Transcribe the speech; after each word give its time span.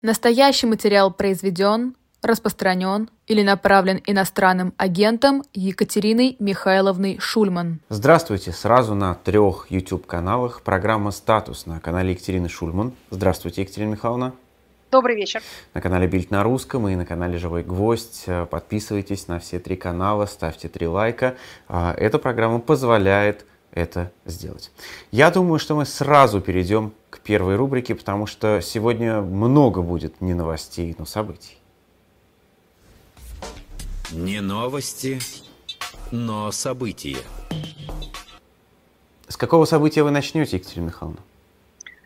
Настоящий 0.00 0.68
материал 0.68 1.12
произведен, 1.12 1.96
распространен 2.22 3.10
или 3.26 3.42
направлен 3.42 4.00
иностранным 4.06 4.72
агентом 4.76 5.42
Екатериной 5.54 6.36
Михайловной 6.38 7.18
Шульман. 7.18 7.80
Здравствуйте! 7.88 8.52
Сразу 8.52 8.94
на 8.94 9.16
трех 9.16 9.66
YouTube-каналах 9.70 10.62
программа 10.62 11.10
«Статус» 11.10 11.66
на 11.66 11.80
канале 11.80 12.12
Екатерины 12.12 12.48
Шульман. 12.48 12.92
Здравствуйте, 13.10 13.62
Екатерина 13.62 13.90
Михайловна. 13.90 14.34
Добрый 14.92 15.16
вечер. 15.16 15.42
На 15.74 15.80
канале 15.80 16.06
Бильд 16.06 16.30
на 16.30 16.44
русском 16.44 16.86
и 16.86 16.94
на 16.94 17.04
канале 17.04 17.36
Живой 17.36 17.64
Гвоздь. 17.64 18.24
Подписывайтесь 18.50 19.26
на 19.26 19.40
все 19.40 19.58
три 19.58 19.74
канала, 19.74 20.26
ставьте 20.26 20.68
три 20.68 20.86
лайка. 20.86 21.34
А, 21.66 21.92
эта 21.98 22.20
программа 22.20 22.60
позволяет 22.60 23.46
это 23.72 24.12
сделать. 24.24 24.70
Я 25.10 25.30
думаю, 25.30 25.58
что 25.58 25.74
мы 25.74 25.84
сразу 25.84 26.40
перейдем 26.40 26.92
к 27.10 27.20
первой 27.20 27.56
рубрике, 27.56 27.94
потому 27.94 28.26
что 28.26 28.60
сегодня 28.60 29.20
много 29.20 29.82
будет 29.82 30.20
не 30.20 30.34
новостей, 30.34 30.94
но 30.98 31.04
событий. 31.06 31.58
Не 34.10 34.40
новости, 34.40 35.20
но 36.10 36.50
события. 36.50 37.18
С 39.28 39.36
какого 39.36 39.66
события 39.66 40.02
вы 40.02 40.10
начнете, 40.10 40.56
Екатерина 40.56 40.86
Михайловна? 40.86 41.20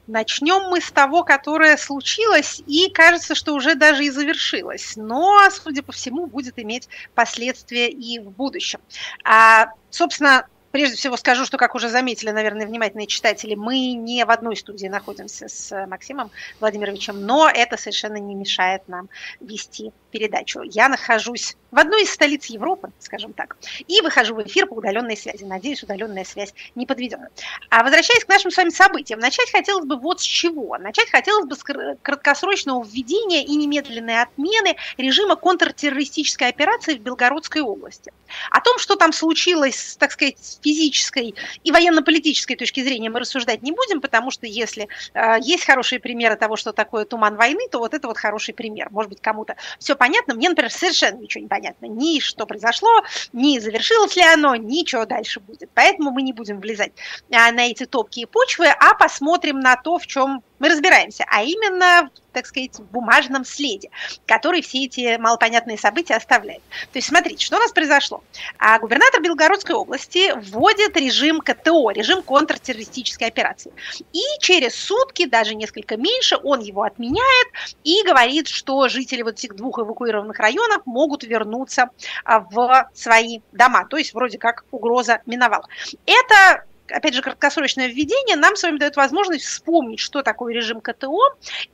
Начнем 0.08 0.69
мы 0.69 0.80
с 0.80 0.91
того, 0.91 1.22
которое 1.22 1.77
случилось, 1.77 2.60
и 2.66 2.91
кажется, 2.91 3.36
что 3.36 3.55
уже 3.55 3.77
даже 3.77 4.05
и 4.05 4.10
завершилось. 4.10 4.94
Но, 4.97 5.48
судя 5.50 5.84
по 5.84 5.92
всему, 5.92 6.27
будет 6.27 6.58
иметь 6.58 6.88
последствия 7.14 7.88
и 7.88 8.19
в 8.19 8.30
будущем. 8.30 8.80
А, 9.24 9.69
собственно, 9.91 10.48
Прежде 10.72 10.96
всего 10.96 11.16
скажу, 11.18 11.44
что, 11.44 11.58
как 11.58 11.74
уже 11.74 11.88
заметили, 11.90 12.30
наверное, 12.30 12.66
внимательные 12.66 13.06
читатели, 13.06 13.54
мы 13.54 13.92
не 13.92 14.24
в 14.24 14.30
одной 14.30 14.56
студии 14.56 14.86
находимся 14.86 15.46
с 15.48 15.86
Максимом 15.86 16.30
Владимировичем, 16.60 17.20
но 17.20 17.48
это 17.48 17.76
совершенно 17.76 18.16
не 18.16 18.34
мешает 18.34 18.80
нам 18.88 19.08
вести 19.38 19.92
передачу. 20.12 20.62
Я 20.62 20.88
нахожусь 20.88 21.56
в 21.72 21.78
одной 21.78 22.02
из 22.02 22.12
столиц 22.12 22.46
Европы, 22.46 22.91
скажем 23.00 23.32
так, 23.32 23.56
и 23.88 24.00
выхожу 24.02 24.34
в 24.34 24.42
эфир 24.42 24.66
по 24.66 24.74
удаленной 24.74 25.16
связи. 25.16 25.42
Надеюсь, 25.44 25.82
удаленная 25.82 26.24
связь 26.24 26.54
не 26.74 26.86
подведена. 26.86 27.30
А 27.70 27.82
возвращаясь 27.82 28.24
к 28.24 28.28
нашим 28.28 28.50
с 28.50 28.56
вами 28.56 28.69
событиям, 28.69 29.19
начать 29.19 29.50
хотелось 29.50 29.86
бы 29.86 29.96
вот 29.96 30.20
с 30.20 30.24
чего. 30.24 30.77
Начать 30.78 31.10
хотелось 31.10 31.46
бы 31.46 31.56
с 31.56 31.64
краткосрочного 32.02 32.84
введения 32.84 33.42
и 33.42 33.56
немедленной 33.56 34.22
отмены 34.22 34.77
режима 34.98 35.34
контртеррористической 35.34 36.48
операции 36.48 36.94
в 36.94 37.00
Белгородской 37.00 37.62
области. 37.62 38.12
О 38.50 38.60
том, 38.60 38.78
что 38.78 38.97
там 38.97 39.12
случилось, 39.12 39.97
так 39.98 40.12
сказать, 40.12 40.38
с 40.38 40.58
физической 40.62 41.34
и 41.64 41.72
военно-политической 41.72 42.56
точки 42.56 42.82
зрения 42.82 43.10
мы 43.10 43.20
рассуждать 43.20 43.62
не 43.62 43.72
будем, 43.72 44.00
потому 44.00 44.30
что 44.30 44.47
если 44.47 44.88
э, 45.14 45.36
есть 45.41 45.64
хорошие 45.64 46.00
примеры 46.00 46.36
того, 46.36 46.56
что 46.56 46.72
такое 46.72 47.04
туман 47.04 47.36
войны, 47.36 47.69
то 47.70 47.78
вот 47.78 47.94
это 47.94 48.08
вот 48.08 48.19
хороший 48.19 48.54
пример. 48.54 48.88
Может 48.91 49.10
быть, 49.10 49.20
кому-то 49.20 49.56
все 49.78 49.97
понятно, 50.03 50.34
мне, 50.34 50.48
например, 50.48 50.72
совершенно 50.72 51.19
ничего 51.19 51.42
не 51.42 51.48
понятно. 51.48 51.86
Ни 51.86 52.19
что 52.19 52.45
произошло, 52.45 53.05
ни 53.33 53.61
завершилось 53.61 54.17
ли 54.17 54.22
оно, 54.22 54.56
ничего 54.56 55.06
дальше 55.06 55.39
будет. 55.39 55.70
Поэтому 55.75 56.11
мы 56.11 56.22
не 56.22 56.33
будем 56.33 56.59
влезать 56.59 56.91
а, 57.31 57.53
на 57.53 57.67
эти 57.67 57.86
топкие 57.86 58.27
почвы, 58.27 58.67
а 58.67 58.94
посмотрим 58.94 59.61
на 59.61 59.77
то, 59.77 60.00
в 60.00 60.06
чем 60.09 60.42
мы 60.62 60.68
разбираемся, 60.68 61.24
а 61.28 61.42
именно, 61.42 62.08
так 62.32 62.46
сказать, 62.46 62.78
в 62.78 62.84
бумажном 62.84 63.44
следе, 63.44 63.91
который 64.27 64.62
все 64.62 64.84
эти 64.84 65.19
малопонятные 65.19 65.77
события 65.77 66.14
оставляет. 66.14 66.62
То 66.92 66.98
есть, 66.98 67.08
смотрите, 67.08 67.44
что 67.44 67.56
у 67.56 67.58
нас 67.58 67.72
произошло. 67.72 68.22
А 68.58 68.78
губернатор 68.78 69.20
Белгородской 69.20 69.74
области 69.74 70.32
вводит 70.50 70.96
режим 70.96 71.41
КТО, 71.41 71.91
режим 71.91 72.22
контртеррористической 72.22 73.27
операции. 73.27 73.72
И 74.12 74.22
через 74.38 74.77
сутки, 74.77 75.27
даже 75.27 75.56
несколько 75.56 75.96
меньше, 75.96 76.36
он 76.41 76.60
его 76.60 76.84
отменяет 76.84 77.48
и 77.82 78.00
говорит, 78.04 78.47
что 78.47 78.88
жители 78.88 79.22
вот 79.22 79.34
этих 79.34 79.56
двух 79.56 79.80
эвакуированных 79.80 80.38
районов 80.38 80.82
могут 80.86 81.24
вернуться 81.24 81.91
а, 82.24 82.38
в 82.38 82.88
свои 82.94 83.41
дома. 83.50 83.84
То 83.86 83.97
есть, 83.97 84.14
вроде 84.14 84.38
как 84.38 84.64
угроза 84.70 85.22
миновала. 85.26 85.66
Это 86.06 86.66
опять 86.92 87.14
же, 87.14 87.22
краткосрочное 87.22 87.88
введение 87.88 88.36
нам 88.36 88.56
с 88.56 88.62
вами 88.62 88.78
дает 88.78 88.97
возможность 88.97 89.44
вспомнить, 89.44 90.00
что 90.00 90.22
такое 90.22 90.54
режим 90.54 90.80
КТО, 90.80 91.19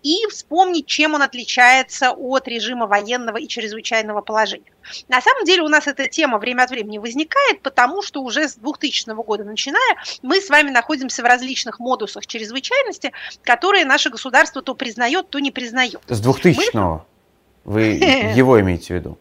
и 0.02 0.16
вспомнить, 0.30 0.86
чем 0.86 1.14
он 1.14 1.22
отличается 1.22 2.12
от 2.12 2.48
режима 2.48 2.86
военного 2.86 3.36
и 3.38 3.48
чрезвычайного 3.48 4.20
положения. 4.20 4.72
На 5.08 5.20
самом 5.20 5.44
деле 5.44 5.62
у 5.62 5.68
нас 5.68 5.86
эта 5.86 6.08
тема 6.08 6.38
время 6.38 6.62
от 6.62 6.70
времени 6.70 6.98
возникает, 6.98 7.62
потому 7.62 8.02
что 8.02 8.22
уже 8.22 8.48
с 8.48 8.54
2000 8.56 9.14
года 9.22 9.44
начиная 9.44 9.96
мы 10.22 10.40
с 10.40 10.48
вами 10.48 10.70
находимся 10.70 11.22
в 11.22 11.26
различных 11.26 11.78
модусах 11.78 12.26
чрезвычайности, 12.26 13.12
которые 13.42 13.84
наше 13.84 14.10
государство 14.10 14.62
то 14.62 14.74
признает, 14.74 15.28
то 15.30 15.38
не 15.38 15.50
признает. 15.50 16.00
С 16.08 16.20
2000 16.20 16.74
-го. 16.74 17.02
Вы 17.64 17.82
его 18.34 18.60
имеете 18.60 18.94
в 18.94 18.96
виду? 18.96 19.18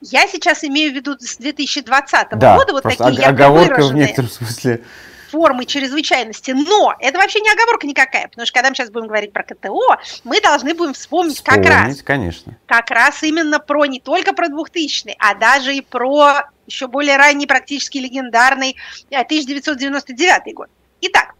Я 0.00 0.26
сейчас 0.28 0.64
имею 0.64 0.92
в 0.92 0.94
виду 0.94 1.16
с 1.18 1.36
2020 1.36 2.28
да, 2.38 2.56
года 2.56 2.72
вот 2.72 2.82
такие 2.84 3.14
ярко 3.14 3.28
оговорка 3.28 3.82
в 3.86 3.94
некотором 3.94 4.30
смысле 4.30 4.82
формы 5.30 5.64
чрезвычайности. 5.66 6.52
Но 6.52 6.94
это 6.98 7.18
вообще 7.18 7.40
не 7.40 7.50
оговорка 7.50 7.86
никакая, 7.86 8.28
потому 8.28 8.46
что 8.46 8.54
когда 8.54 8.70
мы 8.70 8.74
сейчас 8.74 8.90
будем 8.90 9.08
говорить 9.08 9.32
про 9.32 9.42
КТО, 9.42 9.96
мы 10.24 10.40
должны 10.40 10.74
будем 10.74 10.94
вспомнить, 10.94 11.36
вспомнить 11.36 11.66
как 11.66 11.86
раз. 11.86 12.02
конечно. 12.02 12.56
Как 12.66 12.90
раз 12.90 13.22
именно 13.22 13.58
про 13.58 13.86
не 13.86 14.00
только 14.00 14.32
про 14.32 14.48
2000 14.48 15.16
а 15.18 15.34
даже 15.34 15.74
и 15.74 15.80
про 15.80 16.50
еще 16.66 16.86
более 16.86 17.16
ранний, 17.16 17.46
практически 17.46 17.98
легендарный 17.98 18.76
1999 19.10 20.30
э, 20.46 20.52
год. 20.52 20.68
Итак, 21.00 21.34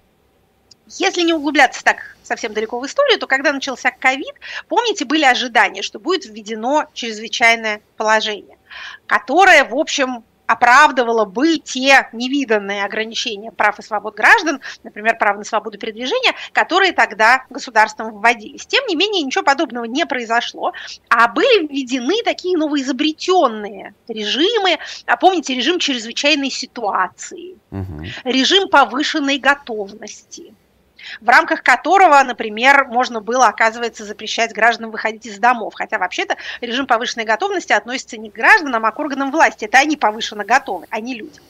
если 0.88 1.22
не 1.22 1.32
углубляться 1.32 1.84
так 1.84 2.16
совсем 2.22 2.52
далеко 2.52 2.78
в 2.78 2.86
историю, 2.86 3.18
то 3.18 3.26
когда 3.26 3.52
начался 3.52 3.90
ковид, 3.90 4.34
помните, 4.68 5.04
были 5.04 5.24
ожидания, 5.24 5.82
что 5.82 5.98
будет 5.98 6.26
введено 6.26 6.86
чрезвычайное 6.92 7.80
положение, 7.96 8.58
которое, 9.06 9.64
в 9.64 9.74
общем, 9.74 10.24
оправдывало 10.48 11.26
бы 11.26 11.58
те 11.58 12.08
невиданные 12.12 12.84
ограничения 12.84 13.52
прав 13.52 13.78
и 13.78 13.82
свобод 13.82 14.16
граждан, 14.16 14.60
например, 14.82 15.18
право 15.18 15.38
на 15.38 15.44
свободу 15.44 15.78
передвижения, 15.78 16.34
которые 16.52 16.92
тогда 16.92 17.44
государством 17.50 18.18
вводились. 18.18 18.66
Тем 18.66 18.84
не 18.86 18.96
менее, 18.96 19.22
ничего 19.22 19.44
подобного 19.44 19.84
не 19.84 20.06
произошло, 20.06 20.72
а 21.10 21.28
были 21.28 21.66
введены 21.66 22.22
такие 22.24 22.56
новоизобретенные 22.56 23.94
режимы, 24.08 24.78
а 25.04 25.16
помните, 25.18 25.54
режим 25.54 25.78
чрезвычайной 25.78 26.50
ситуации, 26.50 27.58
угу. 27.70 28.04
режим 28.24 28.70
повышенной 28.70 29.38
готовности– 29.38 30.54
в 31.20 31.28
рамках 31.28 31.62
которого, 31.62 32.22
например, 32.22 32.86
можно 32.86 33.20
было, 33.20 33.46
оказывается, 33.46 34.04
запрещать 34.04 34.52
гражданам 34.52 34.90
выходить 34.90 35.26
из 35.26 35.38
домов. 35.38 35.74
Хотя 35.74 35.98
вообще-то 35.98 36.36
режим 36.60 36.86
повышенной 36.86 37.24
готовности 37.24 37.72
относится 37.72 38.16
не 38.16 38.30
к 38.30 38.34
гражданам, 38.34 38.84
а 38.84 38.92
к 38.92 38.98
органам 38.98 39.30
власти. 39.30 39.64
Это 39.64 39.78
они 39.78 39.96
повышенно 39.96 40.44
готовы, 40.44 40.86
а 40.90 41.00
не 41.00 41.14
люди. 41.14 41.40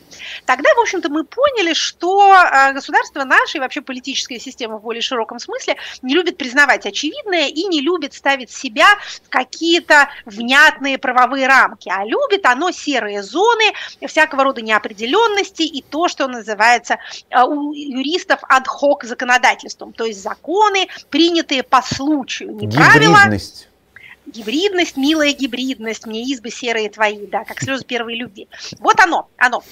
Тогда, 0.44 0.70
в 0.76 0.80
общем-то, 0.80 1.08
мы 1.08 1.24
поняли, 1.24 1.74
что 1.74 2.32
а, 2.32 2.72
государство 2.72 3.24
наше 3.24 3.58
и 3.58 3.60
вообще 3.60 3.80
политическая 3.80 4.38
система 4.38 4.78
в 4.78 4.82
более 4.82 5.02
широком 5.02 5.38
смысле 5.38 5.76
не 6.02 6.14
любит 6.14 6.36
признавать 6.36 6.86
очевидное 6.86 7.48
и 7.48 7.64
не 7.64 7.80
любит 7.80 8.14
ставить 8.14 8.50
себя 8.50 8.86
в 9.24 9.28
какие-то 9.28 10.08
внятные 10.24 10.98
правовые 10.98 11.46
рамки, 11.46 11.88
а 11.88 12.04
любит 12.04 12.46
оно 12.46 12.70
серые 12.70 13.22
зоны, 13.22 13.72
всякого 14.06 14.44
рода 14.44 14.62
неопределенности 14.62 15.62
и 15.62 15.82
то, 15.82 16.08
что 16.08 16.28
называется 16.28 16.98
а, 17.30 17.46
у 17.46 17.72
юристов 17.72 18.40
ад-хок 18.48 19.04
законодательством, 19.04 19.92
то 19.92 20.04
есть 20.04 20.22
законы, 20.22 20.88
принятые 21.10 21.62
по 21.62 21.82
случаю, 21.82 22.52
не 22.54 22.68
правила 22.68 23.18
гибридность, 24.32 24.96
милая 24.96 25.32
гибридность, 25.32 26.06
мне 26.06 26.22
избы 26.24 26.50
серые 26.50 26.90
твои, 26.90 27.26
да, 27.26 27.44
как 27.44 27.60
слезы 27.60 27.84
первой 27.84 28.16
любви. 28.16 28.48
Вот 28.78 29.00
оно, 29.00 29.28
оно. 29.36 29.62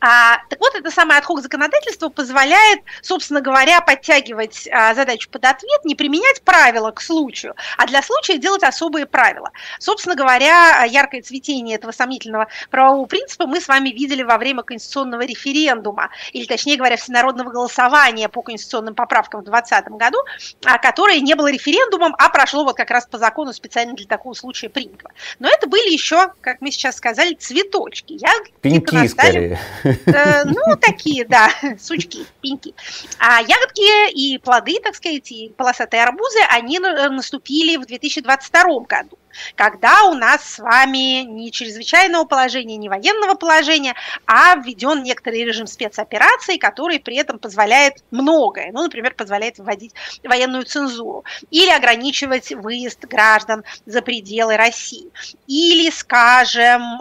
А, 0.00 0.38
так 0.48 0.60
вот, 0.60 0.74
это 0.74 0.90
самое 0.90 1.18
отхок 1.18 1.40
законодательства 1.40 2.08
позволяет, 2.08 2.80
собственно 3.02 3.40
говоря, 3.40 3.80
подтягивать 3.80 4.68
а, 4.70 4.94
задачу 4.94 5.28
под 5.30 5.44
ответ, 5.44 5.84
не 5.84 5.94
применять 5.94 6.42
правила 6.42 6.90
к 6.92 7.00
случаю, 7.00 7.54
а 7.76 7.86
для 7.86 8.02
случая 8.02 8.38
делать 8.38 8.62
особые 8.62 9.06
правила. 9.06 9.50
Собственно 9.78 10.14
говоря, 10.14 10.84
яркое 10.84 11.22
цветение 11.22 11.76
этого 11.76 11.90
сомнительного 11.92 12.48
правового 12.70 13.06
принципа 13.06 13.46
мы 13.46 13.60
с 13.60 13.66
вами 13.66 13.90
видели 13.90 14.22
во 14.22 14.38
время 14.38 14.62
конституционного 14.62 15.22
референдума, 15.22 16.10
или 16.32 16.46
точнее 16.46 16.76
говоря, 16.76 16.96
всенародного 16.96 17.50
голосования 17.50 18.28
по 18.28 18.42
конституционным 18.42 18.94
поправкам 18.94 19.40
в 19.40 19.44
2020 19.44 19.88
году, 19.98 20.18
а, 20.64 20.78
которое 20.78 21.20
не 21.20 21.34
было 21.34 21.50
референдумом, 21.50 22.14
а 22.18 22.28
прошло 22.28 22.64
вот 22.64 22.76
как 22.76 22.90
раз 22.90 23.06
по 23.06 23.18
закону 23.18 23.52
специально 23.52 23.94
для 23.94 24.06
такого 24.06 24.34
случая 24.34 24.68
принятого. 24.68 25.10
Но 25.40 25.48
это 25.48 25.68
были 25.68 25.92
еще, 25.92 26.32
как 26.40 26.60
мы 26.60 26.70
сейчас 26.70 26.96
сказали, 26.96 27.34
цветочки. 27.34 28.12
Я 28.12 28.30
Пеньки, 28.60 29.06
скорее 29.08 29.58
Э, 30.06 30.44
ну, 30.44 30.76
такие, 30.80 31.24
да, 31.24 31.50
сучки, 31.78 32.26
пеньки. 32.40 32.74
А 33.18 33.40
ягодки 33.40 34.12
и 34.12 34.38
плоды, 34.38 34.78
так 34.82 34.94
сказать, 34.94 35.30
и 35.32 35.52
полосатые 35.56 36.02
арбузы, 36.02 36.38
они 36.50 36.78
наступили 36.78 37.76
в 37.76 37.86
2022 37.86 38.80
году 38.80 39.18
когда 39.54 40.04
у 40.04 40.14
нас 40.14 40.54
с 40.54 40.58
вами 40.58 41.22
не 41.22 41.50
чрезвычайного 41.52 42.24
положения, 42.24 42.76
не 42.76 42.88
военного 42.88 43.34
положения, 43.34 43.94
а 44.26 44.56
введен 44.56 45.02
некоторый 45.02 45.44
режим 45.44 45.66
спецопераций, 45.66 46.58
который 46.58 46.98
при 46.98 47.16
этом 47.16 47.38
позволяет 47.38 48.02
многое. 48.10 48.70
Ну, 48.72 48.82
например, 48.82 49.14
позволяет 49.14 49.58
вводить 49.58 49.94
военную 50.24 50.64
цензуру 50.64 51.24
или 51.50 51.70
ограничивать 51.70 52.52
выезд 52.52 53.04
граждан 53.04 53.64
за 53.86 54.02
пределы 54.02 54.56
России. 54.56 55.10
Или, 55.46 55.90
скажем, 55.90 57.00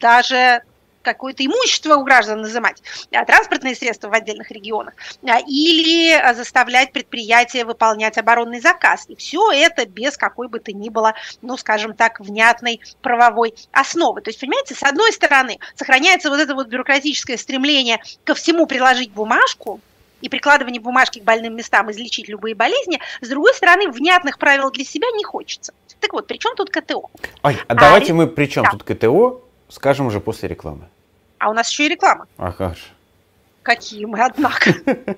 даже 0.00 0.62
какое-то 1.04 1.46
имущество 1.46 1.94
у 1.94 2.02
граждан 2.02 2.42
называть, 2.42 2.82
а, 3.12 3.24
транспортные 3.24 3.76
средства 3.76 4.08
в 4.08 4.12
отдельных 4.12 4.50
регионах, 4.50 4.94
а, 5.22 5.38
или 5.46 6.10
а, 6.10 6.34
заставлять 6.34 6.92
предприятия 6.92 7.64
выполнять 7.64 8.18
оборонный 8.18 8.60
заказ. 8.60 9.04
И 9.08 9.14
все 9.14 9.52
это 9.52 9.86
без 9.86 10.16
какой 10.16 10.48
бы 10.48 10.58
то 10.58 10.72
ни 10.72 10.88
было, 10.88 11.14
ну, 11.42 11.56
скажем 11.56 11.94
так, 11.94 12.18
внятной 12.18 12.80
правовой 13.02 13.54
основы. 13.70 14.22
То 14.22 14.30
есть, 14.30 14.40
понимаете, 14.40 14.74
с 14.74 14.82
одной 14.82 15.12
стороны, 15.12 15.58
сохраняется 15.76 16.30
вот 16.30 16.40
это 16.40 16.54
вот 16.54 16.66
бюрократическое 16.66 17.36
стремление 17.36 18.02
ко 18.24 18.34
всему 18.34 18.66
приложить 18.66 19.12
бумажку, 19.12 19.80
и 20.20 20.30
прикладывание 20.30 20.80
бумажки 20.80 21.18
к 21.18 21.22
больным 21.22 21.54
местам 21.54 21.90
излечить 21.90 22.30
любые 22.30 22.54
болезни, 22.54 22.98
с 23.20 23.28
другой 23.28 23.52
стороны, 23.52 23.90
внятных 23.90 24.38
правил 24.38 24.70
для 24.70 24.82
себя 24.82 25.06
не 25.14 25.22
хочется. 25.22 25.74
Так 26.00 26.14
вот, 26.14 26.26
при 26.26 26.38
чем 26.38 26.56
тут 26.56 26.70
КТО? 26.70 27.10
Ой, 27.42 27.56
а, 27.56 27.56
а 27.68 27.74
давайте 27.74 28.14
мы 28.14 28.26
при 28.26 28.46
чем 28.46 28.64
да. 28.64 28.70
тут 28.70 28.84
КТО 28.84 29.44
скажем 29.68 30.06
уже 30.06 30.20
после 30.20 30.48
рекламы. 30.48 30.88
А 31.44 31.50
у 31.50 31.52
нас 31.52 31.68
еще 31.68 31.84
и 31.84 31.88
реклама. 31.90 32.26
А 32.38 32.50
же. 32.58 32.80
Какие 33.62 34.06
мы, 34.06 34.18
однако. 34.18 34.70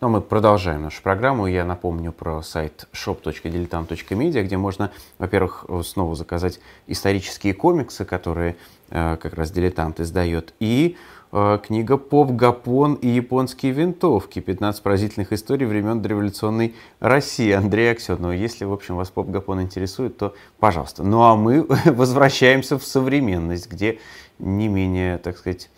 Но 0.00 0.08
мы 0.08 0.20
продолжаем 0.20 0.82
нашу 0.82 1.02
программу. 1.02 1.48
Я 1.48 1.64
напомню 1.64 2.12
про 2.12 2.42
сайт 2.42 2.86
shop.diletant.media, 2.92 4.44
где 4.44 4.56
можно, 4.56 4.92
во-первых, 5.18 5.64
снова 5.82 6.14
заказать 6.14 6.60
исторические 6.86 7.54
комиксы, 7.54 8.04
которые 8.04 8.54
э, 8.90 9.16
как 9.16 9.34
раз 9.34 9.50
«Дилетант» 9.50 9.98
издает, 9.98 10.54
и 10.60 10.96
э, 11.32 11.58
книга 11.60 11.96
«Поп, 11.96 12.30
Гапон 12.30 12.94
и 12.94 13.08
японские 13.08 13.72
винтовки. 13.72 14.38
15 14.38 14.80
поразительных 14.80 15.32
историй 15.32 15.66
времен 15.66 16.02
дореволюционной 16.02 16.76
России» 17.00 17.50
Андрея 17.50 17.92
Аксенова. 17.92 18.30
Если, 18.30 18.64
в 18.64 18.72
общем, 18.72 18.94
вас 18.94 19.10
«Поп, 19.10 19.28
Гапон» 19.28 19.60
интересует, 19.60 20.18
то 20.18 20.34
пожалуйста. 20.60 21.02
Ну 21.02 21.22
а 21.22 21.34
мы 21.34 21.66
возвращаемся 21.84 22.78
в 22.78 22.84
современность, 22.84 23.68
где 23.68 23.98
не 24.38 24.68
менее, 24.68 25.18
так 25.18 25.38
сказать, 25.38 25.68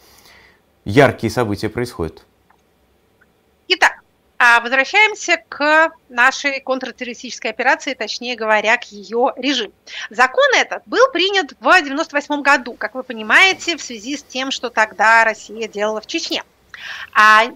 яркие 0.84 1.31
события 1.31 1.69
происходят. 1.69 2.25
Итак, 3.69 4.00
а 4.38 4.60
возвращаемся 4.60 5.43
к 5.49 5.90
нашей 6.08 6.60
контртеррористической 6.60 7.50
операции, 7.50 7.94
точнее 7.94 8.37
говоря, 8.37 8.76
к 8.76 8.84
ее 8.84 9.32
режиму. 9.37 9.72
Закон 10.10 10.46
этот 10.56 10.82
был 10.87 11.10
принят 11.12 11.52
в 11.60 11.66
1998 11.66 12.43
году, 12.43 12.75
как 12.75 12.94
вы 12.94 13.02
понимаете, 13.02 13.76
в 13.76 13.82
связи 13.82 14.16
с 14.16 14.22
тем, 14.22 14.50
что 14.50 14.70
тогда 14.70 15.25
Россия 15.25 15.69
делала 15.69 16.00
в 16.00 16.06
Чечне. 16.06 16.44
А 17.12 17.49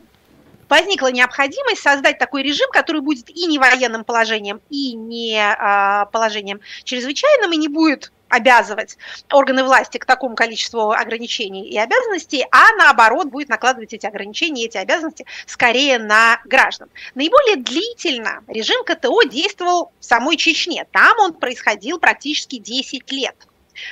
возникла 0.68 1.12
необходимость 1.12 1.82
создать 1.82 2.18
такой 2.18 2.42
режим, 2.42 2.68
который 2.72 3.02
будет 3.02 3.28
и 3.28 3.46
не 3.46 3.58
военным 3.58 4.04
положением, 4.04 4.60
и 4.70 4.94
не 4.94 5.38
а, 5.38 6.06
положением 6.06 6.60
чрезвычайным, 6.84 7.52
и 7.52 7.56
не 7.56 7.68
будет 7.68 8.10
обязывать 8.32 8.96
органы 9.30 9.62
власти 9.62 9.98
к 9.98 10.06
такому 10.06 10.34
количеству 10.34 10.90
ограничений 10.90 11.68
и 11.68 11.78
обязанностей, 11.78 12.44
а 12.50 12.74
наоборот 12.76 13.28
будет 13.28 13.48
накладывать 13.48 13.92
эти 13.92 14.06
ограничения 14.06 14.64
эти 14.64 14.78
обязанности 14.78 15.26
скорее 15.46 15.98
на 15.98 16.40
граждан. 16.46 16.88
Наиболее 17.14 17.56
длительно 17.56 18.42
режим 18.48 18.82
КТО 18.84 19.22
действовал 19.24 19.92
в 20.00 20.04
самой 20.04 20.36
Чечне. 20.36 20.86
Там 20.92 21.18
он 21.20 21.34
происходил 21.34 21.98
практически 21.98 22.56
10 22.58 23.12
лет 23.12 23.36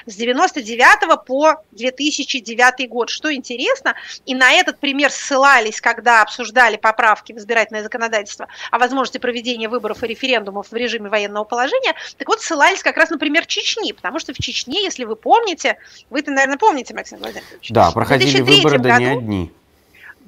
с 0.06 0.14
99 0.14 1.24
по 1.26 1.62
2009 1.72 2.88
год. 2.88 3.10
Что 3.10 3.32
интересно, 3.32 3.94
и 4.26 4.34
на 4.34 4.52
этот 4.52 4.78
пример 4.78 5.10
ссылались, 5.10 5.80
когда 5.80 6.22
обсуждали 6.22 6.76
поправки 6.76 7.32
в 7.32 7.38
избирательное 7.38 7.82
законодательство 7.82 8.48
о 8.70 8.78
возможности 8.78 9.18
проведения 9.18 9.68
выборов 9.68 10.02
и 10.02 10.06
референдумов 10.06 10.70
в 10.70 10.74
режиме 10.74 11.08
военного 11.08 11.44
положения, 11.44 11.94
так 12.16 12.28
вот 12.28 12.40
ссылались 12.40 12.82
как 12.82 12.96
раз 12.96 13.10
на 13.10 13.18
пример 13.18 13.46
Чечни, 13.46 13.92
потому 13.92 14.18
что 14.18 14.32
в 14.32 14.38
Чечне, 14.38 14.82
если 14.82 15.04
вы 15.04 15.16
помните, 15.16 15.78
вы-то, 16.10 16.30
наверное, 16.30 16.58
помните, 16.58 16.94
Максим 16.94 17.18
Владимирович. 17.18 17.70
Да, 17.70 17.90
проходили 17.90 18.40
выборы, 18.40 18.78
да 18.78 18.98
не 18.98 19.06
одни. 19.06 19.52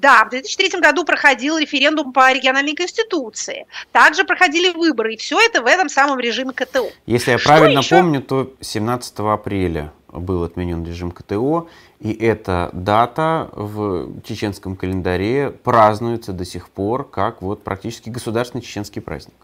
Да, 0.02 0.25
в 0.25 0.31
2003 0.31 0.81
году 0.81 1.04
проходил 1.04 1.58
референдум 1.58 2.12
по 2.12 2.32
региональной 2.32 2.75
конституции. 2.75 3.66
Также 3.93 4.25
проходили 4.25 4.70
выборы, 4.70 5.14
и 5.14 5.16
все 5.16 5.38
это 5.38 5.62
в 5.62 5.66
этом 5.66 5.88
самом 5.88 6.19
режиме 6.19 6.52
КТО. 6.52 6.90
Если 7.06 7.31
я 7.31 7.38
Что 7.38 7.50
правильно 7.50 7.78
еще? 7.78 7.96
помню, 7.96 8.20
то 8.20 8.52
17 8.60 9.20
апреля 9.20 9.93
был 10.08 10.43
отменен 10.43 10.84
режим 10.84 11.12
КТО, 11.12 11.69
и 12.00 12.12
эта 12.12 12.70
дата 12.72 13.49
в 13.52 14.20
чеченском 14.25 14.75
календаре 14.75 15.50
празднуется 15.50 16.32
до 16.32 16.44
сих 16.44 16.69
пор 16.69 17.08
как 17.08 17.40
вот 17.40 17.62
практически 17.62 18.10
государственный 18.10 18.62
чеченский 18.62 19.00
праздник. 19.00 19.37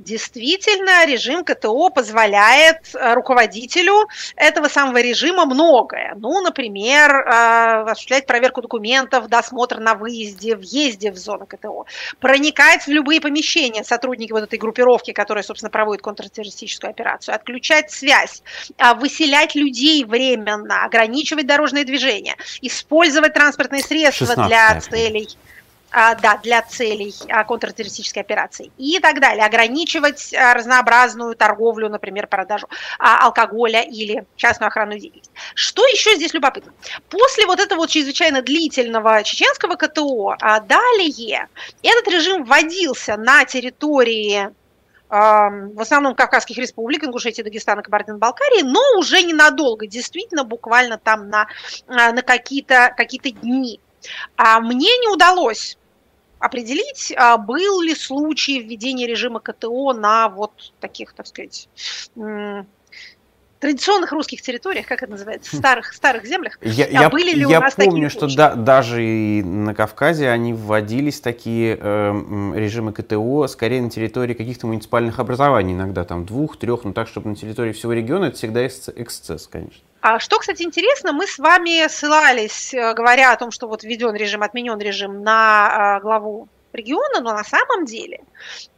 Действительно, 0.00 1.04
режим 1.04 1.44
КТО 1.44 1.90
позволяет 1.90 2.94
э, 2.94 3.12
руководителю 3.12 4.08
этого 4.34 4.68
самого 4.68 5.02
режима 5.02 5.44
многое. 5.44 6.14
Ну, 6.16 6.40
например, 6.40 7.10
э, 7.10 7.82
осуществлять 7.82 8.24
проверку 8.26 8.62
документов, 8.62 9.28
досмотр 9.28 9.78
на 9.78 9.94
выезде, 9.94 10.56
въезде 10.56 11.12
в 11.12 11.18
зону 11.18 11.44
КТО, 11.44 11.84
проникать 12.18 12.86
в 12.86 12.88
любые 12.88 13.20
помещения, 13.20 13.84
сотрудники 13.84 14.32
вот 14.32 14.44
этой 14.44 14.58
группировки, 14.58 15.12
которая, 15.12 15.44
собственно, 15.44 15.68
проводит 15.68 16.00
контртеррористическую 16.00 16.90
операцию, 16.90 17.34
отключать 17.34 17.90
связь, 17.90 18.42
а, 18.78 18.94
выселять 18.94 19.54
людей 19.54 20.06
временно, 20.06 20.82
ограничивать 20.82 21.46
дорожное 21.46 21.84
движение, 21.84 22.36
использовать 22.62 23.34
транспортные 23.34 23.82
средства 23.82 24.46
для 24.46 24.80
целей 24.80 25.28
а, 25.92 26.14
да, 26.14 26.38
для 26.42 26.62
целей 26.62 27.12
а, 27.28 27.44
контртеррористической 27.44 28.22
операции 28.22 28.70
и 28.78 29.00
так 29.00 29.20
далее. 29.20 29.44
Ограничивать 29.44 30.32
а, 30.32 30.54
разнообразную 30.54 31.34
торговлю, 31.34 31.88
например, 31.88 32.28
продажу 32.28 32.68
алкоголя 32.98 33.82
или 33.82 34.24
частную 34.36 34.68
охранную 34.68 35.00
деятельность. 35.00 35.32
Что 35.54 35.82
еще 35.86 36.14
здесь 36.14 36.32
любопытно? 36.32 36.72
После 37.08 37.44
вот 37.46 37.58
этого 37.58 37.80
вот 37.80 37.90
чрезвычайно 37.90 38.42
длительного 38.42 39.24
чеченского 39.24 39.74
КТО, 39.74 40.36
далее 40.68 41.48
этот 41.82 42.08
режим 42.08 42.44
вводился 42.44 43.16
на 43.16 43.44
территории 43.44 44.50
в 45.08 45.80
основном 45.80 46.14
Кавказских 46.14 46.56
республик, 46.56 47.02
Ингушетии, 47.02 47.42
Дагестана, 47.42 47.82
Кабардино-Балкарии, 47.82 48.62
но 48.62 48.80
уже 48.96 49.22
ненадолго, 49.22 49.88
действительно, 49.88 50.44
буквально 50.44 50.98
там 50.98 51.28
на, 51.28 51.48
на 51.88 52.22
какие-то 52.22 52.94
какие 52.96 53.32
дни. 53.32 53.80
А 54.36 54.60
мне 54.60 54.88
не 54.98 55.08
удалось 55.08 55.76
определить, 56.40 57.12
а 57.16 57.36
был 57.36 57.82
ли 57.82 57.94
случай 57.94 58.60
введения 58.60 59.06
режима 59.06 59.40
КТО 59.40 59.92
на 59.92 60.28
вот 60.28 60.72
таких, 60.80 61.12
так 61.12 61.26
сказать, 61.26 61.68
традиционных 63.60 64.10
русских 64.12 64.40
территориях, 64.40 64.86
как 64.86 65.02
это 65.02 65.12
называется, 65.12 65.54
старых, 65.54 65.92
старых 65.92 66.24
землях. 66.24 66.58
Я, 66.62 66.86
а 66.86 66.88
я, 66.88 67.08
были 67.10 67.34
ли 67.34 67.42
я 67.42 67.58
у 67.58 67.60
нас 67.60 67.74
помню, 67.74 68.08
такие 68.08 68.08
что 68.08 68.34
да, 68.34 68.54
даже 68.54 69.04
и 69.04 69.42
на 69.42 69.74
Кавказе 69.74 70.30
они 70.30 70.54
вводились 70.54 71.20
такие 71.20 71.78
э, 71.78 72.52
режимы 72.56 72.92
КТО 72.92 73.46
скорее 73.46 73.82
на 73.82 73.90
территории 73.90 74.34
каких-то 74.34 74.66
муниципальных 74.66 75.18
образований, 75.18 75.74
иногда 75.74 76.04
там 76.04 76.24
двух, 76.24 76.56
трех, 76.56 76.84
но 76.84 76.92
так, 76.92 77.06
чтобы 77.06 77.28
на 77.28 77.36
территории 77.36 77.72
всего 77.72 77.92
региона, 77.92 78.26
это 78.26 78.36
всегда 78.36 78.66
эксцесс, 78.66 79.46
конечно. 79.46 79.82
А 80.00 80.18
что, 80.18 80.38
кстати, 80.38 80.62
интересно, 80.62 81.12
мы 81.12 81.26
с 81.26 81.38
вами 81.38 81.86
ссылались, 81.88 82.72
э, 82.72 82.94
говоря 82.94 83.32
о 83.32 83.36
том, 83.36 83.50
что 83.50 83.68
вот 83.68 83.84
введен 83.84 84.14
режим, 84.14 84.42
отменен 84.42 84.78
режим 84.78 85.22
на 85.22 85.96
а, 85.96 86.00
главу 86.00 86.48
региона, 86.72 87.20
но 87.20 87.34
на 87.34 87.44
самом 87.44 87.84
деле 87.84 88.20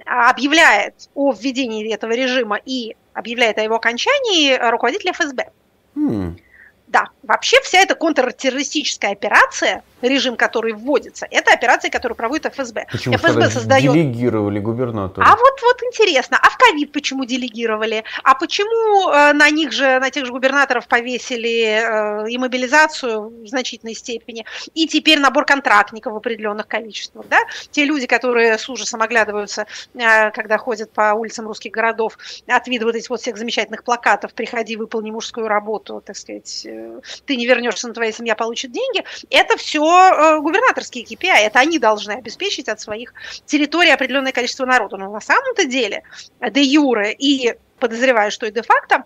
а, 0.05 0.31
объявляет 0.31 1.09
о 1.14 1.33
введении 1.33 1.93
этого 1.93 2.12
режима 2.12 2.59
и 2.64 2.97
объявляет 3.14 3.59
о 3.59 3.62
его 3.62 3.76
окончании 3.76 4.59
руководитель 4.71 5.12
ФСБ. 5.12 5.50
Mm. 5.95 6.41
Да, 6.88 7.09
вообще 7.23 7.61
вся 7.62 7.79
эта 7.79 7.95
контртеррористическая 7.95 9.12
операция 9.12 9.83
режим, 10.00 10.37
который 10.37 10.73
вводится, 10.73 11.26
это 11.31 11.52
операции, 11.52 11.88
которые 11.88 12.17
проводит 12.17 12.47
ФСБ. 12.47 12.87
Почему 12.91 13.17
ФСБ 13.17 13.50
создает... 13.50 13.93
делегировали 13.93 14.59
губернатору? 14.59 15.26
А 15.26 15.37
вот, 15.37 15.62
вот 15.62 15.83
интересно, 15.85 16.38
а 16.41 16.50
в 16.50 16.57
ковид 16.57 16.93
почему 16.93 17.25
делегировали? 17.25 18.05
А 18.25 18.35
почему 18.35 19.11
э, 19.11 19.33
на 19.33 19.50
них 19.50 19.73
же, 19.73 19.99
на 20.00 20.11
тех 20.11 20.26
же 20.26 20.33
губернаторов 20.33 20.88
повесили 20.88 22.26
э, 22.26 22.31
и 22.31 22.38
мобилизацию 22.38 23.29
в 23.45 23.47
значительной 23.47 23.95
степени, 23.95 24.45
и 24.75 24.87
теперь 24.88 25.21
набор 25.21 25.45
контрактников 25.45 26.12
в 26.12 26.17
определенных 26.17 26.67
количествах, 26.67 27.26
да? 27.29 27.38
Те 27.71 27.85
люди, 27.85 28.07
которые 28.07 28.59
с 28.59 28.69
ужасом 28.69 29.02
оглядываются, 29.02 29.67
э, 29.95 30.31
когда 30.33 30.59
ходят 30.59 30.91
по 30.93 31.12
улицам 31.12 31.47
русских 31.47 31.71
городов, 31.71 32.19
от 32.49 32.67
вида 32.67 32.87
вот 32.87 32.97
этих 32.97 33.11
вот 33.11 33.21
всех 33.21 33.37
замечательных 33.37 33.85
плакатов 33.85 34.35
«Приходи, 34.35 34.76
выполни 34.76 35.11
мужскую 35.11 35.47
работу», 35.47 36.02
так 36.05 36.17
сказать, 36.17 36.67
э, 36.67 37.00
«Ты 37.26 37.37
не 37.37 37.47
вернешься, 37.47 37.88
но 37.88 37.95
твоя 37.95 38.12
семья 38.12 38.35
получит 38.35 38.73
деньги», 38.73 39.04
это 39.31 39.57
все 39.57 39.83
э, 39.83 40.40
губернаторские 40.40 41.04
KPI, 41.04 41.47
это 41.47 41.59
они 41.61 41.78
должны 41.78 42.12
обеспечить 42.12 42.69
от 42.69 42.81
своих 42.81 43.14
территорий 43.47 43.90
определенное 43.90 44.33
количество 44.33 44.66
народу. 44.66 44.97
Но 44.97 45.11
на 45.11 45.21
самом-то 45.21 45.64
деле, 45.64 46.02
де 46.50 46.62
юре 46.62 47.12
и 47.12 47.54
подозреваю, 47.78 48.31
что 48.31 48.47
и 48.47 48.50
де-факто, 48.50 49.04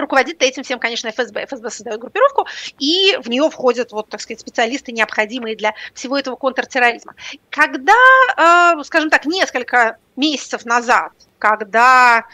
Руководит 0.00 0.42
этим 0.42 0.62
всем, 0.62 0.78
конечно, 0.78 1.10
ФСБ. 1.10 1.44
ФСБ 1.44 1.70
создает 1.70 2.00
группировку, 2.00 2.46
и 2.78 3.18
в 3.22 3.28
нее 3.28 3.48
входят, 3.50 3.92
вот, 3.92 4.08
так 4.08 4.20
сказать, 4.20 4.40
специалисты, 4.40 4.92
необходимые 4.92 5.56
для 5.56 5.74
всего 5.94 6.18
этого 6.18 6.36
контртерроризма. 6.36 7.14
Когда, 7.50 7.92
э, 8.36 8.82
скажем 8.84 9.10
так, 9.10 9.26
несколько 9.26 9.98
месяцев 10.16 10.64
назад, 10.64 11.12
когда 11.38 12.24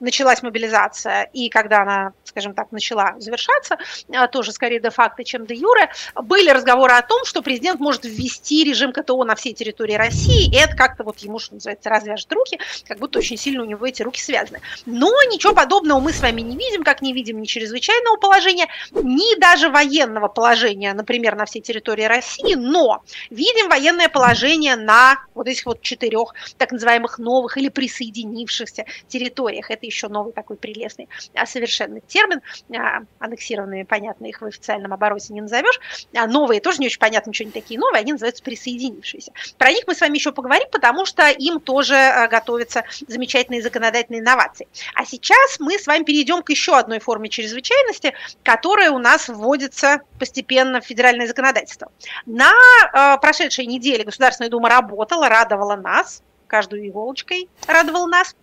началась 0.00 0.42
мобилизация 0.42 1.28
и 1.32 1.48
когда 1.48 1.82
она, 1.82 2.12
скажем 2.24 2.54
так, 2.54 2.72
начала 2.72 3.14
завершаться, 3.18 3.78
а, 4.12 4.28
тоже 4.28 4.52
скорее 4.52 4.80
де-факто, 4.80 5.24
чем 5.24 5.46
де-юре, 5.46 5.90
были 6.14 6.50
разговоры 6.50 6.92
о 6.94 7.02
том, 7.02 7.24
что 7.24 7.42
президент 7.42 7.80
может 7.80 8.04
ввести 8.04 8.64
режим 8.64 8.92
КТО 8.92 9.24
на 9.24 9.34
всей 9.34 9.54
территории 9.54 9.94
России, 9.94 10.50
и 10.52 10.56
это 10.56 10.76
как-то 10.76 11.04
вот 11.04 11.18
ему, 11.18 11.38
что 11.38 11.54
называется, 11.54 11.88
развяжет 11.88 12.30
руки, 12.32 12.58
как 12.86 12.98
будто 12.98 13.18
очень 13.18 13.36
сильно 13.36 13.62
у 13.62 13.66
него 13.66 13.86
эти 13.86 14.02
руки 14.02 14.20
связаны. 14.20 14.60
Но 14.84 15.10
ничего 15.30 15.54
подобного 15.54 16.00
мы 16.00 16.12
с 16.12 16.20
вами 16.20 16.40
не 16.42 16.56
видим, 16.56 16.82
как 16.82 17.02
не 17.02 17.12
видим 17.12 17.40
ни 17.40 17.46
чрезвычайного 17.46 18.16
положения, 18.16 18.66
ни 18.92 19.38
даже 19.40 19.68
военного 19.70 20.28
положения, 20.28 20.92
например, 20.92 21.36
на 21.36 21.46
всей 21.46 21.60
территории 21.60 22.04
России, 22.04 22.54
но 22.54 23.02
видим 23.30 23.68
военное 23.68 24.08
положение 24.08 24.76
на 24.76 25.18
вот 25.34 25.48
этих 25.48 25.66
вот 25.66 25.80
четырех 25.80 26.34
так 26.58 26.72
называемых 26.72 27.18
новых 27.18 27.56
или 27.56 27.68
присоединившихся 27.68 28.84
территориях. 29.08 29.70
Это 29.70 29.85
еще 29.86 30.08
новый 30.08 30.32
такой 30.32 30.56
прелестный 30.56 31.08
а, 31.34 31.46
совершенно 31.46 32.00
термин. 32.00 32.40
А, 32.76 33.02
аннексированными, 33.18 33.84
понятно, 33.84 34.26
их 34.26 34.40
в 34.40 34.44
официальном 34.44 34.92
обороте 34.92 35.32
не 35.32 35.40
назовешь. 35.40 35.80
А 36.14 36.26
новые 36.26 36.60
тоже 36.60 36.78
не 36.78 36.86
очень 36.86 36.98
понятно, 36.98 37.30
ничего 37.30 37.46
не 37.46 37.52
такие 37.52 37.78
новые, 37.78 38.00
они 38.00 38.12
называются 38.12 38.42
присоединившиеся. 38.42 39.32
Про 39.58 39.70
них 39.70 39.84
мы 39.86 39.94
с 39.94 40.00
вами 40.00 40.16
еще 40.16 40.32
поговорим, 40.32 40.68
потому 40.70 41.06
что 41.06 41.28
им 41.28 41.60
тоже 41.60 41.94
а, 41.96 42.28
готовятся 42.28 42.84
замечательные 43.06 43.62
законодательные 43.62 44.20
инновации. 44.20 44.68
А 44.94 45.04
сейчас 45.04 45.58
мы 45.60 45.78
с 45.78 45.86
вами 45.86 46.04
перейдем 46.04 46.42
к 46.42 46.50
еще 46.50 46.76
одной 46.76 46.98
форме 46.98 47.28
чрезвычайности, 47.28 48.14
которая 48.42 48.90
у 48.90 48.98
нас 48.98 49.28
вводится 49.28 50.00
постепенно 50.18 50.80
в 50.80 50.84
федеральное 50.84 51.26
законодательство. 51.26 51.90
На 52.26 52.52
э, 52.52 53.18
прошедшей 53.20 53.66
неделе 53.66 54.04
Государственная 54.04 54.50
Дума 54.50 54.68
работала, 54.68 55.28
радовала 55.28 55.76
нас, 55.76 56.22
каждую 56.46 56.86
иголочкой 56.88 57.48
радовал 57.66 58.06
нас. 58.06 58.34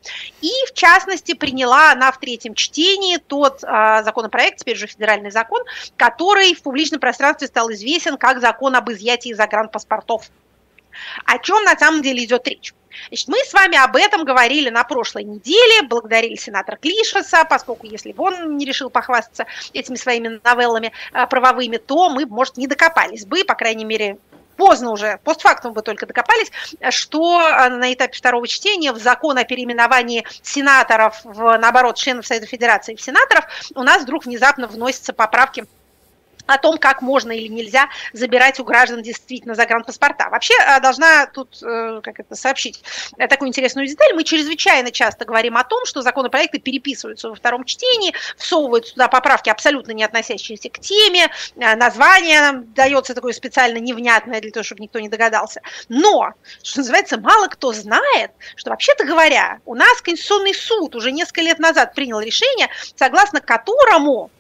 И, 0.41 0.51
в 0.67 0.73
частности, 0.73 1.33
приняла 1.33 1.91
она 1.91 2.11
в 2.11 2.19
третьем 2.19 2.55
чтении 2.55 3.17
тот 3.17 3.63
а, 3.63 4.03
законопроект, 4.03 4.59
теперь 4.59 4.75
уже 4.75 4.87
федеральный 4.87 5.31
закон, 5.31 5.61
который 5.97 6.53
в 6.53 6.61
публичном 6.61 6.99
пространстве 6.99 7.47
стал 7.47 7.71
известен 7.71 8.17
как 8.17 8.39
закон 8.39 8.75
об 8.75 8.91
изъятии 8.91 9.33
загранпаспортов. 9.33 10.29
О 11.25 11.39
чем 11.39 11.63
на 11.63 11.77
самом 11.77 12.01
деле 12.01 12.23
идет 12.23 12.47
речь? 12.47 12.73
Значит, 13.07 13.27
мы 13.27 13.37
с 13.39 13.53
вами 13.53 13.77
об 13.77 13.95
этом 13.95 14.23
говорили 14.23 14.69
на 14.69 14.83
прошлой 14.83 15.23
неделе, 15.23 15.87
благодарили 15.87 16.35
сенатора 16.35 16.77
Клишеса, 16.77 17.45
поскольку 17.49 17.87
если 17.87 18.11
бы 18.11 18.23
он 18.23 18.57
не 18.57 18.65
решил 18.65 18.89
похвастаться 18.89 19.45
этими 19.73 19.95
своими 19.95 20.39
новеллами 20.43 20.91
а, 21.11 21.25
правовыми, 21.25 21.77
то 21.77 22.09
мы, 22.09 22.25
может, 22.25 22.57
не 22.57 22.67
докопались 22.67 23.25
бы, 23.25 23.43
по 23.45 23.55
крайней 23.55 23.85
мере, 23.85 24.17
поздно 24.57 24.91
уже, 24.91 25.19
постфактум 25.23 25.73
вы 25.73 25.81
только 25.81 26.05
докопались, 26.05 26.51
что 26.89 27.41
э, 27.41 27.69
на 27.69 27.93
этапе 27.93 28.17
второго 28.17 28.47
чтения 28.47 28.91
в 28.91 28.97
закон 28.97 29.37
о 29.37 29.43
переименовании 29.43 30.25
сенаторов, 30.41 31.19
в, 31.23 31.57
наоборот, 31.57 31.97
членов 31.97 32.25
Совета 32.25 32.45
Федерации 32.45 32.95
в 32.95 33.01
сенаторов, 33.01 33.45
у 33.75 33.83
нас 33.83 34.03
вдруг 34.03 34.25
внезапно 34.25 34.67
вносятся 34.67 35.13
поправки 35.13 35.65
о 36.45 36.57
том, 36.57 36.77
как 36.77 37.01
можно 37.01 37.31
или 37.31 37.47
нельзя 37.47 37.89
забирать 38.11 38.59
у 38.59 38.63
граждан 38.63 39.01
действительно 39.01 39.55
загранпаспорта. 39.55 40.29
Вообще 40.29 40.53
э, 40.55 40.79
должна 40.81 41.25
тут 41.27 41.61
э, 41.63 42.01
как 42.03 42.19
это, 42.19 42.35
сообщить 42.35 42.83
э, 43.17 43.27
такую 43.27 43.49
интересную 43.49 43.87
деталь. 43.87 44.13
Мы 44.13 44.23
чрезвычайно 44.23 44.91
часто 44.91 45.25
говорим 45.25 45.57
о 45.57 45.63
том, 45.63 45.85
что 45.85 46.01
законопроекты 46.01 46.59
переписываются 46.59 47.29
во 47.29 47.35
втором 47.35 47.63
чтении, 47.65 48.13
всовываются 48.37 48.93
туда 48.93 49.07
поправки, 49.07 49.49
абсолютно 49.49 49.91
не 49.91 50.03
относящиеся 50.03 50.69
к 50.69 50.79
теме, 50.79 51.29
название 51.55 52.63
дается 52.75 53.13
такое 53.13 53.33
специально 53.33 53.77
невнятное 53.77 54.41
для 54.41 54.51
того, 54.51 54.63
чтобы 54.63 54.81
никто 54.81 54.99
не 54.99 55.09
догадался. 55.09 55.61
Но, 55.89 56.33
что 56.61 56.79
называется, 56.79 57.17
мало 57.17 57.47
кто 57.47 57.71
знает, 57.73 58.31
что 58.55 58.71
вообще-то 58.71 59.05
говоря, 59.05 59.59
у 59.65 59.75
нас 59.75 60.01
Конституционный 60.01 60.53
суд 60.53 60.95
уже 60.95 61.11
несколько 61.11 61.41
лет 61.41 61.59
назад 61.59 61.93
принял 61.93 62.19
решение, 62.19 62.67
согласно 62.95 63.39
которому 63.39 64.31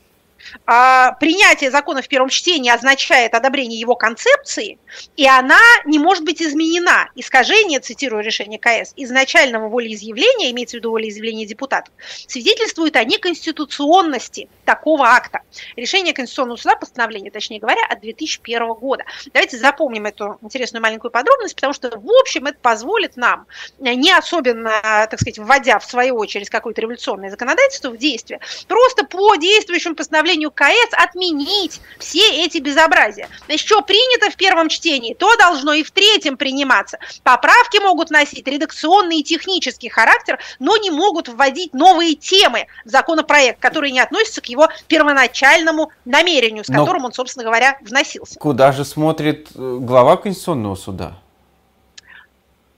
принятие 0.65 1.71
закона 1.71 2.01
в 2.01 2.07
первом 2.07 2.29
чтении 2.29 2.71
означает 2.71 3.33
одобрение 3.33 3.79
его 3.79 3.95
концепции, 3.95 4.79
и 5.15 5.27
она 5.27 5.59
не 5.85 5.99
может 5.99 6.23
быть 6.23 6.41
изменена. 6.41 7.09
Искажение, 7.15 7.79
цитирую 7.79 8.23
решение 8.23 8.59
КС, 8.59 8.93
изначального 8.95 9.69
волеизъявления, 9.69 10.51
имеется 10.51 10.77
в 10.77 10.79
виду 10.79 10.91
волеизъявление 10.91 11.45
депутатов, 11.45 11.93
свидетельствует 12.27 12.95
о 12.95 13.03
неконституционности 13.03 14.49
такого 14.65 15.07
акта. 15.07 15.41
Решение 15.75 16.13
Конституционного 16.13 16.57
суда, 16.57 16.75
постановление, 16.75 17.31
точнее 17.31 17.59
говоря, 17.59 17.81
от 17.89 18.01
2001 18.01 18.73
года. 18.73 19.03
Давайте 19.33 19.57
запомним 19.57 20.05
эту 20.05 20.37
интересную 20.41 20.81
маленькую 20.81 21.11
подробность, 21.11 21.55
потому 21.55 21.73
что, 21.73 21.89
в 21.89 22.11
общем, 22.19 22.45
это 22.45 22.57
позволит 22.61 23.17
нам, 23.17 23.45
не 23.79 24.11
особенно, 24.11 24.71
так 25.09 25.19
сказать, 25.19 25.39
вводя 25.39 25.79
в 25.79 25.85
свою 25.85 26.17
очередь 26.17 26.49
какое-то 26.49 26.81
революционное 26.81 27.29
законодательство 27.29 27.89
в 27.89 27.97
действие, 27.97 28.39
просто 28.67 29.05
по 29.05 29.35
действующему 29.35 29.95
постановлению 30.33 30.51
КС 30.51 30.93
отменить 30.93 31.81
все 31.99 32.45
эти 32.45 32.57
безобразия. 32.57 33.29
Значит, 33.45 33.65
что 33.65 33.81
принято 33.81 34.31
в 34.31 34.35
первом 34.35 34.69
чтении, 34.69 35.13
то 35.13 35.35
должно 35.37 35.73
и 35.73 35.83
в 35.83 35.91
третьем 35.91 36.37
приниматься. 36.37 36.97
Поправки 37.23 37.81
могут 37.81 38.09
носить 38.09 38.47
редакционный 38.47 39.19
и 39.19 39.23
технический 39.23 39.89
характер, 39.89 40.39
но 40.59 40.77
не 40.77 40.91
могут 40.91 41.27
вводить 41.27 41.73
новые 41.73 42.15
темы 42.15 42.67
в 42.85 42.89
законопроект, 42.89 43.59
которые 43.59 43.91
не 43.91 43.99
относятся 43.99 44.41
к 44.41 44.45
его 44.47 44.67
первоначальному 44.87 45.91
намерению, 46.05 46.63
с 46.63 46.67
которым 46.67 47.03
Но 47.03 47.07
он, 47.07 47.13
собственно 47.13 47.43
говоря, 47.43 47.77
вносился. 47.81 48.39
Куда 48.39 48.71
же 48.71 48.85
смотрит 48.85 49.49
э, 49.55 49.77
глава 49.79 50.17
Конституционного 50.17 50.75
суда? 50.75 51.17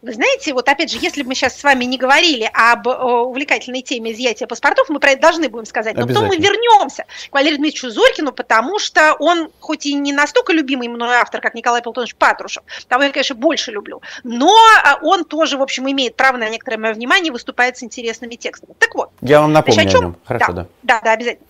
Вы 0.06 0.14
знаете, 0.14 0.54
вот 0.54 0.70
опять 0.70 0.92
же, 0.92 1.00
если 1.02 1.24
бы 1.24 1.30
мы 1.30 1.34
сейчас 1.34 1.60
с 1.60 1.64
вами 1.64 1.84
не 1.84 1.98
говорили 1.98 2.48
об 2.54 2.86
увлекательной 2.86 3.82
теме 3.82 4.12
изъятия 4.12 4.46
паспортов, 4.46 4.88
мы 4.90 5.00
про 5.00 5.12
это 5.12 5.22
должны 5.24 5.50
будем 5.50 5.66
сказать. 5.66 5.96
Но 5.96 6.06
потом 6.06 6.28
мы 6.28 6.38
вернемся 6.38 7.06
к 7.32 7.34
Валерию 7.34 7.58
Дмитриевичу 7.58 7.90
Зорькину, 7.90 8.32
потому 8.32 8.78
что 8.78 9.16
он, 9.18 9.50
хоть 9.60 9.88
и 9.88 9.96
не 9.96 10.14
настолько 10.14 10.54
любимый 10.54 10.90
мной 10.90 11.16
автор, 11.16 11.42
как 11.42 11.56
Николай 11.56 11.82
Платонович 11.82 12.14
Патрушев, 12.18 12.64
того 12.88 13.02
я, 13.02 13.10
конечно, 13.10 13.36
больше 13.36 13.72
люблю, 13.72 14.04
но 14.24 14.56
а, 14.84 15.00
он 15.02 15.26
тоже, 15.26 15.58
в 15.58 15.64
общем, 15.64 15.90
имеет 15.90 16.16
право 16.16 16.38
на 16.38 16.50
некоторое 16.50 16.78
мое 16.78 16.94
внимание, 16.94 17.32
выступает 17.32 17.78
с 17.78 17.82
интересными 17.82 18.36
текстами. 18.36 18.76
Так 18.78 18.94
вот. 18.94 19.10
Я 19.22 19.42
вам 19.42 19.54
напомню 19.54 19.74
значит, 19.74 19.90
о, 19.90 19.94
чем... 19.94 20.02
о 20.02 20.04
нем. 20.04 20.18
Хорошо, 20.24 20.52
да. 20.52 20.68
Да, 20.84 21.02
да, 21.04 21.14
обязательно. 21.14 21.48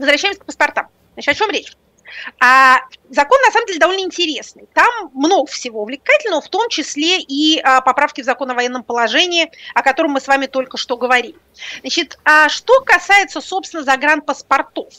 Возвращаемся 0.00 0.40
к 0.40 0.44
паспортам. 0.44 0.88
Значит, 1.14 1.36
о 1.36 1.38
чем 1.38 1.50
речь? 1.50 1.72
А 2.40 2.80
закон 3.10 3.38
на 3.44 3.50
самом 3.50 3.66
деле 3.66 3.78
довольно 3.78 4.00
интересный. 4.00 4.68
Там 4.74 5.10
много 5.14 5.46
всего 5.46 5.82
увлекательного, 5.82 6.40
в 6.40 6.48
том 6.48 6.68
числе 6.68 7.18
и 7.20 7.60
а, 7.60 7.80
поправки 7.80 8.20
в 8.20 8.24
закон 8.24 8.50
о 8.50 8.54
военном 8.54 8.82
положении, 8.82 9.50
о 9.74 9.82
котором 9.82 10.12
мы 10.12 10.20
с 10.20 10.28
вами 10.28 10.46
только 10.46 10.76
что 10.76 10.96
говорили. 10.96 11.36
Значит, 11.80 12.18
а 12.24 12.48
что 12.48 12.80
касается, 12.80 13.40
собственно, 13.40 13.82
загранпаспортов. 13.82 14.92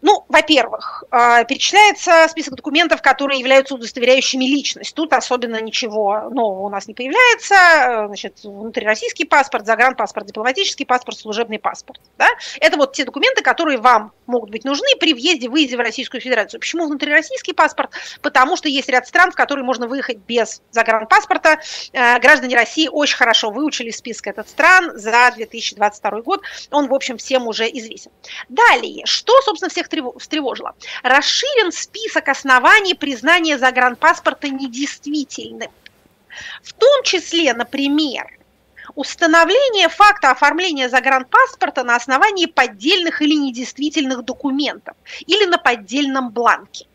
Ну, 0.00 0.24
во-первых, 0.28 1.04
а, 1.10 1.42
перечисляется 1.44 2.26
список 2.28 2.54
документов, 2.54 3.02
которые 3.02 3.40
являются 3.40 3.74
удостоверяющими 3.74 4.44
личность. 4.44 4.94
Тут 4.94 5.12
особенно 5.12 5.60
ничего 5.60 6.28
нового 6.30 6.66
у 6.66 6.68
нас 6.68 6.86
не 6.86 6.94
появляется. 6.94 8.06
Значит, 8.06 8.38
внутрироссийский 8.44 9.26
паспорт, 9.26 9.66
загранпаспорт, 9.66 10.26
дипломатический 10.26 10.84
паспорт, 10.84 11.18
служебный 11.18 11.58
паспорт. 11.58 12.00
Да? 12.16 12.28
Это 12.60 12.76
вот 12.76 12.92
те 12.92 13.04
документы, 13.04 13.42
которые 13.42 13.78
вам 13.78 14.12
могут 14.26 14.50
быть 14.50 14.64
нужны 14.64 14.86
при 15.00 15.14
въезде, 15.14 15.48
выезде 15.48 15.76
в 15.76 15.80
Российскую 15.80 16.20
Федерацию. 16.20 16.60
Почему 16.60 16.86
внутрироссийский 16.86 17.54
паспорт? 17.54 17.90
Потому 18.22 18.56
что 18.56 18.68
есть 18.68 18.88
ряд 18.88 19.08
стран, 19.08 19.32
в 19.32 19.34
которые 19.34 19.64
можно 19.64 19.88
выехать 19.88 20.18
без 20.18 20.62
загранпаспорта. 20.70 21.58
Э, 21.92 22.20
граждане 22.20 22.54
России 22.54 22.88
очень 22.90 23.16
хорошо 23.16 23.50
выучили 23.50 23.90
список 23.90 24.28
этот 24.28 24.48
стран 24.48 24.92
за 24.96 25.32
2022 25.34 26.20
год. 26.22 26.42
Он, 26.70 26.86
в 26.86 26.94
общем, 26.94 27.16
всем 27.16 27.48
уже 27.48 27.68
известен. 27.68 28.12
Далее, 28.48 29.04
что, 29.06 29.32
собственно, 29.42 29.70
всех 29.70 29.87
всех 29.88 30.04
встревожило. 30.18 30.74
Расширен 31.02 31.72
список 31.72 32.28
оснований 32.28 32.94
признания 32.94 33.58
загранпаспорта 33.58 34.48
недействительным. 34.48 35.70
В 36.62 36.72
том 36.72 37.02
числе, 37.02 37.52
например, 37.54 38.38
установление 38.94 39.88
факта 39.88 40.30
оформления 40.30 40.88
загранпаспорта 40.88 41.84
на 41.84 41.96
основании 41.96 42.46
поддельных 42.46 43.22
или 43.22 43.34
недействительных 43.34 44.24
документов 44.24 44.96
или 45.26 45.44
на 45.46 45.58
поддельном 45.58 46.30
бланке. 46.30 46.86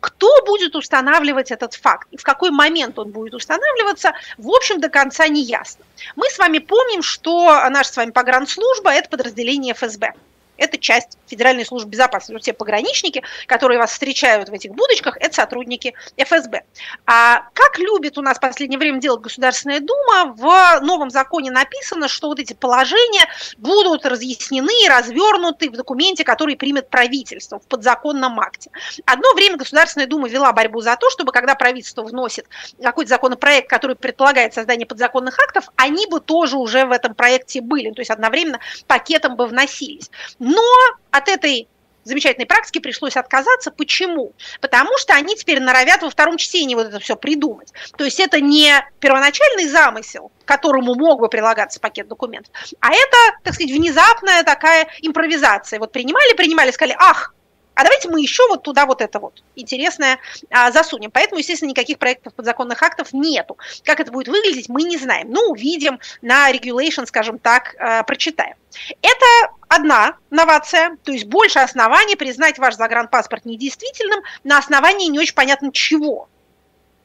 Кто 0.00 0.44
будет 0.44 0.76
устанавливать 0.76 1.50
этот 1.50 1.74
факт 1.74 2.06
и 2.12 2.16
в 2.16 2.22
какой 2.22 2.50
момент 2.50 2.98
он 3.00 3.10
будет 3.10 3.34
устанавливаться, 3.34 4.12
в 4.36 4.48
общем, 4.48 4.80
до 4.80 4.88
конца 4.88 5.26
не 5.26 5.42
ясно. 5.42 5.84
Мы 6.14 6.30
с 6.30 6.38
вами 6.38 6.58
помним, 6.58 7.02
что 7.02 7.68
наша 7.68 7.92
с 7.92 7.96
вами 7.96 8.10
погранслужба– 8.10 8.90
это 8.92 9.08
подразделение 9.08 9.74
ФСБ 9.74 10.12
это 10.58 10.76
часть 10.78 11.16
Федеральной 11.26 11.64
службы 11.64 11.90
безопасности. 11.90 12.32
Вот 12.32 12.42
все 12.42 12.52
пограничники, 12.52 13.22
которые 13.46 13.78
вас 13.78 13.92
встречают 13.92 14.48
в 14.48 14.52
этих 14.52 14.72
будочках, 14.72 15.16
это 15.18 15.34
сотрудники 15.34 15.94
ФСБ. 16.16 16.62
А 17.06 17.48
как 17.54 17.78
любит 17.78 18.18
у 18.18 18.22
нас 18.22 18.36
в 18.36 18.40
последнее 18.40 18.78
время 18.78 19.00
делать 19.00 19.20
Государственная 19.20 19.80
Дума, 19.80 20.34
в 20.36 20.80
новом 20.80 21.10
законе 21.10 21.50
написано, 21.50 22.08
что 22.08 22.28
вот 22.28 22.38
эти 22.40 22.52
положения 22.52 23.26
будут 23.56 24.04
разъяснены 24.04 24.72
и 24.84 24.88
развернуты 24.88 25.70
в 25.70 25.74
документе, 25.74 26.24
который 26.24 26.56
примет 26.56 26.90
правительство 26.90 27.58
в 27.58 27.66
подзаконном 27.66 28.40
акте. 28.40 28.70
Одно 29.06 29.32
время 29.34 29.56
Государственная 29.56 30.06
Дума 30.06 30.28
вела 30.28 30.52
борьбу 30.52 30.80
за 30.80 30.96
то, 30.96 31.08
чтобы 31.10 31.32
когда 31.32 31.54
правительство 31.54 32.02
вносит 32.02 32.46
какой-то 32.82 33.10
законопроект, 33.10 33.70
который 33.70 33.96
предполагает 33.96 34.54
создание 34.54 34.86
подзаконных 34.86 35.38
актов, 35.38 35.68
они 35.76 36.06
бы 36.06 36.20
тоже 36.20 36.56
уже 36.56 36.84
в 36.84 36.90
этом 36.90 37.14
проекте 37.14 37.60
были, 37.60 37.90
то 37.92 38.00
есть 38.00 38.10
одновременно 38.10 38.58
пакетом 38.86 39.36
бы 39.36 39.46
вносились. 39.46 40.10
Но 40.48 40.62
от 41.10 41.28
этой 41.28 41.68
замечательной 42.04 42.46
практики 42.46 42.78
пришлось 42.78 43.16
отказаться. 43.16 43.70
Почему? 43.70 44.32
Потому 44.62 44.96
что 44.96 45.12
они 45.12 45.36
теперь 45.36 45.60
норовят 45.60 46.00
во 46.00 46.08
втором 46.08 46.38
чтении 46.38 46.74
вот 46.74 46.86
это 46.86 46.98
все 47.00 47.16
придумать. 47.16 47.72
То 47.98 48.04
есть 48.04 48.18
это 48.18 48.40
не 48.40 48.82
первоначальный 48.98 49.68
замысел, 49.68 50.32
к 50.44 50.48
которому 50.48 50.94
мог 50.94 51.20
бы 51.20 51.28
прилагаться 51.28 51.80
пакет 51.80 52.08
документов, 52.08 52.50
а 52.80 52.92
это, 52.92 53.16
так 53.44 53.52
сказать, 53.52 53.72
внезапная 53.72 54.42
такая 54.42 54.88
импровизация. 55.02 55.78
Вот 55.78 55.92
принимали, 55.92 56.34
принимали, 56.34 56.70
сказали, 56.70 56.96
ах, 56.98 57.34
а 57.78 57.84
давайте 57.84 58.08
мы 58.08 58.20
еще 58.20 58.42
вот 58.48 58.64
туда 58.64 58.86
вот 58.86 59.00
это 59.00 59.20
вот 59.20 59.40
интересное 59.54 60.18
а, 60.50 60.72
засунем. 60.72 61.12
Поэтому, 61.12 61.38
естественно, 61.38 61.70
никаких 61.70 62.00
проектов 62.00 62.34
подзаконных 62.34 62.82
актов 62.82 63.12
нету. 63.12 63.56
Как 63.84 64.00
это 64.00 64.10
будет 64.10 64.26
выглядеть, 64.26 64.68
мы 64.68 64.82
не 64.82 64.96
знаем. 64.96 65.30
Ну, 65.30 65.42
увидим 65.50 66.00
на 66.20 66.50
regulation, 66.50 67.06
скажем 67.06 67.38
так, 67.38 67.76
а, 67.78 68.02
прочитаем. 68.02 68.56
Это 69.00 69.54
одна 69.68 70.16
новация, 70.30 70.96
то 71.04 71.12
есть 71.12 71.26
больше 71.26 71.60
оснований 71.60 72.16
признать 72.16 72.58
ваш 72.58 72.74
загранпаспорт 72.74 73.44
недействительным 73.44 74.24
на 74.42 74.58
основании 74.58 75.06
не 75.06 75.20
очень 75.20 75.36
понятно 75.36 75.70
чего. 75.70 76.28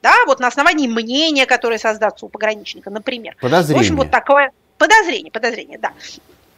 Да, 0.02 0.16
вот 0.26 0.40
на 0.40 0.48
основании 0.48 0.88
мнения, 0.88 1.46
которое 1.46 1.78
создастся 1.78 2.26
у 2.26 2.30
пограничника, 2.30 2.90
например. 2.90 3.36
Подозрение. 3.40 3.78
В 3.78 3.80
общем, 3.80 3.96
вот 3.98 4.10
такое 4.10 4.52
подозрение, 4.80 5.32
подозрение, 5.32 5.78
да. 5.78 5.94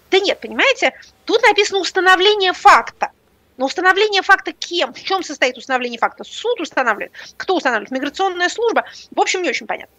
Да 0.09 0.19
нет, 0.19 0.39
понимаете, 0.39 0.93
тут 1.25 1.41
написано 1.41 1.79
установление 1.79 2.53
факта. 2.53 3.11
Но 3.57 3.65
установление 3.65 4.21
факта 4.21 4.51
кем? 4.51 4.93
В 4.93 5.01
чем 5.01 5.23
состоит 5.23 5.57
установление 5.57 5.99
факта? 5.99 6.23
Суд 6.23 6.59
устанавливает. 6.59 7.13
Кто 7.37 7.55
устанавливает? 7.55 7.91
Миграционная 7.91 8.49
служба? 8.49 8.85
В 9.11 9.19
общем, 9.19 9.41
не 9.41 9.49
очень 9.49 9.67
понятно. 9.67 9.93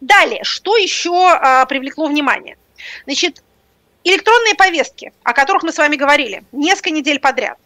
Далее, 0.00 0.44
что 0.44 0.76
еще 0.76 1.14
а, 1.14 1.64
привлекло 1.66 2.06
внимание? 2.06 2.58
Значит, 3.06 3.42
электронные 4.02 4.54
повестки, 4.54 5.12
о 5.22 5.32
которых 5.32 5.62
мы 5.62 5.72
с 5.72 5.78
вами 5.78 5.96
говорили 5.96 6.44
несколько 6.52 6.90
недель 6.90 7.20
подряд, 7.20 7.58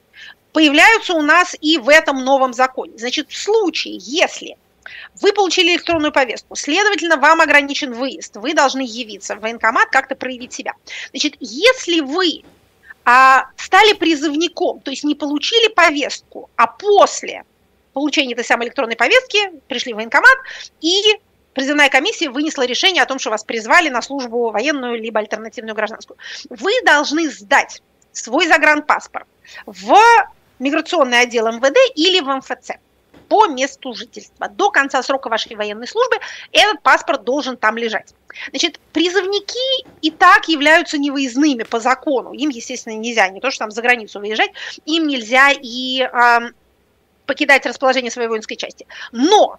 появляются 0.52 1.14
у 1.14 1.22
нас 1.22 1.56
и 1.60 1.78
в 1.78 1.88
этом 1.88 2.24
новом 2.24 2.52
законе. 2.52 2.96
Значит, 2.96 3.30
в 3.30 3.36
случае, 3.36 3.96
если 4.00 4.56
вы 5.20 5.32
получили 5.32 5.72
электронную 5.72 6.12
повестку, 6.12 6.54
следовательно, 6.54 7.16
вам 7.16 7.40
ограничен 7.40 7.92
выезд, 7.92 8.36
вы 8.36 8.54
должны 8.54 8.82
явиться 8.82 9.34
в 9.34 9.40
военкомат, 9.40 9.88
как-то 9.90 10.14
проявить 10.14 10.52
себя. 10.52 10.74
Значит, 11.10 11.36
если 11.40 12.00
вы 12.00 12.44
а, 13.10 13.46
стали 13.56 13.94
призывником, 13.94 14.80
то 14.80 14.90
есть 14.90 15.02
не 15.02 15.14
получили 15.14 15.68
повестку, 15.68 16.50
а 16.56 16.66
после 16.66 17.44
получения 17.94 18.34
этой 18.34 18.44
самой 18.44 18.66
электронной 18.66 18.96
повестки 18.96 19.50
пришли 19.66 19.94
в 19.94 19.96
военкомат 19.96 20.36
и 20.82 21.00
призывная 21.54 21.88
комиссия 21.88 22.28
вынесла 22.28 22.66
решение 22.66 23.02
о 23.02 23.06
том, 23.06 23.18
что 23.18 23.30
вас 23.30 23.44
призвали 23.44 23.88
на 23.88 24.02
службу 24.02 24.50
военную 24.50 25.00
либо 25.00 25.20
альтернативную 25.20 25.74
гражданскую. 25.74 26.18
Вы 26.50 26.70
должны 26.84 27.30
сдать 27.30 27.82
свой 28.12 28.46
загранпаспорт 28.46 29.26
в 29.64 29.96
миграционный 30.58 31.20
отдел 31.20 31.50
МВД 31.50 31.78
или 31.94 32.20
в 32.20 32.26
МФЦ 32.26 32.72
по 33.28 33.46
месту 33.46 33.94
жительства. 33.94 34.48
До 34.48 34.70
конца 34.70 35.02
срока 35.02 35.28
вашей 35.28 35.54
военной 35.56 35.86
службы 35.86 36.16
этот 36.52 36.82
паспорт 36.82 37.24
должен 37.24 37.56
там 37.56 37.76
лежать. 37.76 38.14
Значит, 38.50 38.80
призывники 38.92 39.84
и 40.02 40.10
так 40.10 40.48
являются 40.48 40.98
невыездными 40.98 41.62
по 41.62 41.80
закону. 41.80 42.32
Им, 42.32 42.50
естественно, 42.50 42.94
нельзя 42.94 43.28
не 43.28 43.40
то, 43.40 43.50
что 43.50 43.60
там 43.60 43.70
за 43.70 43.82
границу 43.82 44.20
выезжать, 44.20 44.50
им 44.86 45.06
нельзя 45.06 45.50
и 45.50 46.02
э, 46.02 46.38
покидать 47.26 47.66
расположение 47.66 48.10
своей 48.10 48.28
воинской 48.28 48.56
части. 48.56 48.86
Но 49.12 49.58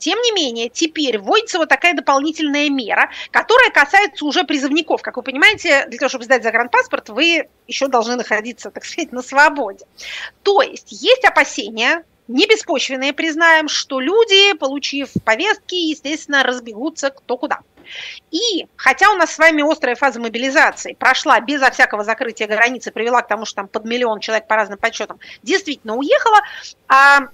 тем 0.00 0.18
не 0.18 0.32
менее, 0.32 0.70
теперь 0.70 1.18
вводится 1.18 1.58
вот 1.58 1.68
такая 1.68 1.94
дополнительная 1.94 2.70
мера, 2.70 3.10
которая 3.30 3.70
касается 3.70 4.24
уже 4.24 4.44
призывников. 4.44 5.02
Как 5.02 5.16
вы 5.18 5.22
понимаете, 5.22 5.86
для 5.86 5.98
того, 5.98 6.08
чтобы 6.08 6.24
сдать 6.24 6.42
загранпаспорт, 6.42 7.10
вы 7.10 7.48
еще 7.66 7.86
должны 7.86 8.16
находиться, 8.16 8.70
так 8.70 8.84
сказать, 8.84 9.12
на 9.12 9.20
свободе. 9.22 9.84
То 10.42 10.62
есть 10.62 10.90
есть 10.90 11.24
опасения 11.24 12.02
не 12.30 12.46
беспочвенные, 12.46 13.12
признаем, 13.12 13.68
что 13.68 14.00
люди, 14.00 14.54
получив 14.54 15.10
повестки, 15.24 15.74
естественно, 15.74 16.42
разбегутся 16.42 17.10
кто 17.10 17.36
куда. 17.36 17.60
И 18.30 18.66
хотя 18.76 19.10
у 19.10 19.16
нас 19.16 19.34
с 19.34 19.38
вами 19.38 19.68
острая 19.68 19.96
фаза 19.96 20.20
мобилизации 20.20 20.94
прошла 20.94 21.40
безо 21.40 21.70
всякого 21.72 22.04
закрытия 22.04 22.46
границы, 22.46 22.92
привела 22.92 23.22
к 23.22 23.28
тому, 23.28 23.44
что 23.44 23.56
там 23.56 23.68
под 23.68 23.84
миллион 23.84 24.20
человек 24.20 24.46
по 24.46 24.54
разным 24.54 24.78
подсчетам 24.78 25.18
действительно 25.42 25.96
уехала, 25.96 26.38
а 26.86 27.28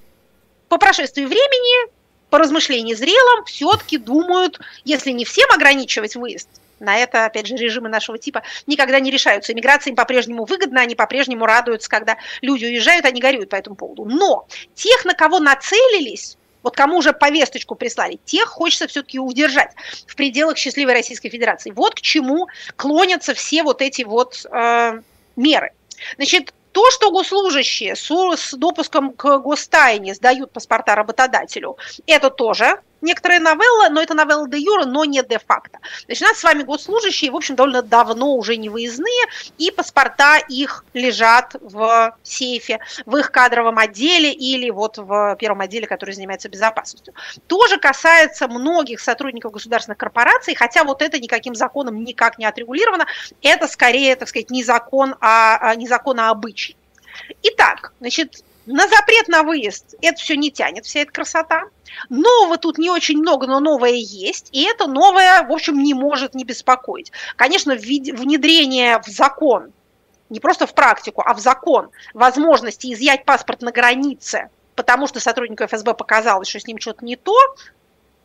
по 0.69 0.79
прошествии 0.79 1.27
времени, 1.27 1.93
по 2.31 2.39
размышлению 2.39 2.97
зрелым, 2.97 3.45
все-таки 3.45 3.99
думают, 3.99 4.59
если 4.85 5.11
не 5.11 5.27
всем 5.27 5.51
ограничивать 5.53 6.17
выезд, 6.17 6.49
на 6.81 6.97
это, 6.97 7.27
опять 7.27 7.47
же, 7.47 7.57
режимы 7.57 7.89
нашего 7.89 8.19
типа 8.19 8.43
никогда 8.67 9.01
не 9.01 9.11
решаются. 9.11 9.53
Иммиграция 9.53 9.91
им 9.91 9.97
по-прежнему 9.97 10.45
выгодна, 10.45 10.83
они 10.83 10.95
по-прежнему 10.95 11.47
радуются, 11.47 11.89
когда 11.89 12.17
люди 12.43 12.65
уезжают, 12.65 13.05
они 13.07 13.21
горюют 13.21 13.51
по 13.51 13.57
этому 13.57 13.77
поводу. 13.77 14.05
Но 14.05 14.47
тех, 14.75 15.05
на 15.05 15.15
кого 15.15 15.39
нацелились, 15.39 16.37
вот 16.63 16.75
кому 16.75 16.99
уже 16.99 17.13
повесточку 17.13 17.77
прислали, 17.77 18.19
тех 18.25 18.49
хочется 18.49 18.89
все-таки 18.89 19.19
удержать 19.19 19.73
в 20.07 20.17
пределах 20.17 20.59
счастливой 20.59 20.95
Российской 20.95 21.29
Федерации. 21.29 21.71
Вот 21.71 21.95
к 21.95 22.01
чему 22.01 22.49
клонятся 22.75 23.35
все 23.35 23.63
вот 23.63 23.81
эти 23.83 24.03
вот 24.03 24.45
э, 24.51 25.01
меры. 25.37 25.71
Значит, 26.17 26.53
то, 26.73 26.91
что 26.91 27.11
госслужащие 27.11 27.97
с, 27.97 28.11
с 28.11 28.53
допуском 28.53 29.13
к 29.13 29.39
гостайне 29.39 30.15
сдают 30.15 30.53
паспорта 30.53 30.95
работодателю, 30.95 31.79
это 32.07 32.29
тоже 32.29 32.81
некоторые 33.01 33.41
новеллы, 33.41 33.89
но 33.91 34.01
это 34.01 34.15
новелла 34.15 34.49
де 34.49 34.59
юра, 34.59 34.85
но 34.85 35.05
не 35.05 35.23
де 35.23 35.39
факто. 35.39 35.79
Значит, 36.07 36.23
у 36.23 36.25
нас 36.27 36.39
с 36.39 36.45
вами 36.45 36.63
госслужащие, 36.63 37.31
в 37.31 37.37
общем, 37.37 37.57
довольно 37.57 37.83
давно 37.83 38.35
уже 38.35 38.57
не 38.57 38.69
выездные, 38.69 39.27
и 39.59 39.71
паспорта 39.71 40.39
их 40.39 40.85
лежат 40.95 41.57
в 41.61 42.17
сейфе, 42.23 42.81
в 43.05 43.17
их 43.17 43.31
кадровом 43.31 43.79
отделе 43.79 44.33
или 44.33 44.71
вот 44.71 44.99
в 44.99 45.37
первом 45.39 45.61
отделе, 45.61 45.87
который 45.87 46.15
занимается 46.15 46.49
безопасностью. 46.49 47.15
Тоже 47.47 47.79
касается 47.79 48.49
многих 48.49 49.01
сотрудников 49.01 49.53
государственных 49.53 49.99
корпораций, 49.99 50.55
хотя 50.55 50.85
вот 50.85 51.03
это 51.03 51.19
никаким 51.19 51.55
законом 51.55 52.03
никак 52.05 52.39
не 52.39 52.45
отрегулировано, 52.45 53.07
это 53.43 53.69
скорее, 53.69 54.17
так 54.17 54.29
сказать, 54.29 54.51
не 54.51 54.65
закон, 54.65 55.15
а, 55.21 55.59
а 55.61 55.75
не 55.75 55.87
закон, 55.87 56.21
а 56.21 56.31
обычай. 56.31 56.77
Итак, 57.43 57.93
значит, 58.01 58.45
на 58.67 58.89
запрет 58.89 59.29
на 59.29 59.43
выезд 59.43 59.95
это 60.03 60.19
все 60.19 60.37
не 60.37 60.51
тянет, 60.51 60.85
вся 60.85 61.01
эта 61.01 61.13
красота. 61.13 61.65
Нового 62.09 62.59
тут 62.59 62.79
не 62.79 62.91
очень 62.91 63.19
много, 63.19 63.47
но 63.47 63.61
новое 63.61 63.93
есть. 63.93 64.49
И 64.53 64.65
это 64.65 64.87
новое, 64.87 65.43
в 65.45 65.53
общем, 65.53 65.83
не 65.83 65.95
может 65.95 66.35
не 66.35 66.45
беспокоить. 66.45 67.13
Конечно, 67.37 67.75
внедрение 67.75 69.01
в 69.01 69.07
закон, 69.07 69.73
не 70.29 70.41
просто 70.41 70.67
в 70.67 70.75
практику, 70.75 71.23
а 71.25 71.35
в 71.35 71.39
закон 71.39 71.91
возможности 72.13 72.93
изъять 72.93 73.25
паспорт 73.25 73.63
на 73.63 73.71
границе, 73.71 74.51
потому 74.75 75.07
что 75.07 75.21
сотруднику 75.21 75.65
ФСБ 75.65 75.95
показалось, 75.95 76.49
что 76.49 76.61
с 76.61 76.67
ним 76.67 76.81
что-то 76.81 77.05
не 77.05 77.17
то, 77.17 77.37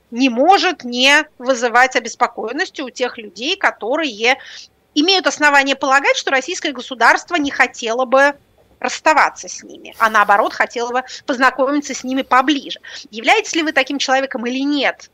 не 0.09 0.29
может 0.29 0.83
не 0.83 1.23
вызывать 1.37 1.95
обеспокоенности 1.95 2.81
у 2.81 2.89
тех 2.89 3.17
людей, 3.17 3.55
которые 3.55 4.37
имеют 4.93 5.27
основание 5.27 5.75
полагать, 5.75 6.17
что 6.17 6.31
российское 6.31 6.73
государство 6.73 7.35
не 7.35 7.51
хотело 7.51 8.05
бы 8.05 8.35
расставаться 8.81 9.47
с 9.47 9.63
ними, 9.63 9.95
а 9.99 10.09
наоборот 10.09 10.53
хотела 10.53 10.91
бы 10.91 11.03
познакомиться 11.25 11.93
с 11.93 12.03
ними 12.03 12.23
поближе. 12.23 12.81
Являетесь 13.11 13.55
ли 13.55 13.63
вы 13.63 13.71
таким 13.71 13.99
человеком 13.99 14.45
или 14.45 14.59
нет? 14.59 15.09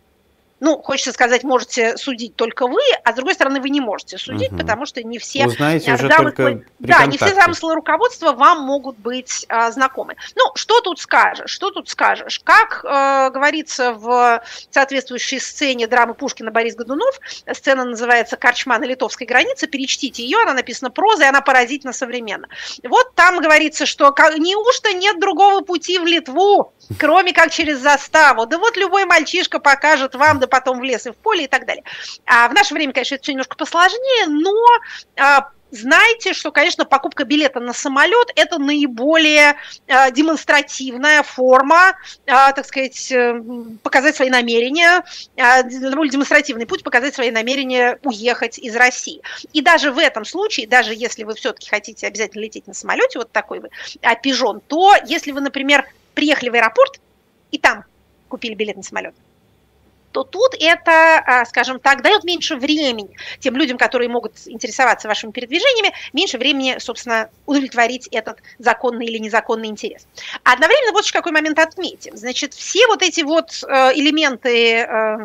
Ну, 0.60 0.82
хочется 0.82 1.12
сказать, 1.12 1.44
можете 1.44 1.98
судить 1.98 2.36
только 2.36 2.68
вы, 2.68 2.82
а 3.04 3.12
с 3.12 3.16
другой 3.16 3.34
стороны, 3.36 3.62
вы 3.62 3.70
не 3.70 3.82
можете 3.82 4.18
судить, 4.18 4.52
Мгм. 4.52 4.60
потому 4.60 4.86
что 4.86 5.04
не 5.04 5.20
все 5.20 5.46
Узнаете 5.46 5.94
уже 5.94 6.10
только 6.10 6.62
да, 6.80 7.06
не 7.06 7.18
все 7.18 7.34
замыслы 7.34 7.76
руководства 7.76 8.32
вам 8.32 8.62
могут 8.62 8.98
быть 8.98 9.46
а, 9.50 9.72
знакомы. 9.72 10.16
Ну, 10.36 10.52
что 10.56 10.82
тут 10.82 11.00
скажешь? 11.00 11.52
Что 11.52 11.72
тут 11.72 11.90
скажешь? 11.90 12.42
Как 12.44 12.84
э, 12.84 13.30
говорится 13.32 13.94
в 13.94 14.44
соответствующей 14.72 15.40
сцене 15.40 15.88
драмы 15.88 16.14
Пушкина 16.14 16.52
Борис 16.52 16.76
Годунов, 16.76 17.20
сцена 17.54 17.84
называется 17.84 18.38
«Корчма 18.38 18.78
на 18.78 18.86
литовской 18.86 19.28
границе», 19.28 19.68
перечтите 19.68 20.24
ее, 20.24 20.40
она 20.42 20.54
написана 20.54 20.90
прозой, 20.90 21.30
она 21.30 21.42
поразительно 21.42 21.94
современна. 21.94 22.48
Вот 22.84 23.14
там 23.16 23.40
говорится, 23.40 23.86
что 23.86 24.14
неужто 24.38 24.94
нет 24.94 25.20
другого 25.20 25.62
пути 25.62 26.00
в 26.00 26.06
Литву, 26.06 26.74
кроме 27.00 27.34
как 27.34 27.52
через 27.52 27.80
заставу? 27.80 28.46
Да 28.46 28.58
вот 28.58 28.78
любой 28.78 29.06
мальчишка 29.06 29.60
покажет 29.60 30.16
вам, 30.16 30.40
да 30.48 30.58
потом 30.58 30.80
в 30.80 30.84
лес 30.84 31.06
и 31.06 31.12
в 31.12 31.16
поле 31.16 31.46
и 31.46 31.48
так 31.48 31.66
далее. 31.66 31.84
А 32.26 32.48
в 32.48 32.54
наше 32.54 32.74
время, 32.74 32.94
конечно, 32.94 33.16
это 33.16 33.24
все 33.24 33.34
немножко 33.34 33.56
посложнее, 33.56 34.28
но 34.28 34.54
а, 35.18 35.50
знайте, 35.72 36.34
что, 36.34 36.52
конечно, 36.52 36.86
покупка 36.86 37.26
билета 37.26 37.60
на 37.60 37.74
самолет– 37.74 38.32
это 38.36 38.58
наиболее 38.58 39.56
а, 39.88 40.12
демонстративная 40.12 41.24
форма, 41.24 41.98
а, 42.26 42.52
так 42.54 42.66
сказать, 42.66 43.12
э, 43.12 43.42
показать 43.84 44.16
свои 44.16 44.30
намерения, 44.30 45.04
а, 45.38 45.64
наиболее 45.64 46.12
демонстративный 46.12 46.66
путь 46.66 46.84
показать 46.84 47.16
свои 47.16 47.32
намерения 47.32 48.00
уехать 48.04 48.58
из 48.58 48.76
России. 48.76 49.22
И 49.54 49.62
даже 49.62 49.92
в 49.92 49.98
этом 49.98 50.26
случае, 50.26 50.68
даже 50.68 50.94
если 50.94 51.24
вы 51.24 51.36
все-таки 51.36 51.70
хотите 51.70 52.08
обязательно 52.08 52.42
лететь 52.42 52.68
на 52.68 52.74
самолете, 52.74 53.20
вот 53.20 53.32
такой 53.32 53.60
вы 53.60 53.70
а, 54.02 54.16
пижон, 54.16 54.62
то 54.68 54.96
если 55.06 55.32
вы, 55.32 55.42
например, 55.42 55.86
приехали 56.14 56.50
в 56.50 56.56
аэропорт 56.56 57.00
и 57.52 57.58
там 57.58 57.84
купили 58.28 58.54
билет 58.54 58.78
на 58.78 58.84
самолет, 58.84 59.16
то 60.12 60.24
тут 60.24 60.56
это, 60.60 61.20
а, 61.26 61.46
скажем 61.46 61.80
так, 61.80 62.02
дает 62.02 62.24
меньше 62.24 62.56
времени 62.56 63.16
тем 63.40 63.56
людям, 63.56 63.78
которые 63.78 64.10
могут 64.10 64.34
интересоваться 64.46 65.08
вашими 65.08 65.32
передвижениями, 65.32 65.94
меньше 66.14 66.38
времени, 66.38 66.78
собственно, 66.80 67.30
удовлетворить 67.46 68.08
этот 68.08 68.40
законный 68.60 69.06
или 69.06 69.18
незаконный 69.18 69.68
интерес. 69.68 70.08
Одновременно 70.44 70.94
вот 70.94 71.04
еще 71.04 71.14
какой 71.14 71.32
момент 71.32 71.60
отметим. 71.60 72.16
Значит, 72.16 72.54
все 72.54 72.88
вот 72.88 73.02
эти 73.02 73.22
вот 73.22 73.64
э, 73.64 73.94
элементы 73.94 74.76
э, 74.76 75.18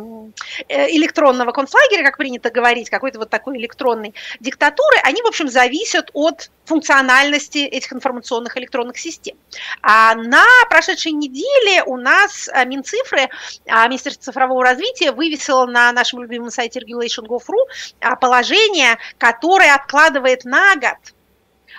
э, 0.68 0.90
электронного 0.90 1.52
концлагеря, 1.52 2.04
как 2.04 2.18
принято 2.18 2.50
говорить, 2.50 2.90
какой-то 2.90 3.18
вот 3.18 3.30
такой 3.30 3.58
электронной 3.58 4.14
диктатуры, 4.40 4.98
они, 5.04 5.22
в 5.22 5.26
общем, 5.26 5.48
зависят 5.48 6.10
от 6.12 6.50
функциональности 6.64 7.58
этих 7.58 7.92
информационных 7.92 8.56
электронных 8.56 8.98
систем. 8.98 9.36
А 9.82 10.14
на 10.14 10.44
прошедшей 10.70 11.12
неделе 11.12 11.82
у 11.84 11.96
нас 11.96 12.48
Минцифры, 12.66 13.28
а, 13.66 13.88
Министерство 13.88 14.24
цифрового 14.24 14.62
развития 14.72 15.12
вывесило 15.12 15.66
на 15.66 15.92
нашем 15.92 16.22
любимом 16.22 16.50
сайте 16.50 16.80
regulation.gov.ru 16.80 17.58
а, 18.00 18.16
положение, 18.16 18.98
которое 19.18 19.74
откладывает 19.74 20.44
на 20.44 20.76
год 20.76 20.98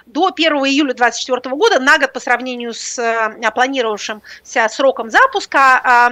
до 0.06 0.32
1 0.36 0.52
июля 0.66 0.94
2024 0.94 1.56
года, 1.56 1.80
на 1.80 1.98
год 1.98 2.14
по 2.14 2.20
сравнению 2.20 2.74
с 2.74 3.00
а, 3.00 3.52
планировавшимся 3.52 4.68
сроком 4.70 5.10
запуска, 5.10 5.82
а, 5.84 6.12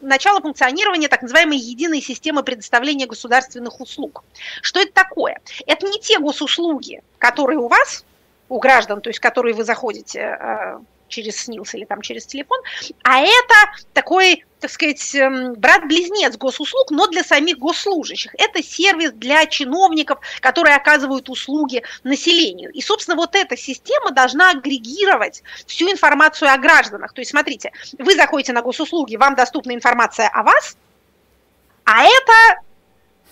начало 0.00 0.40
функционирования 0.40 1.08
так 1.08 1.22
называемой 1.22 1.58
единой 1.58 2.00
системы 2.00 2.42
предоставления 2.42 3.06
государственных 3.06 3.80
услуг. 3.80 4.22
Что 4.60 4.80
это 4.80 4.92
такое? 4.92 5.40
Это 5.66 5.86
не 5.86 5.98
те 5.98 6.18
госуслуги, 6.18 7.02
которые 7.18 7.58
у 7.58 7.68
вас, 7.68 8.04
у 8.48 8.58
граждан, 8.58 9.00
то 9.00 9.10
есть 9.10 9.20
которые 9.20 9.54
вы 9.54 9.64
заходите 9.64 10.38
через 11.08 11.44
СНИЛС 11.44 11.74
или 11.74 11.84
там 11.84 12.00
через 12.00 12.26
телефон, 12.26 12.58
а 13.02 13.20
это 13.20 13.54
такой, 13.92 14.44
так 14.62 14.70
сказать, 14.70 15.14
эм, 15.16 15.54
брат-близнец 15.54 16.36
госуслуг, 16.36 16.90
но 16.90 17.08
для 17.08 17.24
самих 17.24 17.58
госслужащих. 17.58 18.34
Это 18.38 18.62
сервис 18.62 19.12
для 19.12 19.44
чиновников, 19.46 20.20
которые 20.40 20.76
оказывают 20.76 21.28
услуги 21.28 21.82
населению. 22.04 22.70
И, 22.70 22.80
собственно, 22.80 23.16
вот 23.16 23.34
эта 23.34 23.56
система 23.56 24.12
должна 24.12 24.50
агрегировать 24.50 25.42
всю 25.66 25.90
информацию 25.90 26.52
о 26.52 26.56
гражданах. 26.58 27.12
То 27.12 27.20
есть, 27.20 27.32
смотрите, 27.32 27.72
вы 27.98 28.14
заходите 28.14 28.52
на 28.52 28.62
госуслуги, 28.62 29.16
вам 29.16 29.34
доступна 29.34 29.72
информация 29.72 30.28
о 30.28 30.44
вас, 30.44 30.76
а 31.84 32.04
это 32.04 32.62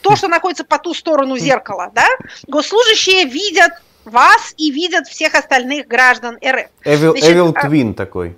то, 0.02 0.16
что 0.16 0.26
находится 0.26 0.64
по 0.64 0.78
ту 0.78 0.94
сторону 0.94 1.38
зеркала, 1.38 1.92
да? 1.94 2.06
Госслужащие 2.48 3.24
видят 3.26 3.72
вас 4.04 4.54
и 4.56 4.72
видят 4.72 5.06
всех 5.06 5.34
остальных 5.36 5.86
граждан 5.86 6.38
РФ. 6.44 6.68
Evil, 6.84 7.10
Значит, 7.12 7.30
Evil 7.30 7.52
а- 7.54 7.68
Twin 7.68 7.94
такой. 7.94 8.36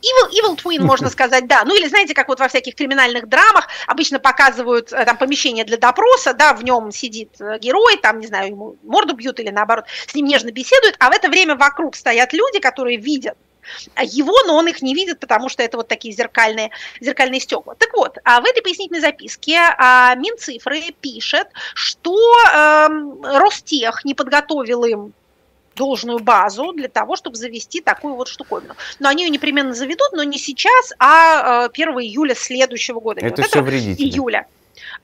Evil, 0.00 0.30
evil 0.30 0.56
Twin, 0.56 0.80
можно 0.80 1.10
сказать, 1.10 1.46
да. 1.46 1.64
Ну 1.64 1.76
или 1.76 1.88
знаете, 1.88 2.14
как 2.14 2.28
вот 2.28 2.38
во 2.38 2.48
всяких 2.48 2.74
криминальных 2.74 3.28
драмах 3.28 3.68
обычно 3.86 4.20
показывают 4.20 4.92
э, 4.92 5.04
там 5.04 5.16
помещение 5.16 5.64
для 5.64 5.76
допроса, 5.76 6.34
да, 6.34 6.54
в 6.54 6.62
нем 6.62 6.92
сидит 6.92 7.40
э, 7.40 7.58
герой, 7.58 7.96
там, 7.96 8.20
не 8.20 8.26
знаю, 8.26 8.50
ему 8.50 8.76
морду 8.84 9.14
бьют 9.14 9.40
или 9.40 9.50
наоборот, 9.50 9.86
с 10.06 10.14
ним 10.14 10.26
нежно 10.26 10.52
беседуют, 10.52 10.94
а 11.00 11.10
в 11.10 11.14
это 11.14 11.28
время 11.28 11.56
вокруг 11.56 11.96
стоят 11.96 12.32
люди, 12.32 12.60
которые 12.60 12.96
видят 12.96 13.36
его, 14.02 14.34
но 14.46 14.56
он 14.56 14.68
их 14.68 14.82
не 14.82 14.94
видит, 14.94 15.20
потому 15.20 15.48
что 15.48 15.62
это 15.62 15.76
вот 15.76 15.88
такие 15.88 16.14
зеркальные, 16.14 16.70
зеркальные 17.00 17.40
стекла. 17.40 17.74
Так 17.74 17.92
вот, 17.94 18.18
а 18.24 18.40
в 18.40 18.46
этой 18.46 18.62
пояснительной 18.62 19.00
записке 19.00 19.58
а, 19.58 20.14
Минцифры 20.14 20.80
пишет, 21.00 21.48
что 21.74 22.16
эм, 22.54 23.22
Ростех 23.22 24.04
не 24.04 24.14
подготовил 24.14 24.84
им 24.84 25.12
должную 25.78 26.18
базу 26.18 26.72
для 26.72 26.88
того, 26.88 27.16
чтобы 27.16 27.36
завести 27.36 27.80
такую 27.80 28.14
вот 28.14 28.28
штуковину. 28.28 28.74
Но 28.98 29.08
они 29.08 29.24
ее 29.24 29.30
непременно 29.30 29.72
заведут, 29.72 30.12
но 30.12 30.24
не 30.24 30.38
сейчас, 30.38 30.92
а 30.98 31.66
э, 31.66 31.70
1 31.72 31.88
июля 32.00 32.34
следующего 32.34 33.00
года. 33.00 33.20
Это 33.20 33.42
вот 33.42 33.48
все 33.48 33.60
этого 33.60 33.70
вредители. 33.70 34.06
июля. 34.06 34.46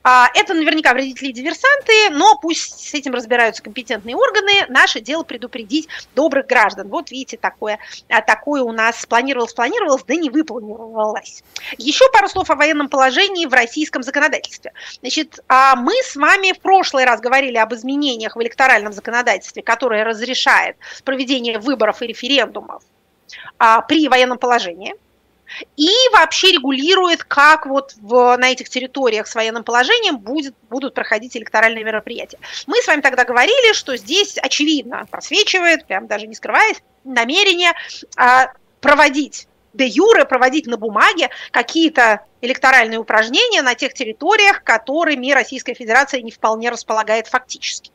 А, 0.07 0.29
Это 0.35 0.53
наверняка 0.53 0.93
вредители 0.93 1.29
и 1.29 1.33
диверсанты, 1.33 2.11
но 2.11 2.37
пусть 2.37 2.91
с 2.91 2.93
этим 2.93 3.15
разбираются 3.15 3.63
компетентные 3.63 4.15
органы. 4.15 4.53
Наше 4.69 5.01
дело 5.01 5.23
предупредить 5.23 5.89
добрых 6.15 6.47
граждан. 6.47 6.89
Вот 6.89 7.11
видите, 7.11 7.39
такое, 7.39 7.79
а, 8.11 8.21
такое 8.21 8.63
у 8.63 8.71
нас 8.71 9.07
планировалось, 9.07 9.55
планировалось, 9.55 10.05
да 10.05 10.15
не 10.15 10.29
выполнилось. 10.29 11.43
Еще 11.79 12.05
пару 12.13 12.29
слов 12.29 12.51
о 12.51 12.55
военном 12.55 12.91
положении 12.91 13.47
в 13.47 13.55
российском 13.55 14.03
законодательстве. 14.03 14.75
Значит, 15.01 15.41
а, 15.49 15.75
мы 15.75 15.95
с 16.03 16.17
вами 16.17 16.53
в 16.53 16.61
прошлый 16.61 17.07
раз 17.07 17.21
говорили 17.21 17.57
об 17.57 17.73
изменениях 17.73 18.37
в 18.37 18.43
электоральном 18.43 18.93
законодательстве, 18.93 19.63
которое 19.63 20.05
разрешает 20.05 20.77
проведение 21.05 21.59
выборов 21.59 22.03
и 22.03 22.07
референдумов 22.09 22.83
при 23.89 24.09
военном 24.09 24.37
положении 24.37 24.95
и 25.77 25.91
вообще 26.13 26.53
регулирует, 26.53 27.25
как 27.25 27.67
вот 27.67 27.95
в, 28.01 28.37
на 28.37 28.51
этих 28.51 28.69
территориях 28.69 29.27
с 29.27 29.35
военным 29.35 29.65
положением 29.65 30.19
будет, 30.19 30.55
будут 30.71 30.95
проходить 30.95 31.37
электоральные 31.37 31.85
мероприятия. 31.85 32.39
Мы 32.67 32.81
с 32.83 32.87
вами 32.87 33.01
тогда 33.01 33.25
говорили, 33.25 33.73
что 33.73 33.97
здесь 33.97 34.39
очевидно 34.39 35.07
просвечивает, 35.11 35.87
прям 35.87 36.07
даже 36.07 36.27
не 36.27 36.35
скрываясь, 36.35 36.83
намерение 37.05 37.73
а, 38.17 38.53
проводить 38.81 39.49
де 39.75 39.87
юре, 39.87 40.25
проводить 40.25 40.67
на 40.67 40.77
бумаге 40.77 41.31
какие-то 41.51 42.25
электоральные 42.41 42.99
упражнения 42.99 43.63
на 43.63 43.75
тех 43.75 43.93
территориях, 43.93 44.63
которыми 44.63 45.33
Российская 45.33 45.75
Федерация 45.75 46.23
не 46.23 46.31
вполне 46.31 46.71
располагает 46.71 47.27
фактически. 47.27 47.91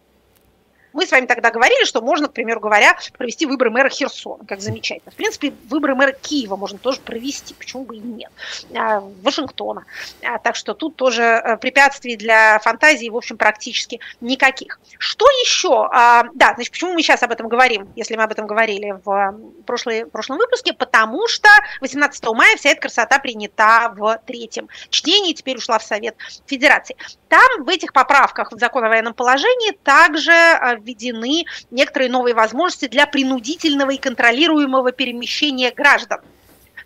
Мы 0.93 1.05
с 1.05 1.11
вами 1.11 1.25
тогда 1.25 1.51
говорили, 1.51 1.85
что 1.85 2.01
можно, 2.01 2.27
к 2.27 2.33
примеру 2.33 2.59
говоря, 2.59 2.97
провести 3.17 3.45
выборы 3.45 3.69
мэра 3.69 3.89
Херсона, 3.89 4.45
как 4.45 4.61
замечательно. 4.61 5.11
В 5.11 5.15
принципе, 5.15 5.53
выборы 5.69 5.95
мэра 5.95 6.11
Киева 6.11 6.55
можно 6.55 6.79
тоже 6.79 6.99
провести, 6.99 7.53
почему 7.53 7.83
бы 7.83 7.97
и 7.97 7.99
нет. 7.99 8.31
А, 8.75 9.01
Вашингтона. 9.23 9.85
А, 10.23 10.39
Так 10.39 10.55
что 10.55 10.73
тут 10.73 10.95
тоже 10.95 11.23
э, 11.23 11.57
препятствий 11.57 12.15
для 12.15 12.59
фантазии, 12.59 13.09
в 13.09 13.15
общем, 13.15 13.37
практически 13.37 13.99
никаких. 14.21 14.79
Что 14.97 15.25
еще? 15.43 15.87
А, 15.91 16.23
Да, 16.33 16.53
значит, 16.55 16.71
почему 16.71 16.93
мы 16.93 17.01
сейчас 17.01 17.23
об 17.23 17.31
этом 17.31 17.47
говорим, 17.47 17.89
если 17.95 18.15
мы 18.15 18.23
об 18.23 18.31
этом 18.31 18.47
говорили 18.47 18.99
в 19.03 19.35
прошлой, 19.65 20.05
прошлом 20.05 20.37
выпуске? 20.37 20.73
Потому 20.73 21.27
что 21.27 21.49
18 21.81 22.23
мая 22.29 22.55
вся 22.57 22.71
эта 22.71 22.81
красота 22.81 23.19
принята 23.19 23.93
в 23.95 24.19
третьем 24.25 24.69
чтении, 24.89 25.33
теперь 25.33 25.57
ушла 25.57 25.77
в 25.79 25.83
Совет 25.83 26.15
Федерации. 26.47 26.95
Там 27.27 27.63
в 27.63 27.69
этих 27.69 27.93
поправках 27.93 28.51
в 28.51 28.59
закон 28.59 28.83
о 28.83 28.89
военном 28.89 29.13
положении 29.13 29.71
также 29.83 30.31
э, 30.31 30.78
введены 30.79 31.45
некоторые 31.71 32.09
новые 32.09 32.33
возможности 32.33 32.87
для 32.87 33.05
принудительного 33.05 33.91
и 33.91 33.97
контролируемого 33.97 34.91
перемещения 34.91 35.71
граждан 35.71 36.21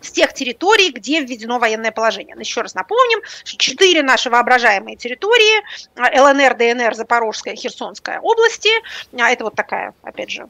с 0.00 0.10
тех 0.10 0.34
территорий, 0.34 0.90
где 0.90 1.20
введено 1.20 1.58
военное 1.58 1.90
положение. 1.90 2.36
Еще 2.38 2.60
раз 2.60 2.74
напомним, 2.74 3.20
четыре 3.44 4.02
наши 4.02 4.30
воображаемые 4.30 4.96
территории, 4.96 5.62
э, 5.96 6.20
ЛНР, 6.20 6.54
ДНР, 6.56 6.94
Запорожская, 6.94 7.56
Херсонская 7.56 8.20
области, 8.20 8.70
а 9.18 9.30
это 9.30 9.44
вот 9.44 9.54
такая, 9.54 9.94
опять 10.02 10.30
же, 10.30 10.46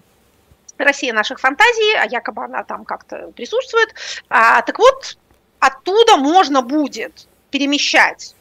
Россия 0.76 1.12
наших 1.12 1.38
фантазий, 1.38 1.94
а 1.94 2.06
якобы 2.06 2.44
она 2.44 2.64
там 2.64 2.84
как-то 2.84 3.30
присутствует. 3.36 3.94
А, 4.28 4.60
так 4.62 4.78
вот, 4.78 5.16
оттуда 5.60 6.16
можно 6.16 6.62
будет 6.62 7.28
перемещать 7.50 8.33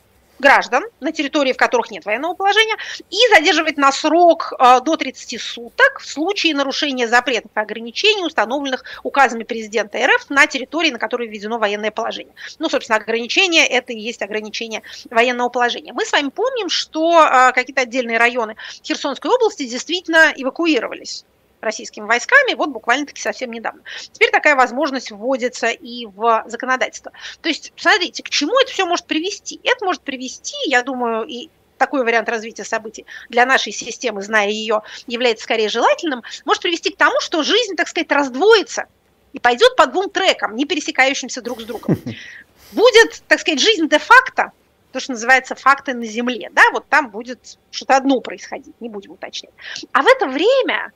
граждан 0.44 0.84
на 1.00 1.12
территории, 1.12 1.54
в 1.54 1.58
которых 1.58 1.90
нет 1.90 2.06
военного 2.06 2.34
положения, 2.34 2.76
и 3.10 3.18
задерживать 3.34 3.78
на 3.78 3.92
срок 3.92 4.54
э, 4.60 4.82
до 4.82 4.98
30 4.98 5.42
суток 5.42 6.00
в 6.00 6.06
случае 6.06 6.54
нарушения 6.54 7.08
запретов 7.08 7.52
и 7.56 7.60
ограничений, 7.60 8.26
установленных 8.26 8.84
указами 9.04 9.44
президента 9.44 9.98
РФ 10.06 10.30
на 10.30 10.46
территории, 10.48 10.92
на 10.92 11.00
которой 11.00 11.28
введено 11.28 11.58
военное 11.58 11.92
положение. 11.92 12.34
Ну, 12.60 12.70
собственно, 12.70 12.98
ограничения– 12.98 13.66
это 13.78 13.94
и 13.94 14.00
есть 14.00 14.22
ограничение 14.22 14.84
военного 15.10 15.50
положения. 15.50 15.94
Мы 15.94 16.06
с 16.06 16.12
вами 16.12 16.30
помним, 16.30 16.70
что 16.70 17.26
э, 17.26 17.52
какие-то 17.54 17.82
отдельные 17.82 18.18
районы 18.18 18.56
Херсонской 18.84 19.32
области 19.32 19.66
действительно 19.66 20.34
эвакуировались 20.36 21.26
российскими 21.64 22.06
войсками, 22.06 22.54
вот 22.54 22.70
буквально-таки 22.70 23.22
совсем 23.22 23.52
недавно. 23.52 23.82
Теперь 24.12 24.32
такая 24.32 24.56
возможность 24.56 25.12
вводится 25.12 25.68
и 25.68 26.06
в 26.06 26.44
законодательство. 26.48 27.12
То 27.42 27.50
есть, 27.50 27.74
смотрите, 27.76 28.24
к 28.24 28.30
чему 28.30 28.58
это 28.60 28.72
все 28.72 28.86
может 28.86 29.06
привести? 29.06 29.60
Это 29.64 29.86
может 29.86 30.02
привести, 30.02 30.56
я 30.66 30.84
думаю, 30.84 31.26
и 31.26 31.50
такой 31.78 32.04
вариант 32.04 32.30
развития 32.30 32.64
событий 32.64 33.06
для 33.30 33.46
нашей 33.46 33.74
системы, 33.74 34.22
зная 34.22 34.48
ее, 34.48 34.84
является 35.08 35.44
скорее 35.44 35.70
желательным, 35.70 36.24
может 36.46 36.62
привести 36.62 36.92
к 36.92 36.98
тому, 36.98 37.20
что 37.20 37.44
жизнь, 37.44 37.76
так 37.76 37.88
сказать, 37.88 38.12
раздвоится 38.12 38.86
и 39.34 39.40
пойдет 39.40 39.76
по 39.76 39.88
двум 39.88 40.10
трекам, 40.10 40.56
не 40.56 40.66
пересекающимся 40.66 41.42
друг 41.42 41.62
с 41.62 41.66
другом. 41.66 41.98
Будет, 42.72 43.24
так 43.28 43.40
сказать, 43.40 43.60
жизнь 43.60 43.88
де-факто, 43.88 44.52
то, 44.94 45.00
что 45.00 45.12
называется 45.12 45.56
факты 45.56 45.94
на 45.94 46.06
земле, 46.06 46.50
да, 46.54 46.62
вот 46.72 46.88
там 46.88 47.10
будет 47.10 47.58
что-то 47.72 47.98
одно 47.98 48.22
происходить, 48.22 48.80
не 48.80 48.90
будем 48.90 49.12
уточнять. 49.12 49.54
А 49.92 50.04
в 50.04 50.08
это 50.08 50.28
время 50.28 50.92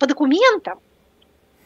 по 0.00 0.06
документам 0.06 0.80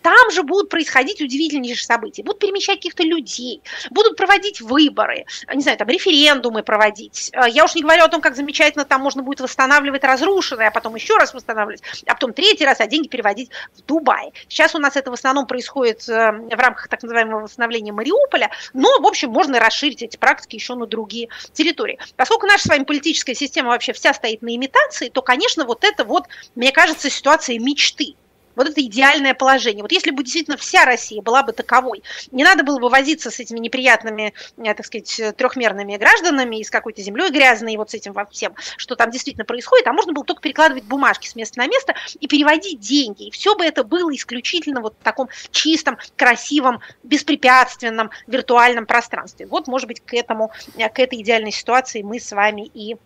там 0.05 0.31
же 0.31 0.43
будут 0.43 0.69
происходить 0.69 1.23
удивительнейшие 1.23 1.87
события. 1.87 2.23
Будут 2.23 2.39
перемещать 2.39 2.77
каких-то 2.77 3.03
людей, 3.03 3.63
будут 3.91 4.19
проводить 4.19 4.61
выборы, 4.61 5.25
не 5.53 5.63
знаю, 5.63 5.79
там 5.79 5.89
референдумы 5.89 6.63
проводить. 6.63 7.31
Э, 7.33 7.49
я 7.49 7.65
уж 7.65 7.75
не 7.75 7.81
говорю 7.81 8.05
о 8.05 8.09
том, 8.09 8.21
как 8.21 8.37
замечательно 8.37 8.85
там 8.85 9.01
можно 9.01 9.23
будет 9.23 9.41
восстанавливать 9.41 10.05
разрушенное, 10.05 10.69
а 10.69 10.71
потом 10.71 10.95
еще 10.95 11.17
раз 11.17 11.33
восстанавливать, 11.33 11.83
а 12.07 12.13
потом 12.13 12.35
третий 12.35 12.67
раз, 12.67 12.81
а 12.81 12.87
деньги 12.87 13.09
переводить 13.09 13.51
в 13.75 13.81
Дубай. 13.81 14.35
Сейчас 14.47 14.75
у 14.75 14.79
нас 14.79 14.95
это 14.97 15.11
в 15.11 15.15
основном 15.15 15.47
происходит 15.47 16.07
э, 16.07 16.33
в 16.33 16.61
рамках 16.61 16.89
так 16.89 17.03
называемого 17.03 17.45
восстановления 17.45 17.93
Мариуполя, 17.93 18.51
но, 18.75 19.01
в 19.01 19.07
общем, 19.07 19.31
можно 19.31 19.59
расширить 19.59 20.03
эти 20.03 20.19
практики 20.19 20.57
еще 20.57 20.75
на 20.75 20.87
другие 20.87 21.31
территории. 21.55 21.99
Поскольку 22.17 22.47
наша 22.47 22.65
с 22.65 22.67
вами 22.67 22.85
политическая 22.85 23.35
система 23.35 23.71
вообще 23.71 23.95
вся 23.95 24.13
стоит 24.13 24.43
на 24.43 24.55
имитации, 24.55 25.09
то, 25.09 25.23
конечно, 25.23 25.65
вот 25.65 25.83
это 25.83 26.05
вот, 26.05 26.25
мне 26.55 26.73
кажется, 26.73 27.09
ситуация 27.09 27.59
мечты 27.59 28.17
вот 28.57 28.69
это 28.69 28.81
идеальное 28.81 29.35
положение. 29.35 29.83
Вот 29.83 29.93
если 29.93 30.11
бы 30.11 30.23
действительно 30.23 30.57
вся 30.57 30.85
Россия 30.85 31.23
была 31.23 31.43
бы 31.43 31.53
таковой, 31.53 32.03
не 32.31 32.45
надо 32.45 32.65
было 32.65 32.79
бы 32.79 32.89
возиться 32.89 33.31
с 33.31 33.41
этими 33.41 33.59
неприятными, 33.59 34.35
э, 34.57 34.75
так 34.75 34.85
сказать, 34.87 35.37
трехмерными 35.37 35.97
гражданами 35.97 36.61
и 36.61 36.65
с 36.65 36.71
какой-то 36.71 37.03
землей 37.03 37.31
грязной, 37.31 37.75
и 37.75 37.77
вот 37.77 37.91
с 37.91 37.95
этим 37.95 38.15
всем, 38.31 38.55
что 38.77 38.97
там 38.97 39.11
действительно 39.11 39.45
происходит, 39.45 39.87
а 39.87 39.93
можно 39.93 40.13
было 40.13 40.25
только 40.25 40.43
перекладывать 40.43 40.85
бумажки 40.85 41.27
с 41.27 41.35
места 41.35 41.59
на 41.59 41.67
место 41.67 41.95
и 42.21 42.27
переводить 42.27 42.81
деньги. 42.81 43.29
И 43.29 43.31
все 43.31 43.57
бы 43.57 43.65
это 43.65 43.85
было 43.85 44.15
исключительно 44.15 44.81
вот 44.81 44.95
в 44.99 45.05
таком 45.05 45.29
чистом, 45.51 45.99
красивом, 46.17 46.81
беспрепятственном 47.03 48.11
виртуальном 48.27 48.87
пространстве. 48.87 49.47
Вот, 49.47 49.67
может 49.67 49.89
быть, 49.89 50.01
к 50.01 50.15
этому, 50.15 50.53
э, 50.77 50.89
к 50.89 50.99
этой 50.99 51.21
идеальной 51.21 51.53
ситуации 51.53 52.03
мы 52.03 52.21
с 52.21 52.33
вами 52.33 52.71
и 52.75 52.97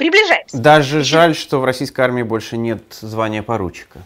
приближаемся. 0.00 0.56
Даже 0.56 1.04
жаль, 1.04 1.36
что 1.36 1.60
в 1.60 1.64
российской 1.66 2.00
армии 2.00 2.22
больше 2.22 2.56
нет 2.56 2.82
звания 3.02 3.42
поручика. 3.42 4.00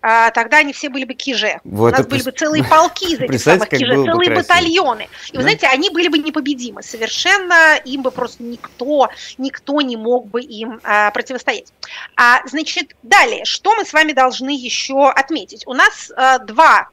А, 0.00 0.30
тогда 0.30 0.58
они 0.58 0.72
все 0.72 0.88
были 0.88 1.04
бы 1.04 1.12
киже. 1.12 1.60
Вот 1.64 1.92
У 1.92 1.96
нас 1.98 2.06
были 2.06 2.22
бы 2.22 2.30
целые 2.30 2.64
полки 2.64 3.12
из 3.12 3.20
этих 3.20 3.40
самых 3.42 3.68
киже, 3.68 3.92
целые 3.92 4.30
красиво. 4.30 4.34
батальоны. 4.36 5.08
И 5.28 5.32
да? 5.32 5.38
вы 5.38 5.42
знаете, 5.42 5.66
они 5.66 5.90
были 5.90 6.08
бы 6.08 6.16
непобедимы. 6.16 6.82
Совершенно 6.82 7.76
им 7.84 8.00
бы 8.02 8.10
просто 8.10 8.42
никто, 8.42 9.10
никто 9.36 9.80
не 9.82 9.98
мог 9.98 10.28
бы 10.28 10.40
им 10.40 10.80
а, 10.82 11.10
противостоять. 11.10 11.70
А, 12.16 12.40
значит, 12.46 12.96
далее, 13.02 13.44
что 13.44 13.74
мы 13.76 13.84
с 13.84 13.92
вами 13.92 14.12
должны 14.12 14.50
еще 14.50 15.10
отметить? 15.10 15.66
У 15.66 15.74
нас 15.74 16.10
а, 16.16 16.38
два 16.38 16.88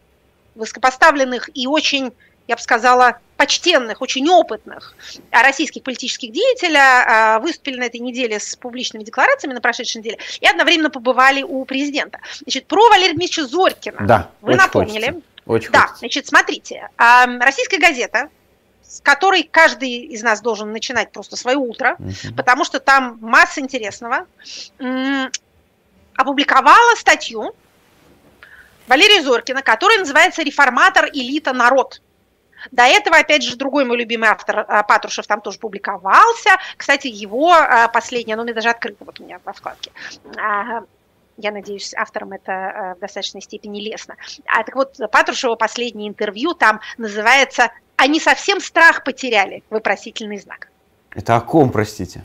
высокопоставленных 0.55 1.49
и 1.53 1.67
очень, 1.67 2.11
я 2.49 2.57
бы 2.57 2.61
сказала, 2.61 3.19
почтенных, 3.41 4.03
очень 4.03 4.29
опытных 4.29 4.95
российских 5.31 5.81
политических 5.81 6.31
деятелей 6.31 6.77
а, 6.77 7.39
выступили 7.39 7.79
на 7.79 7.85
этой 7.85 7.99
неделе 7.99 8.39
с 8.39 8.55
публичными 8.55 9.03
декларациями 9.03 9.55
на 9.55 9.61
прошедшей 9.61 9.97
неделе 9.97 10.19
и 10.39 10.45
одновременно 10.45 10.91
побывали 10.91 11.41
у 11.41 11.65
президента. 11.65 12.19
Значит, 12.41 12.67
про 12.67 12.87
Валерия 12.89 13.15
Дмитриевича 13.15 13.47
Зорькина 13.47 14.05
да, 14.05 14.29
вы 14.41 14.53
напомнили. 14.53 15.05
Хочется. 15.07 15.23
Очень 15.47 15.71
да, 15.71 15.79
хочется. 15.79 15.97
значит, 15.97 16.27
смотрите, 16.27 16.89
а, 16.97 17.25
российская 17.39 17.79
газета, 17.79 18.29
с 18.83 19.01
которой 19.01 19.41
каждый 19.41 19.89
из 19.89 20.21
нас 20.21 20.39
должен 20.41 20.71
начинать 20.71 21.11
просто 21.11 21.35
свое 21.35 21.57
утро, 21.57 21.95
угу. 21.97 22.35
потому 22.37 22.63
что 22.63 22.79
там 22.79 23.17
масса 23.21 23.59
интересного, 23.59 24.27
опубликовала 26.15 26.95
статью 26.95 27.55
Валерия 28.85 29.23
Зоркина, 29.23 29.63
которая 29.63 29.97
называется 29.97 30.43
«Реформатор, 30.43 31.09
элита, 31.11 31.53
народ». 31.53 32.01
До 32.71 32.83
этого, 32.83 33.17
опять 33.17 33.43
же, 33.43 33.55
другой 33.55 33.85
мой 33.85 33.97
любимый 33.97 34.29
автор 34.29 34.65
а, 34.67 34.83
Патрушев 34.83 35.25
там 35.27 35.41
тоже 35.41 35.59
публиковался. 35.59 36.57
Кстати, 36.77 37.07
его 37.07 37.51
а, 37.53 37.87
последнее, 37.87 38.35
ну, 38.35 38.43
мне 38.43 38.53
даже 38.53 38.69
открыто 38.69 39.05
вот 39.05 39.19
у 39.19 39.23
меня 39.23 39.39
во 39.43 39.53
вкладке. 39.53 39.91
Я 41.37 41.51
надеюсь, 41.51 41.93
авторам 41.95 42.33
это 42.33 42.51
а, 42.51 42.95
в 42.95 42.99
достаточной 42.99 43.41
степени 43.41 43.81
лестно. 43.81 44.15
А 44.45 44.63
так 44.63 44.75
вот, 44.75 44.97
Патрушева 45.11 45.55
последнее 45.55 46.09
интервью 46.09 46.53
там 46.53 46.81
называется 46.97 47.71
«Они 47.95 48.19
совсем 48.19 48.59
страх 48.59 49.03
потеряли?» 49.03 49.63
Вопросительный 49.69 50.37
знак. 50.37 50.67
Это 51.15 51.35
о 51.35 51.41
ком, 51.41 51.71
простите? 51.71 52.23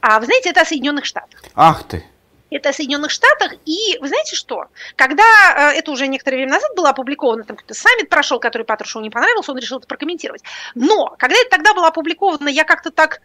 А 0.00 0.18
вы 0.20 0.26
знаете, 0.26 0.50
это 0.50 0.62
о 0.62 0.64
Соединенных 0.64 1.04
Штатах. 1.04 1.42
Ах 1.54 1.84
ты! 1.84 2.04
Это 2.50 2.72
Соединенных 2.72 3.10
Штатах. 3.10 3.54
И 3.64 3.98
вы 4.00 4.08
знаете 4.08 4.36
что? 4.36 4.66
Когда 4.96 5.24
э, 5.72 5.78
это 5.78 5.90
уже 5.90 6.06
некоторое 6.06 6.36
время 6.36 6.52
назад 6.52 6.70
было 6.76 6.90
опубликовано, 6.90 7.44
там 7.44 7.56
какой-то 7.56 7.74
саммит 7.74 8.08
прошел, 8.08 8.40
который 8.40 8.62
Патрушеву 8.62 9.02
не 9.02 9.10
понравился, 9.10 9.52
он 9.52 9.58
решил 9.58 9.78
это 9.78 9.86
прокомментировать. 9.86 10.42
Но 10.74 11.14
когда 11.18 11.36
это 11.36 11.50
тогда 11.50 11.74
было 11.74 11.88
опубликовано, 11.88 12.48
я 12.48 12.64
как-то 12.64 12.90
так 12.90 13.20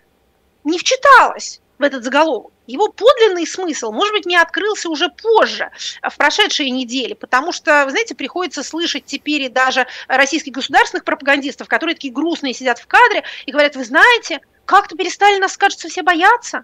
не 0.64 0.78
вчиталась 0.78 1.62
в 1.80 1.84
этот 1.84 2.04
заголовок. 2.04 2.54
Его 2.66 2.88
подлинный 2.88 3.46
смысл, 3.46 3.92
может 3.92 4.14
быть, 4.14 4.26
не 4.26 4.38
открылся 4.38 4.90
уже 4.90 5.10
позже, 5.10 5.72
в 6.02 6.16
прошедшие 6.16 6.70
недели, 6.70 7.14
потому 7.14 7.52
что, 7.52 7.84
вы 7.86 7.92
знаете, 7.92 8.16
приходится 8.16 8.64
слышать 8.64 9.06
теперь 9.06 9.42
и 9.42 9.50
даже 9.50 9.86
российских 10.08 10.54
государственных 10.54 11.04
пропагандистов, 11.04 11.68
которые 11.68 11.96
такие 11.96 12.14
грустные 12.14 12.54
сидят 12.54 12.80
в 12.80 12.88
кадре 12.88 13.24
и 13.46 13.52
говорят, 13.52 13.76
вы 13.76 13.84
знаете, 13.84 14.40
как-то 14.66 14.96
перестали 14.96 15.40
нас, 15.40 15.58
кажется, 15.58 15.90
все 15.90 16.04
бояться. 16.04 16.64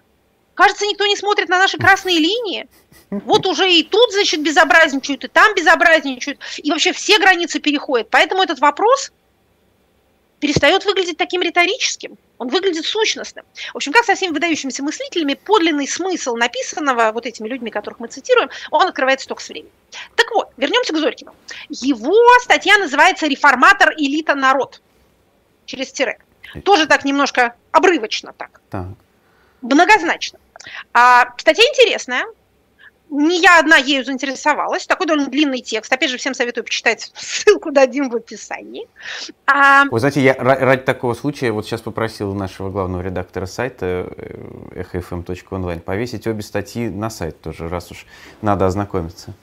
Кажется, 0.60 0.84
никто 0.84 1.06
не 1.06 1.16
смотрит 1.16 1.48
на 1.48 1.58
наши 1.58 1.78
красные 1.78 2.18
линии. 2.18 2.68
Вот 3.08 3.46
уже 3.46 3.72
и 3.72 3.82
тут, 3.82 4.12
значит, 4.12 4.42
безобразничают, 4.42 5.24
и 5.24 5.28
там 5.28 5.54
безобразничают, 5.54 6.38
и 6.58 6.70
вообще 6.70 6.92
все 6.92 7.18
границы 7.18 7.60
переходят. 7.60 8.10
Поэтому 8.10 8.42
этот 8.42 8.60
вопрос 8.60 9.10
перестает 10.38 10.84
выглядеть 10.84 11.16
таким 11.16 11.40
риторическим. 11.40 12.18
Он 12.36 12.48
выглядит 12.48 12.84
сущностным. 12.84 13.46
В 13.72 13.76
общем, 13.76 13.94
как 13.94 14.04
со 14.04 14.14
всеми 14.14 14.34
выдающимися 14.34 14.82
мыслителями, 14.82 15.32
подлинный 15.32 15.88
смысл 15.88 16.36
написанного 16.36 17.10
вот 17.12 17.24
этими 17.24 17.48
людьми, 17.48 17.70
которых 17.70 17.98
мы 17.98 18.08
цитируем, 18.08 18.50
он 18.70 18.86
открывается 18.86 19.26
только 19.28 19.42
с 19.42 19.48
временем. 19.48 19.72
Так 20.14 20.30
вот, 20.32 20.50
вернемся 20.58 20.92
к 20.92 20.98
Зорькину. 20.98 21.34
Его 21.70 22.18
статья 22.40 22.76
называется 22.76 23.26
«Реформатор, 23.26 23.94
элита, 23.96 24.34
народ». 24.34 24.82
Через 25.64 25.90
тире. 25.90 26.18
Тоже 26.66 26.86
так 26.86 27.06
немножко 27.06 27.54
обрывочно 27.72 28.34
так. 28.34 28.60
так. 28.68 28.88
Многозначно. 29.62 30.38
А, 30.92 31.26
статья 31.38 31.64
интересная. 31.64 32.24
Не 33.10 33.40
я 33.40 33.58
одна 33.58 33.76
ею 33.76 34.04
заинтересовалась. 34.04 34.86
Такой 34.86 35.06
довольно 35.08 35.28
длинный 35.28 35.60
текст. 35.60 35.92
Опять 35.92 36.10
же, 36.10 36.16
всем 36.16 36.32
советую 36.32 36.62
почитать. 36.62 37.10
Ссылку 37.16 37.72
дадим 37.72 38.08
в 38.08 38.14
описании. 38.14 38.86
А... 39.46 39.84
Вы 39.90 39.98
знаете, 39.98 40.20
я 40.20 40.34
ради 40.34 40.82
такого 40.82 41.14
случая 41.14 41.50
вот 41.50 41.66
сейчас 41.66 41.80
попросил 41.80 42.34
нашего 42.34 42.70
главного 42.70 43.02
редактора 43.02 43.46
сайта 43.46 44.08
echofm.online 44.74 45.78
э, 45.78 45.80
повесить 45.80 46.26
обе 46.28 46.42
статьи 46.42 46.88
на 46.88 47.10
сайт 47.10 47.40
тоже, 47.40 47.68
раз 47.68 47.90
уж 47.90 48.06
надо 48.42 48.66
ознакомиться. 48.66 49.34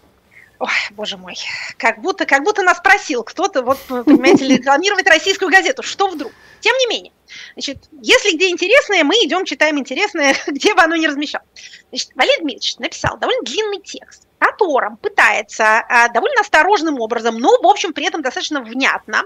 Ой, 0.60 0.70
боже 0.92 1.18
мой, 1.18 1.36
как 1.78 2.02
будто, 2.02 2.26
как 2.26 2.44
будто 2.44 2.64
нас 2.64 2.80
просил 2.80 3.24
кто-то, 3.24 3.62
вот, 3.62 3.78
понимаете, 3.88 4.48
рекламировать 4.58 5.08
российскую 5.08 5.52
газету. 5.52 5.84
Что 5.84 6.08
вдруг? 6.08 6.32
Тем 6.62 6.76
не 6.78 6.88
менее, 6.88 7.14
значит, 7.54 7.86
если 8.02 8.36
где 8.36 8.50
интересное, 8.50 9.04
мы 9.04 9.16
идем, 9.16 9.46
читаем 9.46 9.78
интересное, 9.78 10.36
где 10.48 10.74
бы 10.74 10.82
оно 10.82 10.96
ни 10.96 11.06
размещал. 11.06 11.42
Значит, 11.90 12.10
Валерий 12.16 12.42
Дмитриевич 12.42 12.78
написал 12.78 13.18
довольно 13.18 13.44
длинный 13.44 13.82
текст, 13.82 14.24
в 14.24 14.40
котором 14.40 14.98
пытается 14.98 15.80
а, 15.80 16.10
довольно 16.10 16.42
осторожным 16.42 17.00
образом, 17.00 17.38
но, 17.38 17.50
в 17.62 17.68
общем, 17.68 17.94
при 17.94 18.08
этом 18.08 18.24
достаточно 18.24 18.62
внятно, 18.62 19.24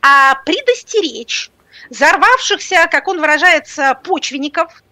а, 0.00 0.36
предостеречь 0.46 1.50
взорвавшихся, 1.90 2.88
как 2.90 3.06
он 3.08 3.20
выражается, 3.20 4.00
почвенников 4.02 4.82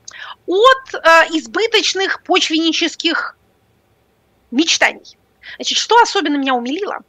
от 0.46 0.94
а, 0.94 1.24
избыточных 1.30 2.22
почвеннических 2.24 3.36
мечтаний. 4.50 5.17
Значит, 5.56 5.78
что 5.78 6.00
особенно 6.00 6.36
меня 6.36 6.54
умилило? 6.54 7.02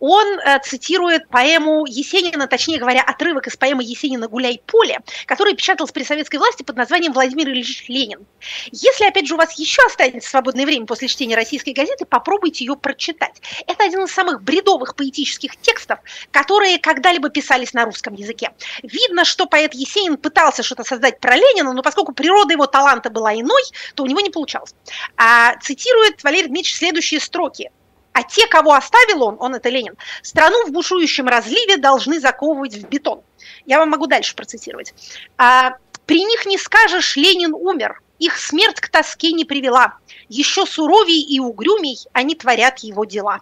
он 0.00 0.38
э, 0.38 0.58
цитирует 0.60 1.28
поэму 1.28 1.86
Есенина, 1.86 2.46
точнее 2.46 2.78
говоря, 2.78 3.02
отрывок 3.02 3.46
из 3.46 3.56
поэмы 3.56 3.82
Есенина 3.82 4.28
«Гуляй 4.28 4.60
поле», 4.66 5.00
который 5.26 5.54
печатался 5.54 5.92
при 5.92 6.04
советской 6.04 6.36
власти 6.36 6.62
под 6.62 6.76
названием 6.76 7.12
«Владимир 7.12 7.48
Ильич 7.48 7.84
Ленин». 7.88 8.26
Если, 8.70 9.04
опять 9.04 9.26
же, 9.26 9.34
у 9.34 9.38
вас 9.38 9.58
еще 9.58 9.82
останется 9.86 10.30
свободное 10.30 10.66
время 10.66 10.86
после 10.86 11.08
чтения 11.08 11.36
российской 11.36 11.72
газеты, 11.72 12.04
попробуйте 12.04 12.64
ее 12.64 12.76
прочитать. 12.76 13.40
Это 13.66 13.84
один 13.84 14.04
из 14.04 14.12
самых 14.12 14.42
бредовых 14.42 14.96
поэтических 14.96 15.56
текстов, 15.56 15.98
которые 16.30 16.78
когда-либо 16.78 17.30
писались 17.30 17.72
на 17.72 17.84
русском 17.84 18.14
языке. 18.14 18.50
Видно, 18.82 19.24
что 19.24 19.46
поэт 19.46 19.74
Есенин 19.74 20.16
пытался 20.16 20.62
что-то 20.62 20.84
создать 20.84 21.20
про 21.20 21.36
Ленина, 21.36 21.72
но 21.72 21.82
поскольку 21.82 22.12
природа 22.12 22.52
его 22.52 22.66
таланта 22.66 23.10
была 23.10 23.34
иной, 23.34 23.62
то 23.94 24.02
у 24.02 24.06
него 24.06 24.20
не 24.20 24.30
получалось. 24.30 24.74
А, 25.16 25.56
цитирует 25.60 26.22
Валерий 26.22 26.48
Дмитриевич 26.48 26.76
следующие 26.76 27.20
строки. 27.20 27.70
А 28.14 28.22
те, 28.22 28.46
кого 28.46 28.72
оставил 28.74 29.24
он, 29.24 29.36
он 29.40 29.56
это 29.56 29.68
Ленин, 29.68 29.96
страну 30.22 30.66
в 30.66 30.70
бушующем 30.70 31.26
разливе 31.26 31.76
должны 31.76 32.20
заковывать 32.20 32.76
в 32.76 32.88
бетон. 32.88 33.22
Я 33.66 33.80
вам 33.80 33.90
могу 33.90 34.06
дальше 34.06 34.36
процитировать. 34.36 34.94
А, 35.36 35.74
при 36.06 36.24
них 36.24 36.46
не 36.46 36.56
скажешь, 36.56 37.16
Ленин 37.16 37.52
умер, 37.52 38.00
их 38.20 38.38
смерть 38.38 38.80
к 38.80 38.88
тоске 38.88 39.32
не 39.32 39.44
привела. 39.44 39.98
Еще 40.28 40.64
суровей 40.64 41.20
и 41.20 41.40
угрюмей 41.40 41.98
они 42.12 42.36
творят 42.36 42.78
его 42.78 43.04
дела. 43.04 43.40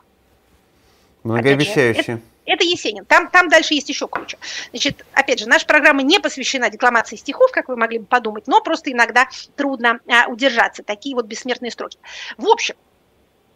Многообещающе. 1.22 2.22
Это 2.46 2.64
Есенин. 2.64 3.04
Там, 3.04 3.28
там 3.28 3.48
дальше 3.50 3.74
есть 3.74 3.90
еще 3.90 4.08
круче. 4.08 4.38
Значит, 4.70 5.04
опять 5.12 5.38
же, 5.38 5.48
наша 5.48 5.66
программа 5.66 6.02
не 6.02 6.18
посвящена 6.18 6.70
декламации 6.70 7.16
стихов, 7.16 7.52
как 7.52 7.68
вы 7.68 7.76
могли 7.76 7.98
бы 7.98 8.06
подумать, 8.06 8.46
но 8.46 8.62
просто 8.62 8.90
иногда 8.90 9.28
трудно 9.54 10.00
а, 10.08 10.28
удержаться. 10.28 10.82
Такие 10.82 11.14
вот 11.14 11.26
бессмертные 11.26 11.70
строки. 11.70 11.98
В 12.38 12.48
общем, 12.48 12.74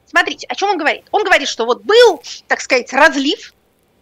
смотрите, 0.06 0.46
о 0.46 0.54
чем 0.54 0.70
он 0.70 0.78
говорит. 0.78 1.04
Он 1.10 1.24
говорит, 1.24 1.48
что 1.48 1.66
вот 1.66 1.82
был, 1.82 2.22
так 2.48 2.60
сказать, 2.60 2.92
разлив, 2.92 3.54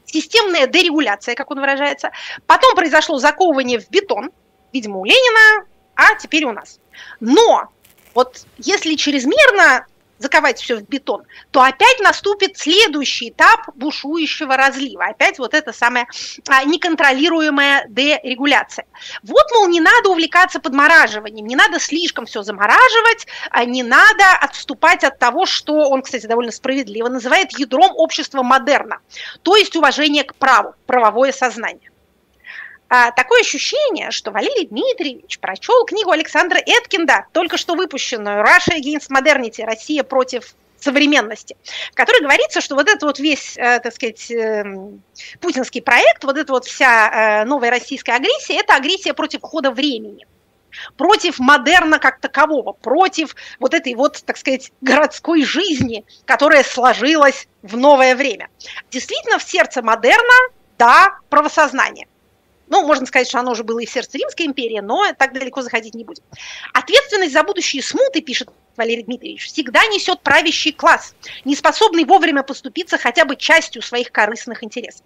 системная 0.05 0.67
дерегуляция, 0.67 1.35
как 1.35 1.51
он 1.51 1.61
выражается. 1.61 2.13
Потом 2.47 2.75
произошло 2.75 3.19
заковывание 3.19 3.81
в 3.81 3.91
бетон, 3.91 4.31
видимо, 4.73 4.99
у 4.99 5.05
Ленина, 5.05 5.67
а 5.97 6.15
теперь 6.17 6.45
у 6.45 6.53
нас. 6.53 6.79
Но 7.21 7.69
вот 8.15 8.47
если 8.59 8.95
чрезмерно 8.95 9.87
заковать 10.19 10.61
все 10.61 10.77
в 10.77 10.83
бетон, 10.89 11.23
то 11.51 11.63
опять 11.63 12.01
наступит 12.01 12.57
следующий 12.57 13.31
этап 13.31 13.69
бушующего 13.75 14.57
разлива. 14.57 15.05
Опять 15.05 15.39
вот 15.39 15.55
эта 15.55 15.73
самая 15.73 16.07
а, 16.49 16.65
неконтролируемая 16.65 17.87
дерегуляция. 17.89 18.87
Вот, 19.23 19.47
мол, 19.53 19.69
не 19.69 19.81
надо 19.81 20.11
увлекаться 20.11 20.61
подмораживанием, 20.61 21.47
не 21.47 21.57
надо 21.57 21.81
слишком 21.81 22.27
все 22.27 22.43
замораживать, 22.43 23.27
а 23.51 23.65
не 23.65 23.83
надо 23.83 24.25
отступать 24.41 25.05
от 25.05 25.19
того, 25.19 25.47
что 25.47 25.89
он, 25.89 26.03
кстати, 26.03 26.27
довольно 26.27 26.53
справедливо 26.53 27.09
называет 27.09 27.59
ядром 27.59 27.93
общества 27.97 28.43
модерна, 28.43 28.99
то 29.43 29.57
есть 29.57 29.77
уважение 29.77 30.25
к 30.25 30.35
праву, 30.35 30.75
правовое 30.87 31.33
сознание. 31.33 31.91
А, 32.89 33.11
такое 33.13 33.41
ощущение, 33.41 34.11
что 34.11 34.31
Валерий 34.31 34.67
Дмитриевич 34.67 35.39
прочел 35.39 35.85
книгу 35.85 36.11
Александра 36.11 36.59
Эткинда, 36.59 37.27
только 37.33 37.57
что 37.57 37.75
выпущенную 37.75 38.45
«Russia 38.45 38.79
against 38.79 39.09
modernity. 39.11 39.65
Россия 39.65 40.03
против 40.03 40.55
современности, 40.79 41.57
в 41.93 41.95
которой 41.95 42.21
говорится, 42.21 42.61
что 42.61 42.75
вот 42.75 42.89
этот 42.89 43.03
вот 43.03 43.19
весь, 43.19 43.57
э, 43.57 43.81
так 43.81 43.95
сказать, 43.95 44.31
э, 44.31 44.65
путинский 45.41 45.81
проект, 45.81 46.25
вот 46.25 46.37
эта 46.37 46.53
вот 46.53 46.67
вся 46.67 47.43
э, 47.43 47.45
новая 47.47 47.71
российская 47.71 48.13
агрессия, 48.13 48.61
это 48.61 48.75
агрессия 48.75 49.15
против 49.15 49.41
хода 49.43 49.71
времени 49.71 50.27
против 50.97 51.39
модерна 51.39 52.01
как 52.01 52.19
такового, 52.19 52.73
против 52.73 53.37
вот 53.61 53.75
этой 53.75 53.95
вот, 53.95 54.23
так 54.25 54.37
сказать, 54.37 54.73
городской 54.81 55.45
жизни, 55.45 56.05
которая 56.25 56.65
сложилась 56.65 57.47
в 57.63 57.77
новое 57.77 58.17
время. 58.17 58.49
Действительно, 58.91 59.39
в 59.39 59.45
сердце 59.45 59.83
модерна, 59.83 60.35
да, 60.77 61.19
правосознание. 61.29 62.09
Ну, 62.69 62.87
можно 62.87 63.07
сказать, 63.07 63.29
что 63.29 63.39
оно 63.39 63.53
уже 63.53 63.63
было 63.63 63.79
и 63.81 63.87
в 63.87 63.91
сердце 63.91 64.19
Римской 64.19 64.47
империи, 64.47 64.81
но 64.81 65.05
так 65.19 65.33
далеко 65.33 65.63
заходить 65.63 65.95
не 65.95 66.05
будем. 66.05 66.23
Ответственность 66.73 67.33
за 67.33 67.43
будущие 67.43 67.83
смуты, 67.83 68.21
пишет 68.21 68.49
Валерий 68.77 69.05
Дмитриевич, 69.05 69.47
всегда 69.47 69.85
несет 69.87 70.21
правящий 70.23 70.73
класс, 70.73 71.15
не 71.45 71.55
способный 71.55 72.05
вовремя 72.05 72.43
поступиться 72.43 72.99
хотя 72.99 73.25
бы 73.25 73.37
частью 73.37 73.83
своих 73.83 74.11
корыстных 74.11 74.65
интересов. 74.65 75.03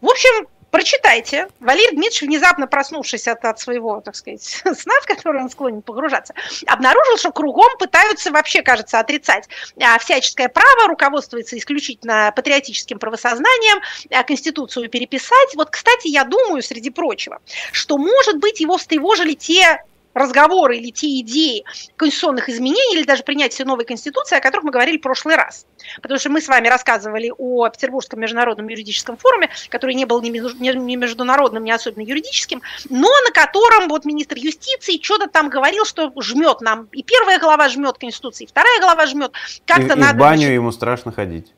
В 0.00 0.08
общем, 0.08 0.48
Прочитайте. 0.74 1.46
Валерий 1.60 1.92
Дмитриевич, 1.92 2.22
внезапно 2.22 2.66
проснувшись 2.66 3.28
от, 3.28 3.44
от 3.44 3.60
своего, 3.60 4.00
так 4.00 4.16
сказать, 4.16 4.42
сна, 4.76 4.94
в 5.02 5.06
который 5.06 5.40
он 5.40 5.48
склонен 5.48 5.82
погружаться, 5.82 6.34
обнаружил, 6.66 7.16
что 7.16 7.30
кругом 7.30 7.78
пытаются 7.78 8.32
вообще, 8.32 8.60
кажется, 8.60 8.98
отрицать 8.98 9.48
а, 9.80 9.96
всяческое 10.00 10.48
право, 10.48 10.88
руководствуется 10.88 11.56
исключительно 11.56 12.32
патриотическим 12.34 12.98
правосознанием, 12.98 13.82
а, 14.10 14.24
Конституцию 14.24 14.90
переписать. 14.90 15.54
Вот, 15.54 15.70
кстати, 15.70 16.08
я 16.08 16.24
думаю, 16.24 16.60
среди 16.60 16.90
прочего, 16.90 17.38
что, 17.70 17.96
может 17.96 18.38
быть, 18.38 18.58
его 18.58 18.76
встревожили 18.76 19.34
те 19.34 19.80
разговоры 20.14 20.78
или 20.78 20.90
те 20.90 21.20
идеи 21.20 21.64
конституционных 21.96 22.48
изменений 22.48 22.96
или 22.96 23.04
даже 23.04 23.22
принятия 23.22 23.64
новой 23.64 23.84
конституции, 23.84 24.36
о 24.36 24.40
которых 24.40 24.64
мы 24.64 24.70
говорили 24.70 24.98
в 24.98 25.02
прошлый 25.02 25.36
раз. 25.36 25.66
Потому 26.00 26.18
что 26.18 26.30
мы 26.30 26.40
с 26.40 26.48
вами 26.48 26.68
рассказывали 26.68 27.32
о 27.36 27.68
Петербургском 27.68 28.20
международном 28.20 28.68
юридическом 28.68 29.16
форуме, 29.16 29.50
который 29.68 29.94
не 29.94 30.04
был 30.04 30.22
ни 30.22 30.96
международным, 30.96 31.64
ни 31.64 31.70
особенно 31.70 32.02
юридическим, 32.02 32.62
но 32.88 33.08
на 33.26 33.32
котором 33.32 33.88
вот 33.88 34.04
министр 34.04 34.36
юстиции 34.38 35.00
что-то 35.02 35.28
там 35.28 35.50
говорил, 35.50 35.84
что 35.84 36.12
жмет 36.20 36.60
нам, 36.60 36.88
и 36.92 37.02
первая 37.02 37.38
глава 37.38 37.68
жмет 37.68 37.98
Конституции, 37.98 38.44
и 38.44 38.46
вторая 38.46 38.80
глава 38.80 39.06
жмет. 39.06 39.32
Как-то 39.66 39.94
и, 39.94 39.98
надо... 39.98 40.12
И 40.12 40.16
в 40.16 40.20
баню 40.20 40.36
значит, 40.36 40.54
ему 40.54 40.72
страшно 40.72 41.12
ходить. 41.12 41.52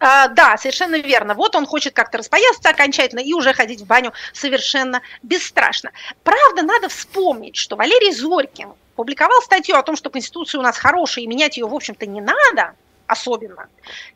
А, 0.00 0.28
да, 0.28 0.56
совершенно 0.56 0.96
верно. 0.96 1.34
Вот 1.34 1.54
он 1.54 1.66
хочет 1.66 1.94
как-то 1.94 2.18
распоясаться 2.18 2.70
окончательно 2.70 3.20
и 3.20 3.34
уже 3.34 3.52
ходить 3.52 3.82
в 3.82 3.86
баню 3.86 4.12
совершенно 4.32 5.02
бесстрашно. 5.22 5.92
Правда, 6.24 6.62
надо 6.62 6.88
вспомнить, 6.88 7.56
что 7.56 7.76
Валерий 7.76 8.12
Зорькин 8.12 8.72
публиковал 8.96 9.42
статью 9.42 9.76
о 9.76 9.82
том, 9.82 9.96
что 9.96 10.08
Конституция 10.08 10.58
у 10.58 10.62
нас 10.62 10.78
хорошая 10.78 11.24
и 11.24 11.26
менять 11.26 11.58
ее, 11.58 11.66
в 11.66 11.74
общем-то, 11.74 12.06
не 12.06 12.22
надо 12.22 12.74
особенно, 13.10 13.68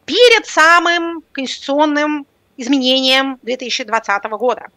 перед 0.04 0.46
самым 0.46 1.22
конституционным 1.32 2.26
изменением 2.56 3.38
2020 3.42 4.24
года. 4.30 4.68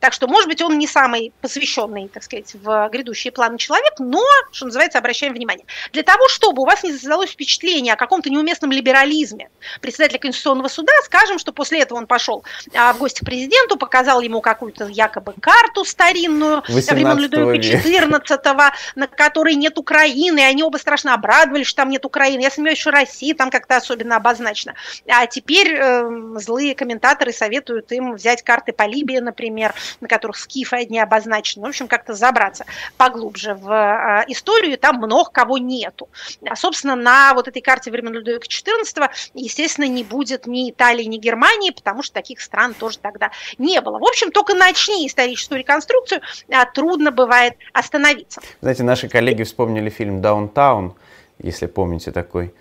Так 0.00 0.12
что, 0.12 0.26
может 0.26 0.48
быть, 0.48 0.60
он 0.62 0.78
не 0.78 0.86
самый 0.86 1.32
посвященный, 1.40 2.08
так 2.08 2.22
сказать, 2.22 2.54
в 2.54 2.88
грядущие 2.90 3.32
планы 3.32 3.58
человек, 3.58 3.94
но, 3.98 4.22
что 4.50 4.66
называется, 4.66 4.98
обращаем 4.98 5.34
внимание. 5.34 5.66
Для 5.92 6.02
того, 6.02 6.28
чтобы 6.28 6.62
у 6.62 6.64
вас 6.64 6.82
не 6.82 6.92
создалось 6.92 7.30
впечатление 7.30 7.94
о 7.94 7.96
каком-то 7.96 8.30
неуместном 8.30 8.72
либерализме 8.72 9.50
председателя 9.80 10.18
Конституционного 10.18 10.68
суда, 10.68 10.92
скажем, 11.04 11.38
что 11.38 11.52
после 11.52 11.80
этого 11.80 11.98
он 11.98 12.06
пошел 12.06 12.44
а, 12.74 12.92
в 12.92 12.98
гости 12.98 13.20
к 13.20 13.24
президенту, 13.24 13.76
показал 13.76 14.20
ему 14.20 14.40
какую-то 14.40 14.86
якобы 14.86 15.34
карту 15.40 15.84
старинную 15.84 16.62
времен 16.66 17.18
Людовика 17.18 17.78
XIV, 18.18 18.72
на 18.94 19.06
которой 19.06 19.54
нет 19.54 19.78
Украины, 19.78 20.40
и 20.40 20.42
они 20.42 20.62
оба 20.62 20.76
страшно 20.76 21.14
обрадовались, 21.14 21.66
что 21.66 21.82
там 21.82 21.90
нет 21.90 22.04
Украины. 22.04 22.40
Я 22.40 22.50
сомневаюсь, 22.50 22.78
что 22.78 22.90
Россия 22.90 23.34
там 23.34 23.50
как-то 23.50 23.76
особенно 23.76 24.16
обозначена. 24.16 24.74
А 25.06 25.26
теперь 25.26 25.74
э, 25.74 26.08
злые 26.36 26.74
комментаторы 26.74 27.32
советуют 27.32 27.92
им 27.92 28.14
взять 28.14 28.42
карты 28.42 28.72
по 28.72 28.86
Либии, 28.86 29.18
например, 29.18 29.61
например, 29.62 29.74
на 30.00 30.08
которых 30.08 30.36
скифы 30.36 30.76
одни 30.76 30.98
обозначены. 30.98 31.64
В 31.64 31.68
общем, 31.68 31.88
как-то 31.88 32.14
забраться 32.14 32.64
поглубже 32.96 33.54
в 33.54 33.70
а, 33.70 34.24
историю, 34.28 34.78
там 34.78 34.96
много 34.96 35.30
кого 35.30 35.58
нету. 35.58 36.08
А, 36.44 36.56
собственно, 36.56 36.96
на 36.96 37.34
вот 37.34 37.48
этой 37.48 37.62
карте 37.62 37.90
времен 37.90 38.12
Людовика 38.12 38.46
XIV, 38.46 39.10
естественно, 39.34 39.86
не 39.86 40.04
будет 40.04 40.46
ни 40.46 40.70
Италии, 40.70 41.04
ни 41.04 41.18
Германии, 41.18 41.70
потому 41.70 42.02
что 42.02 42.14
таких 42.14 42.40
стран 42.40 42.74
тоже 42.74 42.98
тогда 42.98 43.30
не 43.58 43.80
было. 43.80 43.98
В 43.98 44.04
общем, 44.04 44.30
только 44.30 44.54
начни 44.54 45.06
историческую 45.06 45.58
реконструкцию, 45.58 46.20
а, 46.50 46.64
трудно 46.66 47.10
бывает 47.10 47.54
остановиться. 47.72 48.40
Знаете, 48.60 48.82
наши 48.82 49.08
коллеги 49.08 49.42
вспомнили 49.42 49.90
фильм 49.90 50.20
«Даунтаун», 50.20 50.94
если 51.38 51.66
помните 51.66 52.12
такой. 52.12 52.54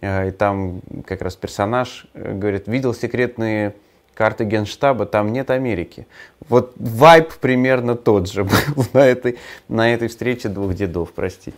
И 0.00 0.30
там 0.30 0.80
как 1.06 1.22
раз 1.22 1.34
персонаж 1.34 2.06
э, 2.14 2.32
говорит, 2.32 2.68
видел 2.68 2.94
секретные 2.94 3.74
карты 4.18 4.42
Генштаба, 4.42 5.06
там 5.06 5.32
нет 5.32 5.48
Америки. 5.48 6.08
Вот 6.48 6.72
вайп 6.74 7.34
примерно 7.34 7.94
тот 7.94 8.28
же 8.28 8.42
был 8.76 8.84
на 8.92 9.06
этой, 9.06 9.38
на 9.68 9.94
этой 9.94 10.08
встрече 10.08 10.48
двух 10.48 10.74
дедов, 10.74 11.12
простите. 11.14 11.56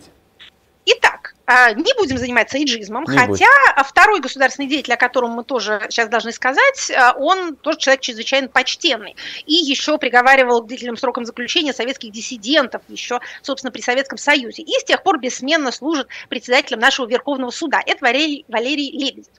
А, 1.45 1.73
не 1.73 1.93
будем 1.97 2.17
заниматься 2.17 2.61
иджизмом, 2.61 3.03
не 3.07 3.17
хотя 3.17 3.27
будет. 3.27 3.87
второй 3.87 4.19
государственный 4.21 4.67
деятель, 4.67 4.93
о 4.93 4.97
котором 4.97 5.31
мы 5.31 5.43
тоже 5.43 5.85
сейчас 5.89 6.07
должны 6.07 6.31
сказать, 6.31 6.91
а, 6.91 7.13
он 7.13 7.55
тоже 7.55 7.77
человек 7.77 8.01
чрезвычайно 8.01 8.47
почтенный. 8.47 9.15
И 9.45 9.53
еще 9.53 9.97
приговаривал 9.97 10.61
к 10.61 10.67
длительным 10.67 10.97
срокам 10.97 11.25
заключения 11.25 11.73
советских 11.73 12.11
диссидентов, 12.11 12.83
еще, 12.87 13.19
собственно, 13.41 13.71
при 13.71 13.81
Советском 13.81 14.17
Союзе. 14.17 14.61
И 14.61 14.71
с 14.71 14.83
тех 14.83 15.03
пор 15.03 15.19
бессменно 15.19 15.71
служит 15.71 16.07
председателем 16.29 16.79
нашего 16.79 17.07
Верховного 17.07 17.51
суда. 17.51 17.81
Это 17.85 18.03
Валерий, 18.05 18.45
Валерий 18.47 18.91
Лебедев. 18.91 19.33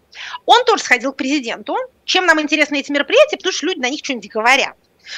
Он 0.45 0.65
тоже 0.65 0.83
сходил 0.83 1.13
к 1.13 1.17
президенту. 1.17 1.77
Чем 2.05 2.27
нам 2.27 2.41
интересны 2.41 2.81
эти 2.81 2.91
мероприятия? 2.91 3.37
Потому 3.37 3.53
что 3.53 3.67
люди 3.67 3.79
на 3.79 3.89
них 3.89 4.01
что-нибудь 4.05 4.31
говорят. 4.31 4.77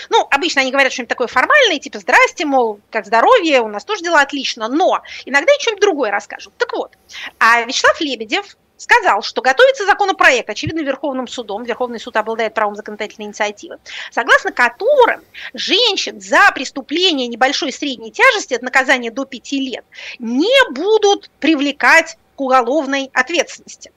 Ну, 0.09 0.27
обычно 0.31 0.62
они 0.62 0.70
говорят 0.70 0.92
что-нибудь 0.92 1.11
такое 1.11 1.27
формальное, 1.27 1.79
типа 1.79 1.99
«здрасте», 1.99 2.44
мол, 2.44 2.81
как 2.90 3.07
здоровье, 3.07 3.61
у 3.61 3.68
нас 3.68 3.85
тоже 3.85 4.03
дела 4.03 4.20
отлично, 4.20 4.68
но 4.68 5.03
иногда 5.25 5.53
и 5.53 5.61
что-нибудь 5.61 5.83
другое 5.83 6.11
расскажут. 6.11 6.53
Так 6.57 6.73
вот, 6.73 6.92
а 7.38 7.62
Вячеслав 7.62 8.01
Лебедев 8.01 8.57
сказал, 8.77 9.23
что 9.23 9.40
готовится 9.40 9.87
законопроект, 9.87 10.51
очевидно, 10.51 10.81
Верховным 10.81 11.29
судом, 11.29 11.64
Верховный 11.64 12.01
суд 12.01 12.16
обладает 12.16 12.55
правом 12.55 12.75
законодательной 12.75 13.29
инициативы, 13.29 13.79
согласно 14.11 14.53
которым 14.53 15.23
женщин 15.55 16.20
за 16.20 16.51
преступление 16.55 17.29
небольшой 17.29 17.68
и 17.68 17.73
средней 17.73 18.11
тяжести 18.11 18.55
от 18.55 18.62
наказания 18.62 19.11
до 19.11 19.25
5 19.25 19.53
лет 19.53 19.85
не 20.18 20.70
будут 20.73 21.31
привлекать 21.40 22.18
к 22.37 22.40
уголовной 22.40 23.11
ответственности, 23.14 23.92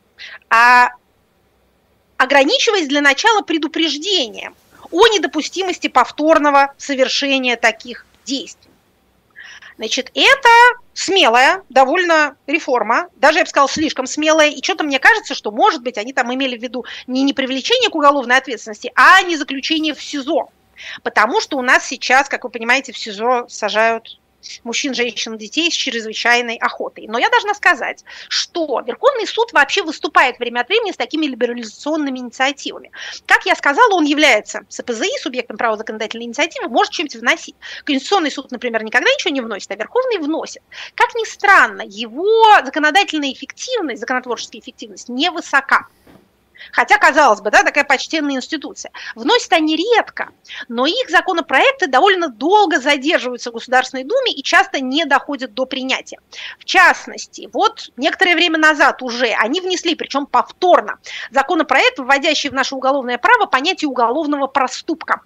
а 0.50 0.90
ограничиваясь 2.18 2.88
для 2.88 3.02
начала 3.02 3.42
предупреждением 3.42 4.56
о 4.92 5.08
недопустимости 5.08 5.88
повторного 5.88 6.74
совершения 6.78 7.56
таких 7.56 8.06
действий. 8.26 8.72
Значит, 9.78 10.12
это 10.16 10.50
смелая 10.94 11.64
довольно 11.70 12.36
реформа, 12.48 13.10
даже, 13.16 13.40
я 13.40 13.44
бы 13.44 13.50
сказала, 13.50 13.70
слишком 13.70 14.08
смелая, 14.08 14.50
и 14.50 14.64
что-то 14.64 14.84
мне 14.84 14.98
кажется, 14.98 15.36
что, 15.36 15.52
может 15.52 15.84
быть, 15.84 16.00
они 16.00 16.14
там 16.14 16.34
имели 16.34 16.58
в 16.58 16.62
виду 16.62 16.86
не, 17.06 17.22
не 17.22 17.34
привлечение 17.34 17.92
к 17.92 17.96
уголовной 17.96 18.38
ответственности, 18.38 18.92
а 18.96 19.22
не 19.22 19.38
заключение 19.38 19.94
в 19.94 20.02
СИЗО. 20.02 20.50
Потому 21.04 21.42
что 21.42 21.58
у 21.58 21.62
нас 21.62 21.86
сейчас, 21.86 22.28
как 22.28 22.44
вы 22.44 22.50
понимаете, 22.50 22.92
в 22.92 22.98
СИЗО 22.98 23.46
сажают 23.50 24.20
мужчин, 24.64 24.94
женщин, 24.94 25.38
детей 25.38 25.72
с 25.72 25.74
чрезвычайной 25.74 26.58
охотой. 26.58 27.08
Но 27.08 27.18
я 27.18 27.30
должна 27.30 27.54
сказать, 27.54 28.04
что 28.30 28.82
Верховный 28.86 29.28
суд 29.28 29.54
вообще 29.54 29.84
выступает 29.84 30.40
время 30.40 30.62
от 30.62 30.70
времени 30.70 30.92
с 30.92 30.98
такими 30.98 31.26
либерализационными 31.26 32.20
инициативами. 32.20 32.92
Как 33.26 33.46
я 33.46 33.56
сказала, 33.56 33.94
он 33.96 34.06
является 34.06 34.62
СПЗИ, 34.70 35.20
субъектом 35.22 35.58
права 35.58 35.78
законодательной 35.78 36.26
инициативы, 36.26 36.70
может 36.70 36.94
что-нибудь 36.94 37.16
вносить. 37.16 37.56
Конституционный 37.84 38.32
суд, 38.32 38.52
например, 38.52 38.84
никогда 38.84 39.10
ничего 39.10 39.34
не 39.34 39.42
вносит, 39.42 39.72
а 39.72 39.76
Верховный 39.76 40.20
вносит. 40.20 40.62
Как 40.96 41.14
ни 41.16 41.26
странно, 41.26 41.84
его 41.86 42.46
законодательная 42.64 43.32
эффективность, 43.32 44.02
законотворческая 44.02 44.62
эффективность 44.62 45.10
невысока. 45.10 45.88
Хотя, 46.72 46.98
казалось 46.98 47.42
бы, 47.42 47.52
да, 47.52 47.64
такая 47.64 47.84
почтенная 47.84 48.36
институция. 48.36 48.92
Вносят 49.16 49.54
они 49.54 49.76
редко, 49.76 50.30
но 50.68 50.86
их 50.86 51.10
законопроекты 51.10 51.88
довольно 51.88 52.30
долго 52.30 52.80
задерживаются 52.80 53.52
в 53.52 53.54
Государственной 53.54 54.04
Думе 54.04 54.32
и 54.32 54.44
часто 54.44 54.80
не 54.80 55.06
доходят 55.06 55.54
до 55.54 55.66
принятия. 55.66 56.20
В 56.60 56.66
частности, 56.66 57.50
вот 57.54 57.90
некоторое 57.98 58.36
время 58.36 58.58
назад 58.58 59.02
уже 59.02 59.28
они 59.28 59.62
внесли, 59.62 59.96
причем 59.96 60.26
повторно, 60.26 61.00
законопроект, 61.32 62.00
вводящий 62.00 62.50
в 62.50 62.54
наше 62.54 62.76
уголовное 62.76 63.18
право 63.18 63.46
понятие 63.46 63.90
уголовного 63.90 64.48
проступка 64.48 65.22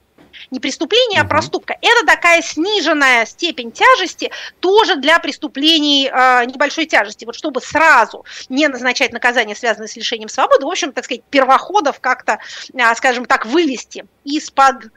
не 0.49 0.59
преступление, 0.59 1.21
а 1.21 1.25
проступка. 1.25 1.77
Это 1.81 2.05
такая 2.05 2.41
сниженная 2.41 3.25
степень 3.25 3.71
тяжести 3.71 4.31
тоже 4.59 4.95
для 4.95 5.19
преступлений 5.19 6.07
э, 6.07 6.45
небольшой 6.45 6.85
тяжести. 6.85 7.25
Вот 7.25 7.35
чтобы 7.35 7.61
сразу 7.61 8.25
не 8.49 8.67
назначать 8.67 9.13
наказание, 9.13 9.55
связанное 9.55 9.87
с 9.87 9.95
лишением 9.95 10.29
свободы, 10.29 10.65
в 10.65 10.69
общем, 10.69 10.91
так 10.91 11.05
сказать, 11.05 11.23
первоходов 11.29 11.99
как-то, 11.99 12.39
э, 12.73 12.95
скажем 12.95 13.25
так, 13.25 13.45
вывести 13.45 14.05
из-под 14.23 14.91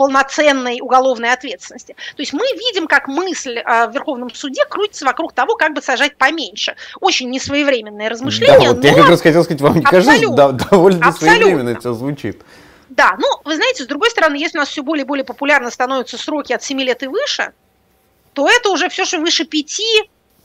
полноценной 0.00 0.80
уголовной 0.80 1.30
ответственности. 1.30 1.94
То 2.16 2.22
есть 2.22 2.32
мы 2.32 2.46
видим, 2.54 2.86
как 2.86 3.06
мысль 3.06 3.58
э, 3.58 3.86
в 3.86 3.92
Верховном 3.92 4.32
суде 4.32 4.64
крутится 4.64 5.04
вокруг 5.04 5.34
того, 5.34 5.56
как 5.56 5.74
бы 5.74 5.82
сажать 5.82 6.16
поменьше. 6.16 6.74
Очень 7.00 7.28
несвоевременное 7.28 8.08
размышление. 8.08 8.70
Да, 8.70 8.74
вот 8.76 8.84
я 8.84 8.94
как 8.94 9.10
раз 9.10 9.20
хотел 9.20 9.44
сказать, 9.44 9.60
вам 9.60 9.76
не 9.76 9.82
кажется, 9.82 10.26
довольно 10.70 11.06
несвоевременно 11.06 11.68
это 11.68 11.92
звучит. 11.92 12.40
Да, 12.90 13.14
ну, 13.18 13.26
вы 13.44 13.54
знаете, 13.54 13.84
с 13.84 13.86
другой 13.86 14.10
стороны, 14.10 14.34
если 14.34 14.58
у 14.58 14.60
нас 14.60 14.68
все 14.68 14.82
более 14.82 15.04
и 15.04 15.06
более 15.06 15.24
популярно 15.24 15.70
становятся 15.70 16.18
сроки 16.18 16.52
от 16.52 16.62
7 16.62 16.80
лет 16.80 17.02
и 17.04 17.06
выше, 17.06 17.52
то 18.32 18.48
это 18.48 18.70
уже 18.70 18.88
все, 18.88 19.04
что 19.04 19.18
выше 19.18 19.44
5, 19.44 19.80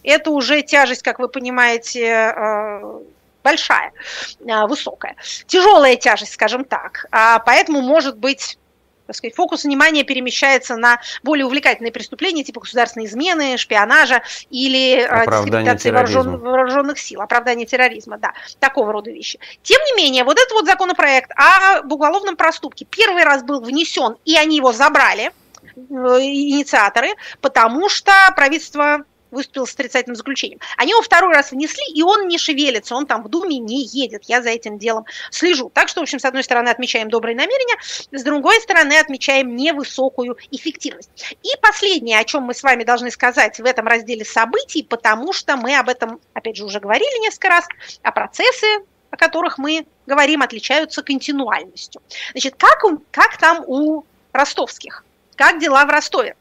это 0.04 0.30
уже 0.30 0.62
тяжесть, 0.62 1.02
как 1.02 1.18
вы 1.18 1.28
понимаете, 1.28 2.06
э, 2.06 3.00
большая, 3.44 3.94
э, 4.40 4.68
высокая. 4.68 5.16
Тяжелая 5.48 5.96
тяжесть, 5.96 6.34
скажем 6.34 6.66
так. 6.66 7.08
А 7.12 7.40
поэтому, 7.40 7.82
может 7.82 8.18
быть, 8.18 8.60
так 9.08 9.16
сказать, 9.16 9.36
фокус 9.36 9.64
внимания 9.64 10.04
перемещается 10.04 10.76
на 10.76 11.00
более 11.24 11.46
увлекательные 11.46 11.92
преступления, 11.92 12.44
типа 12.44 12.62
государственной 12.62 13.06
измены, 13.06 13.58
шпионажа 13.58 14.24
или 14.50 15.02
э, 15.02 15.26
дискредитации 15.26 15.92
вооружен, 15.92 16.38
вооруженных 16.40 17.00
сил, 17.00 17.22
оправдание 17.22 17.66
терроризма, 17.66 18.18
да, 18.18 18.34
такого 18.60 18.92
рода 18.92 19.12
вещи. 19.12 19.40
Тем 19.64 19.82
не 19.84 19.94
менее, 19.96 20.24
вот 20.24 20.38
этот 20.38 20.52
вот 20.52 20.66
законопроект 20.66 21.32
об 21.36 21.92
уголовном 21.92 22.36
проступке 22.36 22.86
первый 22.86 23.24
раз 23.24 23.44
был 23.44 23.62
внесен, 23.62 24.18
и 24.26 24.36
они 24.36 24.58
его 24.58 24.72
забрали, 24.72 25.32
э, 25.76 25.80
инициаторы, 25.80 27.10
потому 27.42 27.90
что 27.90 28.12
правительство 28.36 29.06
выступил 29.36 29.68
с 29.68 29.74
отрицательным 29.74 30.16
заключением. 30.16 30.60
Они 30.78 30.92
его 30.92 31.02
второй 31.02 31.34
раз 31.34 31.52
внесли, 31.52 31.84
и 31.94 32.02
он 32.02 32.28
не 32.28 32.38
шевелится, 32.38 32.96
он 32.96 33.06
там 33.06 33.24
в 33.24 33.30
Думе 33.30 33.60
не 33.60 33.84
едет. 33.84 34.24
Я 34.26 34.42
за 34.42 34.50
этим 34.50 34.80
делом 34.80 35.06
слежу. 35.30 35.70
Так 35.74 35.90
что, 35.90 36.00
в 36.00 36.04
общем, 36.04 36.20
с 36.20 36.26
одной 36.26 36.44
стороны 36.44 36.70
отмечаем 36.70 37.10
добрые 37.10 37.36
намерения, 37.36 37.76
с 38.12 38.24
другой 38.24 38.60
стороны 38.62 38.94
отмечаем 38.94 39.56
невысокую 39.56 40.38
эффективность. 40.52 41.36
И 41.44 41.50
последнее, 41.62 42.20
о 42.20 42.24
чем 42.24 42.44
мы 42.44 42.54
с 42.54 42.64
вами 42.64 42.84
должны 42.84 43.12
сказать 43.12 43.60
в 43.60 43.66
этом 43.66 43.88
разделе 43.88 44.26
событий, 44.26 44.84
потому 44.84 45.34
что 45.34 45.58
мы 45.58 45.78
об 45.78 45.90
этом, 45.90 46.20
опять 46.34 46.58
же, 46.58 46.66
уже 46.66 46.80
говорили 46.80 47.22
несколько 47.22 47.50
раз, 47.50 47.68
а 48.02 48.12
процессы 48.12 48.66
о 49.12 49.18
которых 49.18 49.58
мы 49.58 49.86
говорим, 50.08 50.42
отличаются 50.42 51.02
континуальностью. 51.02 52.02
Значит, 52.32 52.56
как, 52.58 52.84
как 53.12 53.38
там 53.38 53.64
у 53.66 54.04
ростовских? 54.34 55.06
Как 55.36 55.60
дела 55.60 55.86
в 55.86 55.90
Ростове? 55.90 56.36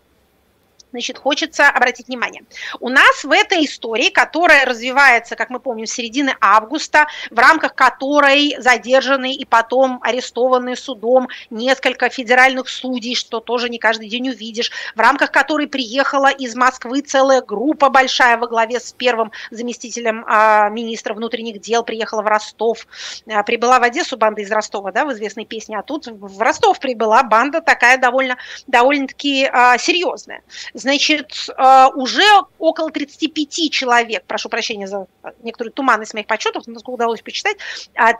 Значит, 0.94 1.18
хочется 1.18 1.68
обратить 1.68 2.06
внимание. 2.06 2.44
У 2.78 2.88
нас 2.88 3.24
в 3.24 3.32
этой 3.32 3.64
истории, 3.64 4.10
которая 4.10 4.64
развивается, 4.64 5.34
как 5.34 5.50
мы 5.50 5.58
помним, 5.58 5.86
с 5.86 5.90
середины 5.90 6.36
августа, 6.40 7.08
в 7.32 7.38
рамках 7.38 7.74
которой 7.74 8.54
задержаны 8.60 9.34
и 9.34 9.44
потом 9.44 9.98
арестованы 10.02 10.76
судом 10.76 11.28
несколько 11.50 12.10
федеральных 12.10 12.68
судей, 12.68 13.16
что 13.16 13.40
тоже 13.40 13.68
не 13.68 13.78
каждый 13.78 14.08
день 14.08 14.28
увидишь, 14.28 14.70
в 14.94 15.00
рамках 15.00 15.32
которой 15.32 15.66
приехала 15.66 16.30
из 16.30 16.54
Москвы 16.54 17.00
целая 17.00 17.42
группа 17.42 17.90
большая 17.90 18.38
во 18.38 18.46
главе 18.46 18.78
с 18.78 18.92
первым 18.92 19.32
заместителем 19.50 20.24
э, 20.24 20.70
министра 20.70 21.12
внутренних 21.12 21.60
дел, 21.60 21.82
приехала 21.82 22.22
в 22.22 22.26
Ростов, 22.26 22.86
э, 23.26 23.42
прибыла 23.42 23.80
в 23.80 23.82
Одессу 23.82 24.16
банда 24.16 24.42
из 24.42 24.50
Ростова, 24.52 24.92
да, 24.92 25.04
в 25.04 25.12
известной 25.12 25.44
песне, 25.44 25.76
а 25.76 25.82
тут 25.82 26.06
в 26.06 26.40
Ростов 26.40 26.78
прибыла 26.78 27.24
банда 27.24 27.60
такая 27.60 27.98
довольно, 27.98 28.36
довольно-таки 28.68 29.50
э, 29.52 29.78
серьезная 29.78 30.42
значит, 30.84 31.48
э, 31.48 31.86
уже 31.94 32.22
около 32.58 32.90
35 32.90 33.70
человек, 33.70 34.24
прошу 34.26 34.48
прощения 34.48 34.86
за 34.86 35.06
некоторую 35.42 35.72
туманность 35.72 36.14
моих 36.14 36.26
подсчетов, 36.26 36.66
насколько 36.66 36.94
удалось 36.94 37.22
почитать, 37.22 37.56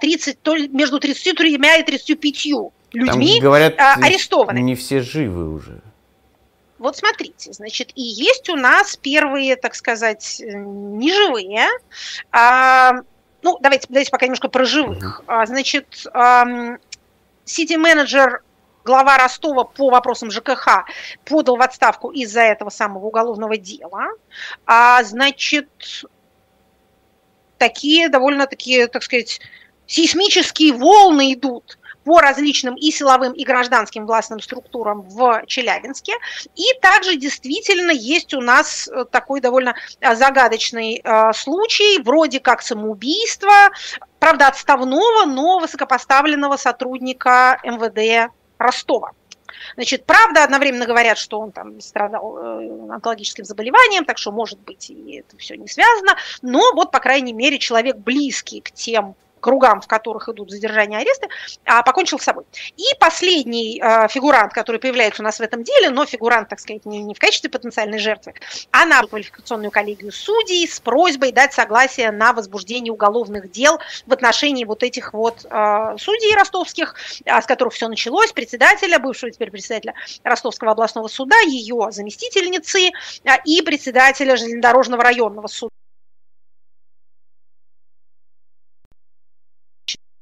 30, 0.01 0.39
а 0.45 0.59
между 0.69 0.99
33 0.99 1.55
и 1.55 1.59
35 1.59 2.73
людьми 2.93 3.35
Там, 3.35 3.43
говорят, 3.43 3.75
а, 3.79 3.95
арестованы. 3.95 4.59
Не 4.61 4.75
все 4.75 5.01
живы 5.01 5.53
уже. 5.55 5.81
Вот 6.79 6.97
смотрите, 6.97 7.53
значит, 7.53 7.93
и 7.95 8.03
есть 8.03 8.49
у 8.49 8.57
нас 8.57 8.97
первые, 8.97 9.57
так 9.57 9.75
сказать, 9.75 10.41
неживые. 10.43 11.69
А, 12.33 12.95
ну, 13.43 13.59
давайте, 13.61 13.87
давайте 13.91 14.11
пока 14.11 14.27
немножко 14.27 14.49
про 14.49 14.65
живых. 14.65 15.23
Значит, 15.47 16.07
сити-менеджер 17.45 18.43
глава 18.85 19.17
Ростова 19.19 19.65
по 19.65 19.91
вопросам 19.91 20.31
ЖКХ 20.31 20.85
подал 21.25 21.57
в 21.57 21.63
отставку 21.63 22.11
из-за 22.11 22.43
этого 22.43 22.71
самого 22.71 23.07
уголовного 23.07 23.57
дела. 23.57 24.09
А, 24.67 25.03
значит, 25.03 26.05
такие 27.59 28.09
довольно 28.09 28.47
такие, 28.47 28.87
так 28.87 29.03
сказать, 29.03 29.41
сейсмические 29.87 30.73
волны 30.73 31.33
идут 31.33 31.79
по 32.05 32.21
различным 32.21 32.75
и 32.75 32.91
силовым, 32.91 33.33
и 33.33 33.45
гражданским 33.45 34.05
властным 34.05 34.41
структурам 34.41 35.03
в 35.03 35.43
Челябинске. 35.47 36.13
И 36.55 36.65
также 36.83 37.17
действительно 37.17 37.93
есть 37.93 38.35
у 38.35 38.43
нас 38.43 38.89
э, 38.89 39.07
такой 39.11 39.41
довольно 39.41 39.75
э, 40.01 40.15
загадочный 40.15 41.01
э, 41.03 41.33
случай, 41.33 42.03
вроде 42.03 42.41
как 42.41 42.61
самоубийства, 42.61 43.71
правда, 44.19 44.49
отставного, 44.49 45.25
но 45.25 45.61
высокопоставленного 45.61 46.59
сотрудника 46.59 47.59
МВД 47.65 48.31
Ростова. 48.65 49.13
Значит, 49.77 50.05
правда, 50.05 50.45
одновременно 50.45 50.87
говорят, 50.87 51.19
что 51.19 51.39
он 51.39 51.53
там 51.53 51.81
страдал 51.81 52.39
э, 52.39 52.93
онкологическим 52.93 53.45
заболеванием, 53.45 54.05
так 54.05 54.19
что, 54.19 54.33
может 54.33 54.59
быть, 54.61 54.91
и 54.91 55.17
это 55.19 55.37
все 55.37 55.57
не 55.57 55.69
связано. 55.69 56.17
Но 56.43 56.61
вот, 56.75 56.91
по 56.91 57.01
крайней 57.01 57.33
мере, 57.33 57.59
человек 57.59 57.97
близкий 57.97 58.61
к 58.61 58.71
тем 58.73 59.15
кругам, 59.45 59.83
в 59.83 59.87
которых 59.87 60.31
идут 60.31 60.51
задержания 60.51 61.01
и 61.01 61.03
аресты, 61.03 61.29
а, 61.67 61.83
покончил 61.83 62.19
с 62.19 62.23
собой. 62.23 62.45
И 62.79 62.85
последний 62.99 63.79
а, 63.79 64.09
фигурант, 64.09 64.55
который 64.55 64.81
появляется 64.81 65.21
у 65.21 65.25
нас 65.25 65.37
в 65.37 65.43
этом 65.43 65.63
деле, 65.63 65.91
но 65.91 66.07
фигурант, 66.07 66.49
так 66.49 66.61
сказать, 66.61 66.87
не, 66.87 67.03
не 67.03 67.13
в 67.13 67.19
качестве 67.19 67.51
потенциальной 67.51 67.99
жертвы, 67.99 68.33
а 68.71 68.87
на 68.87 69.03
квалификационную 69.03 69.71
коллегию 69.71 70.13
судей 70.13 70.67
с 70.67 70.81
просьбой 70.81 71.31
дать 71.31 71.53
согласие 71.53 72.11
на 72.11 72.33
возбуждение 72.33 72.91
уголовных 72.91 73.51
дел 73.51 73.79
в 74.07 74.13
отношении 74.15 74.65
вот 74.65 74.83
этих 74.83 75.13
вот 75.13 75.45
а, 75.51 75.99
судей 75.99 76.35
ростовских, 76.35 76.95
с 77.27 77.45
которых 77.45 77.75
все 77.75 77.89
началось, 77.89 78.33
председателя, 78.33 78.99
бывшего 78.99 79.31
теперь 79.31 79.51
председателя 79.51 79.93
Ростовского 80.23 80.71
областного 80.71 81.09
суда, 81.09 81.39
ее 81.41 81.89
заместительницы 81.91 82.93
и 83.45 83.61
председателя 83.61 84.37
железнодорожного 84.37 85.03
районного 85.03 85.49
суда. 85.49 85.75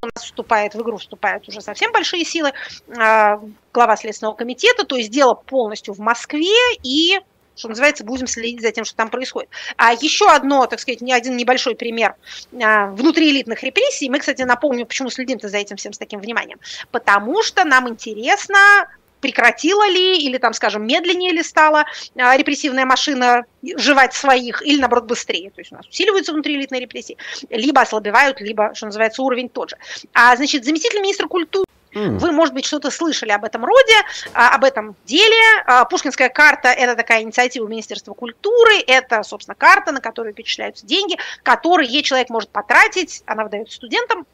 У 0.02 0.06
нас 0.06 0.24
вступает 0.24 0.74
в 0.74 0.82
игру, 0.82 0.96
вступают 0.96 1.48
уже 1.48 1.60
совсем 1.60 1.92
большие 1.92 2.24
силы, 2.24 2.52
а, 2.98 3.40
глава 3.72 3.96
Следственного 3.96 4.34
комитета, 4.34 4.84
то 4.84 4.96
есть 4.96 5.10
дело 5.10 5.34
полностью 5.34 5.94
в 5.94 6.00
Москве, 6.00 6.74
и 6.82 7.20
что 7.54 7.68
называется, 7.68 8.02
будем 8.02 8.26
следить 8.26 8.62
за 8.62 8.72
тем, 8.72 8.84
что 8.84 8.96
там 8.96 9.10
происходит. 9.10 9.50
А 9.76 9.92
еще 9.92 10.28
одно, 10.28 10.66
так 10.66 10.80
сказать, 10.80 11.02
не 11.02 11.12
один 11.12 11.36
небольшой 11.36 11.76
пример 11.76 12.16
а, 12.60 12.86
внутриэлитных 12.86 13.62
репрессий. 13.62 14.08
Мы, 14.08 14.18
кстати, 14.18 14.42
напомню, 14.42 14.86
почему 14.86 15.10
следим-то 15.10 15.48
за 15.48 15.58
этим 15.58 15.76
всем 15.76 15.92
с 15.92 15.98
таким 15.98 16.18
вниманием. 16.18 16.58
Потому 16.90 17.42
что 17.42 17.64
нам 17.64 17.88
интересно, 17.88 18.88
прекратила 19.22 19.88
ли 19.88 20.18
или 20.18 20.36
там, 20.36 20.52
скажем, 20.52 20.86
медленнее 20.86 21.32
ли 21.32 21.42
стала 21.42 21.86
а, 22.16 22.36
репрессивная 22.36 22.84
машина 22.84 23.44
жевать 23.76 24.12
своих, 24.12 24.60
или 24.66 24.78
наоборот 24.80 25.04
быстрее. 25.04 25.50
То 25.50 25.60
есть 25.60 25.72
у 25.72 25.76
нас 25.76 25.86
усиливаются 25.86 26.32
внутриэлитные 26.32 26.80
репрессии, 26.80 27.16
либо 27.48 27.80
ослабевают, 27.80 28.40
либо, 28.40 28.74
что 28.74 28.86
называется, 28.86 29.22
уровень 29.22 29.48
тот 29.48 29.70
же. 29.70 29.76
А, 30.12 30.36
значит, 30.36 30.64
заместитель 30.64 31.00
министра 31.00 31.28
культуры 31.28 31.64
вы, 31.94 32.32
может 32.32 32.54
быть, 32.54 32.64
что-то 32.64 32.90
слышали 32.90 33.32
об 33.32 33.44
этом 33.44 33.64
роде, 33.64 33.94
а, 34.32 34.54
об 34.54 34.64
этом 34.64 34.96
деле. 35.04 35.62
А, 35.66 35.84
Пушкинская 35.84 36.30
карта– 36.30 36.68
это 36.70 36.96
такая 36.96 37.22
инициатива 37.22 37.66
Министерства 37.66 38.14
культуры, 38.14 38.78
это, 38.86 39.22
собственно, 39.22 39.54
карта, 39.54 39.92
на 39.92 40.00
которую 40.00 40.34
перечисляются 40.34 40.86
деньги, 40.86 41.18
которые 41.42 42.02
человек 42.02 42.30
может 42.30 42.50
потратить, 42.50 43.22
она 43.26 43.44
выдается 43.44 43.76
студентам, 43.76 44.26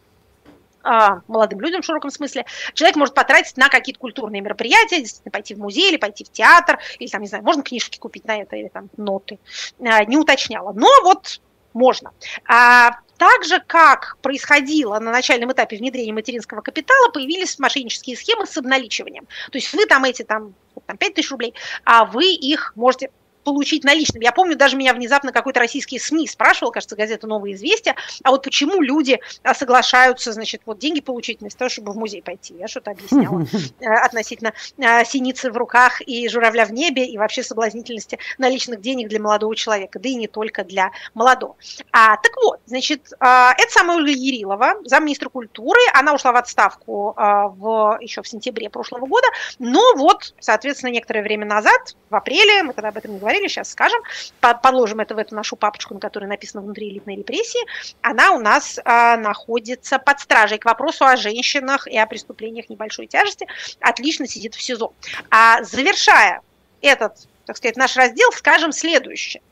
молодым 0.83 1.61
людям 1.61 1.83
в 1.83 1.85
широком 1.85 2.11
смысле, 2.11 2.47
человек 2.75 2.97
может 2.97 3.15
потратить 3.15 3.57
на 3.57 3.69
какие-то 3.69 4.01
культурные 4.01 4.43
мероприятия, 4.43 5.01
действительно 5.01 5.33
пойти 5.33 5.55
в 5.55 5.59
музей 5.59 5.91
или 5.91 5.97
пойти 5.97 6.25
в 6.25 6.31
театр, 6.31 6.79
или 6.99 7.09
там, 7.09 7.23
не 7.23 7.29
знаю, 7.29 7.45
можно 7.45 7.63
книжки 7.63 7.99
купить 7.99 8.25
на 8.25 8.37
это, 8.37 8.57
или 8.57 8.69
там 8.69 8.89
ноты. 8.97 9.39
Не 9.79 10.17
уточняла. 10.17 10.73
Но 10.73 10.89
вот 11.03 11.41
можно. 11.75 12.13
А 12.47 12.93
так 13.19 13.45
же, 13.45 13.61
как 13.67 14.17
происходило 14.23 14.99
на 15.01 15.11
начальном 15.11 15.53
этапе 15.53 15.77
внедрения 15.77 16.13
материнского 16.13 16.61
капитала, 16.61 17.11
появились 17.11 17.59
мошеннические 17.59 18.17
схемы 18.17 18.47
с 18.47 18.57
обналичиванием. 18.57 19.27
То 19.51 19.59
есть 19.59 19.73
вы 19.73 19.87
там 19.87 20.05
эти 20.05 20.23
там, 20.23 20.55
там 20.87 20.97
5 20.97 21.15
тысяч 21.15 21.31
рублей, 21.31 21.55
а 21.85 22.05
вы 22.05 22.33
их 22.33 22.73
можете 22.77 23.11
получить 23.53 23.85
наличным. 23.85 24.23
Я 24.23 24.33
помню, 24.33 24.57
даже 24.57 24.77
меня 24.77 24.95
внезапно 24.95 25.33
какой-то 25.33 25.61
российский 25.61 25.99
СМИ 25.99 26.29
спрашивал, 26.29 26.73
кажется, 26.73 26.97
газета 26.97 27.27
«Новые 27.27 27.55
известия», 27.55 27.95
а 28.23 28.31
вот 28.31 28.43
почему 28.43 28.81
люди 28.81 29.21
а, 29.43 29.55
соглашаются, 29.55 30.33
значит, 30.33 30.63
вот 30.67 30.79
деньги 30.79 31.01
получить 31.01 31.41
вместо 31.41 31.61
того, 31.61 31.69
чтобы 31.69 31.93
в 31.93 31.97
музей 31.97 32.23
пойти. 32.23 32.55
Я 32.55 32.69
что-то 32.69 32.91
объясняла 32.91 33.45
э, 33.81 33.87
относительно 33.87 34.53
э, 34.77 35.05
синицы 35.05 35.51
в 35.51 35.57
руках 35.57 36.01
и 36.03 36.29
журавля 36.29 36.65
в 36.65 36.73
небе, 36.73 37.07
и 37.07 37.19
вообще 37.19 37.43
соблазнительности 37.43 38.19
наличных 38.39 38.81
денег 38.81 39.09
для 39.09 39.21
молодого 39.21 39.55
человека, 39.57 39.99
да 39.99 40.09
и 40.09 40.15
не 40.15 40.27
только 40.27 40.65
для 40.65 40.91
молодого. 41.15 41.57
А, 41.93 42.17
так 42.17 42.33
вот, 42.43 42.61
значит, 42.67 43.13
а, 43.21 43.53
это 43.57 43.71
самая 43.71 43.99
Ольга 43.99 44.11
Ярилова, 44.11 44.77
замминистра 44.85 45.29
культуры, 45.29 45.81
она 45.95 46.15
ушла 46.15 46.33
в 46.33 46.37
отставку 46.37 47.15
а, 47.17 47.49
в, 47.49 47.99
еще 48.01 48.23
в 48.23 48.29
сентябре 48.29 48.71
прошлого 48.71 49.07
года, 49.07 49.27
но 49.59 49.95
вот, 49.97 50.35
соответственно, 50.41 50.91
некоторое 50.91 51.23
время 51.23 51.47
назад, 51.47 51.97
в 52.11 52.15
апреле, 52.15 52.63
мы 52.63 52.73
тогда 52.73 52.89
об 52.89 52.97
этом 52.97 53.13
не 53.13 53.19
говорили, 53.19 53.38
говорили, 53.39 53.49
сейчас 53.49 53.71
скажем, 53.71 54.01
подложим 54.41 55.01
это 55.01 55.15
в 55.15 55.19
эту 55.19 55.35
нашу 55.35 55.57
папочку, 55.57 55.95
на 55.95 56.01
которой 56.01 56.27
написано 56.27 56.63
«Внутри 56.63 56.91
элитной 56.91 57.17
репрессии», 57.17 57.61
она 58.03 58.33
у 58.33 58.41
нас 58.41 58.79
а, 58.85 59.17
находится 59.17 59.99
под 59.99 60.21
стражей 60.21 60.59
к 60.59 60.65
вопросу 60.65 61.05
о 61.05 61.17
женщинах 61.17 61.87
и 61.87 61.97
о 61.97 62.07
преступлениях 62.07 62.69
небольшой 62.69 63.07
тяжести, 63.07 63.47
отлично 63.81 64.27
сидит 64.27 64.55
в 64.55 64.63
СИЗО. 64.63 64.93
А 65.31 65.63
завершая 65.63 66.43
этот, 66.81 67.15
так 67.47 67.57
сказать, 67.57 67.77
наш 67.77 67.97
раздел, 67.97 68.31
скажем 68.33 68.73
следующее. 68.73 69.43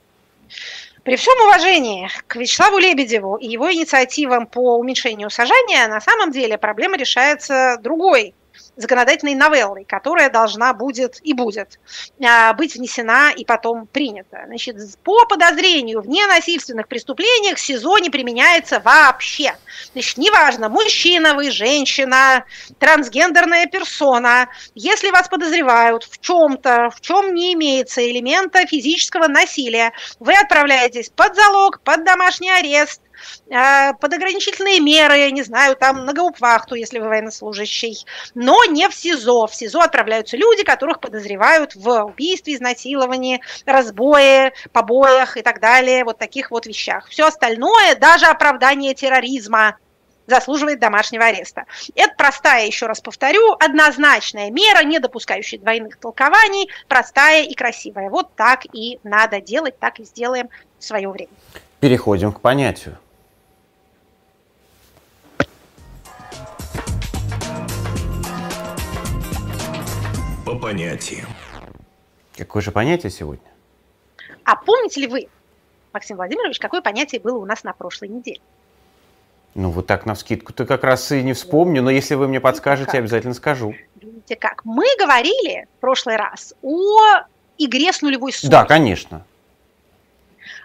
При 1.03 1.15
всем 1.17 1.35
уважении 1.47 2.11
к 2.27 2.35
Вячеславу 2.35 2.79
Лебедеву 2.79 3.37
и 3.37 3.47
его 3.47 3.73
инициативам 3.73 4.47
по 4.47 4.77
уменьшению 4.77 5.31
сажания, 5.31 5.87
на 5.87 6.01
самом 6.01 6.33
деле 6.33 6.59
проблема 6.59 6.97
решается 6.97 7.79
другой 7.81 8.35
законодательной 8.77 9.35
новеллой, 9.35 9.85
которая 9.85 10.31
должна 10.31 10.73
будет 10.75 11.19
и 11.23 11.33
будет 11.33 11.79
а, 12.23 12.53
быть 12.53 12.75
внесена 12.75 13.33
и 13.35 13.45
потом 13.45 13.87
принята. 13.87 14.45
Значит, 14.47 14.77
по 15.03 15.27
подозрению 15.27 16.03
в 16.03 16.09
ненасильственных 16.09 16.87
преступлениях 16.89 17.59
СИЗО 17.59 17.99
не 17.99 18.11
применяется 18.11 18.81
вообще. 18.81 19.57
Значит, 19.93 20.19
неважно, 20.19 20.69
мужчина 20.69 21.35
вы, 21.35 21.51
женщина, 21.51 22.45
трансгендерная 22.79 23.67
персона, 23.67 24.49
если 24.75 25.11
вас 25.11 25.29
подозревают 25.29 26.05
в 26.05 26.21
чем-то, 26.21 26.91
в 26.95 27.01
чем 27.01 27.35
не 27.35 27.55
имеется 27.55 28.09
элемента 28.09 28.67
физического 28.67 29.27
насилия, 29.27 29.93
вы 30.21 30.35
отправляетесь 30.35 31.09
под 31.09 31.35
залог, 31.35 31.81
под 31.81 32.05
домашний 32.05 32.51
арест, 32.51 33.01
под 33.49 34.13
ограничительные 34.13 34.81
меры, 34.81 35.31
не 35.31 35.43
знаю, 35.43 35.77
там 35.77 36.05
на 36.05 36.13
гауптвахту, 36.13 36.75
если 36.75 36.99
вы 36.99 37.09
военнослужащий, 37.09 38.05
но 38.35 38.65
не 38.65 38.89
в 38.89 38.95
СИЗО. 38.95 39.47
В 39.47 39.55
СИЗО 39.55 39.81
отправляются 39.81 40.37
люди, 40.37 40.65
которых 40.65 41.01
подозревают 41.01 41.75
в 41.75 42.05
убийстве, 42.05 42.55
изнасиловании, 42.55 43.41
разбое, 43.65 44.53
побоях 44.73 45.37
и 45.37 45.43
так 45.43 45.61
далее, 45.61 46.05
вот 46.05 46.19
таких 46.19 46.51
вот 46.51 46.67
вещах. 46.67 47.09
Все 47.09 47.27
остальное, 47.27 47.95
даже 47.97 48.27
оправдание 48.27 48.95
терроризма, 48.95 49.77
заслуживает 50.27 50.81
домашнего 50.81 51.27
ареста. 51.27 51.67
Это 51.95 52.13
простая, 52.17 52.67
еще 52.67 52.87
раз 52.87 53.01
повторю, 53.01 53.53
однозначная 53.61 54.51
мера, 54.51 54.83
не 54.85 54.99
допускающая 54.99 55.59
двойных 55.59 55.99
толкований, 55.99 56.69
простая 56.89 57.45
и 57.45 57.55
красивая. 57.55 58.11
Вот 58.11 58.35
так 58.35 58.65
и 58.73 58.99
надо 59.05 59.41
делать, 59.41 59.79
так 59.79 60.01
и 60.01 60.05
сделаем 60.05 60.49
в 60.79 60.85
свое 60.85 61.09
время. 61.09 61.31
Переходим 61.79 62.33
к 62.33 62.41
понятию. 62.41 62.99
По 70.47 70.55
понятиям. 70.55 71.27
Какое 72.37 72.63
же 72.63 72.71
понятие 72.71 73.11
сегодня? 73.11 73.45
А 74.45 74.55
помните 74.55 75.01
ли 75.01 75.09
вы, 75.09 75.29
Максим 75.93 76.17
Владимирович, 76.17 76.61
какое 76.61 76.81
понятие 76.81 77.21
было 77.21 77.37
у 77.39 77.45
нас 77.45 77.65
на 77.65 77.73
прошлой 77.73 78.09
неделе? 78.09 78.41
Ну, 79.57 79.71
вот 79.71 79.89
так 79.89 80.07
на 80.07 80.15
вскидку-то 80.15 80.65
как 80.65 80.85
раз 80.85 81.11
и 81.11 81.23
не 81.23 81.33
вспомню, 81.33 81.83
но 81.83 81.91
если 81.91 82.15
вы 82.15 82.29
мне 82.29 82.41
подскажете, 82.41 82.93
как? 82.93 83.01
обязательно 83.01 83.35
скажу. 83.35 83.75
Видите 84.01 84.37
как? 84.37 84.65
Мы 84.65 84.85
говорили 85.01 85.67
в 85.79 85.81
прошлый 85.81 86.15
раз 86.15 86.55
о 86.63 87.25
игре 87.59 87.93
с 87.93 88.01
нулевой 88.01 88.33
суммой. 88.33 88.51
Да, 88.53 88.65
конечно 88.65 89.25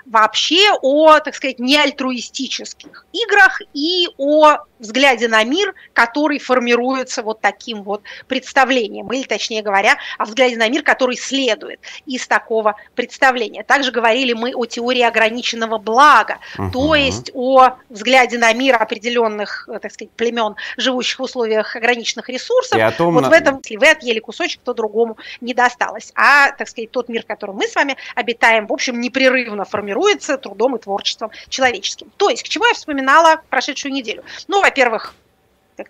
вообще 0.05 0.71
о, 0.81 1.19
так 1.19 1.35
сказать, 1.35 1.59
неальтруистических 1.59 3.05
играх 3.13 3.61
и 3.73 4.07
о 4.17 4.57
взгляде 4.79 5.27
на 5.27 5.43
мир, 5.43 5.73
который 5.93 6.39
формируется 6.39 7.21
вот 7.21 7.39
таким 7.39 7.83
вот 7.83 8.01
представлением, 8.27 9.11
или, 9.13 9.23
точнее 9.23 9.61
говоря, 9.61 9.97
о 10.17 10.25
взгляде 10.25 10.57
на 10.57 10.67
мир, 10.69 10.83
который 10.83 11.15
следует 11.15 11.79
из 12.05 12.27
такого 12.27 12.75
представления. 12.95 13.63
Также 13.63 13.91
говорили 13.91 14.33
мы 14.33 14.53
о 14.55 14.65
теории 14.65 15.03
ограниченного 15.03 15.77
блага, 15.77 16.39
угу. 16.57 16.71
то 16.71 16.95
есть 16.95 17.31
о 17.33 17.75
взгляде 17.89 18.37
на 18.37 18.51
мир 18.53 18.81
определенных, 18.81 19.69
так 19.81 19.91
сказать, 19.91 20.11
племен, 20.11 20.55
живущих 20.77 21.19
в 21.19 21.23
условиях 21.23 21.75
ограниченных 21.75 22.29
ресурсов. 22.29 22.77
И 22.77 22.81
о 22.81 22.91
том, 22.91 23.13
вот 23.13 23.21
на... 23.21 23.29
в 23.29 23.33
этом, 23.33 23.61
если 23.63 23.77
вы 23.77 23.89
отъели 23.89 24.19
кусочек, 24.19 24.61
то 24.63 24.73
другому 24.73 25.17
не 25.41 25.53
досталось. 25.53 26.11
А, 26.15 26.51
так 26.51 26.67
сказать, 26.67 26.89
тот 26.89 27.07
мир, 27.07 27.23
в 27.23 27.27
котором 27.27 27.57
мы 27.57 27.67
с 27.67 27.75
вами 27.75 27.97
обитаем, 28.15 28.65
в 28.65 28.73
общем, 28.73 28.99
непрерывно 28.99 29.63
формируется 29.63 29.90
формируется 29.91 30.37
трудом 30.37 30.75
и 30.75 30.79
творчеством 30.79 31.31
человеческим. 31.49 32.11
То 32.17 32.29
есть, 32.29 32.43
к 32.43 32.47
чему 32.47 32.65
я 32.65 32.73
вспоминала 32.73 33.41
прошедшую 33.49 33.93
неделю? 33.93 34.23
Ну, 34.47 34.61
во-первых, 34.61 35.13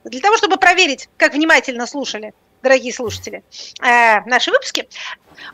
для 0.06 0.22
того, 0.22 0.38
чтобы 0.38 0.58
проверить, 0.58 1.10
как 1.18 1.34
внимательно 1.34 1.86
слушали 1.86 2.34
дорогие 2.64 2.93
слушатели, 2.93 3.43
э, 3.82 4.22
наши 4.26 4.52
выпуски, 4.52 4.88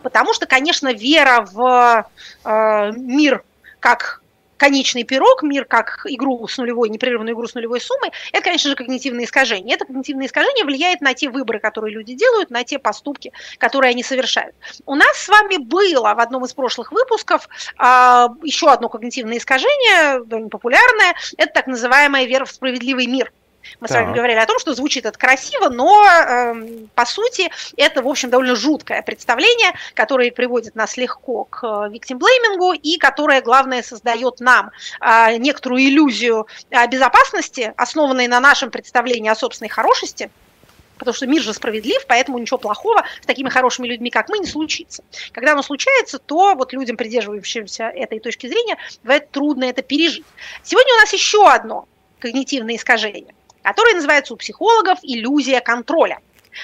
потому 0.04 0.34
что, 0.34 0.46
конечно, 0.46 0.94
вера 0.94 1.48
в 1.52 2.06
э, 2.44 2.92
мир 2.96 3.44
как 3.80 4.22
конечный 4.58 5.04
пирог, 5.04 5.44
мир 5.44 5.66
как 5.66 6.06
игру 6.06 6.48
с 6.48 6.58
нулевой, 6.58 6.90
непрерывную 6.90 7.36
игру 7.36 7.48
с 7.48 7.54
нулевой 7.54 7.80
суммой, 7.80 8.12
это, 8.32 8.44
конечно 8.44 8.70
же, 8.70 8.76
когнитивное 8.76 9.26
искажение. 9.26 9.76
Это 9.76 9.86
когнитивное 9.86 10.28
искажение 10.28 10.66
влияет 10.66 11.02
на 11.02 11.14
те 11.14 11.30
выборы, 11.30 11.60
которые 11.60 11.94
люди 11.94 12.14
делают, 12.14 12.50
на 12.50 12.64
те 12.64 12.80
поступки, 12.80 13.32
которые 13.58 13.92
они 13.92 14.04
совершают. 14.04 14.56
У 14.86 14.96
нас 14.96 15.18
с 15.18 15.30
вами 15.30 15.58
было 15.58 16.14
в 16.14 16.20
одном 16.20 16.46
из 16.46 16.54
прошлых 16.54 16.92
выпусков 16.92 17.48
а, 17.78 18.30
еще 18.44 18.70
одно 18.70 18.90
когнитивное 18.90 19.38
искажение, 19.38 20.24
довольно 20.26 20.50
популярное, 20.50 21.16
это 21.38 21.54
так 21.54 21.68
называемая 21.68 22.26
вера 22.26 22.46
в 22.46 22.52
справедливый 22.52 23.08
мир. 23.08 23.32
Мы 23.80 23.88
так. 23.88 23.98
с 23.98 24.02
вами 24.02 24.16
говорили 24.16 24.38
о 24.38 24.46
том, 24.46 24.60
что 24.60 24.74
звучит 24.74 25.06
это 25.06 25.18
красиво, 25.18 25.70
но 25.70 26.06
э, 26.06 26.88
по 26.96 27.06
сути 27.06 27.50
это, 27.76 28.02
в 28.02 28.08
общем, 28.08 28.30
довольно 28.30 28.56
жуткое 28.56 29.02
представление, 29.02 29.74
которое 29.94 30.32
приводит 30.32 30.76
нас 30.76 30.98
легко 30.98 31.46
к 31.46 31.88
виктимблеймингу 31.90 32.74
и 32.74 32.98
которое, 32.98 33.42
главное, 33.42 33.84
создает 33.84 34.40
нам 34.40 34.72
э, 35.02 35.38
некоторую 35.38 35.82
иллюзию 35.84 36.48
э, 36.70 36.88
безопасности, 36.88 37.74
основанной 37.78 38.28
на 38.28 38.40
нашем 38.40 38.72
представлении 38.72 39.30
о 39.30 39.36
собственной 39.36 39.70
хорошести, 39.70 40.30
потому 40.98 41.14
что 41.14 41.28
мир 41.28 41.42
же 41.42 41.54
справедлив, 41.54 42.06
поэтому 42.08 42.38
ничего 42.38 42.58
плохого 42.58 43.06
с 43.22 43.26
такими 43.26 43.50
хорошими 43.50 43.88
людьми, 43.88 44.10
как 44.10 44.30
мы, 44.30 44.40
не 44.40 44.48
случится. 44.48 45.04
Когда 45.32 45.54
оно 45.54 45.62
случается, 45.62 46.20
то 46.20 46.56
вот 46.56 46.74
людям, 46.74 46.98
придерживающимся 46.98 47.86
этой 47.86 48.20
точки 48.20 48.48
зрения, 48.48 48.78
бывает 49.04 49.30
трудно 49.32 49.66
это 49.66 49.82
пережить. 49.82 50.26
Сегодня 50.64 50.94
у 50.96 50.98
нас 50.98 51.14
еще 51.14 51.48
одно 51.48 51.88
когнитивное 52.20 52.76
искажение– 52.76 53.34
которая 53.68 53.96
называется 53.96 54.34
у 54.34 54.38
психологов 54.38 54.98
иллюзия 55.02 55.60
контроля. 55.60 56.20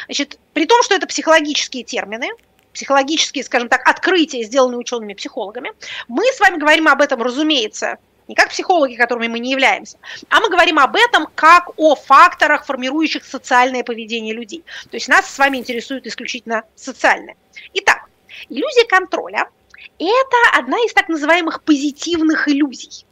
Значит, 0.05 0.39
при 0.53 0.65
том, 0.65 0.81
что 0.83 0.95
это 0.95 1.05
психологические 1.05 1.83
термины, 1.83 2.29
психологические, 2.71 3.43
скажем 3.43 3.67
так, 3.67 3.85
открытия, 3.85 4.41
сделанные 4.43 4.77
учеными-психологами, 4.77 5.73
мы 6.07 6.23
с 6.25 6.39
вами 6.39 6.57
говорим 6.57 6.87
об 6.87 7.01
этом, 7.01 7.21
разумеется, 7.21 7.97
не 8.29 8.35
как 8.35 8.51
психологи, 8.51 8.95
которыми 8.95 9.27
мы 9.27 9.39
не 9.39 9.51
являемся, 9.51 9.97
а 10.29 10.39
мы 10.39 10.49
говорим 10.49 10.79
об 10.79 10.95
этом 10.95 11.27
как 11.35 11.71
о 11.75 11.95
факторах, 11.95 12.65
формирующих 12.65 13.25
социальное 13.25 13.83
поведение 13.83 14.33
людей. 14.33 14.63
То 14.89 14.95
есть 14.95 15.09
нас 15.09 15.29
с 15.29 15.37
вами 15.37 15.57
интересует 15.57 16.07
исключительно 16.07 16.63
социальное. 16.73 17.35
Итак, 17.73 18.05
иллюзия 18.47 18.85
контроля– 18.85 19.49
это 19.99 20.37
одна 20.57 20.77
из 20.77 20.93
так 20.93 21.09
называемых 21.09 21.63
позитивных 21.63 22.47
иллюзий. 22.47 23.05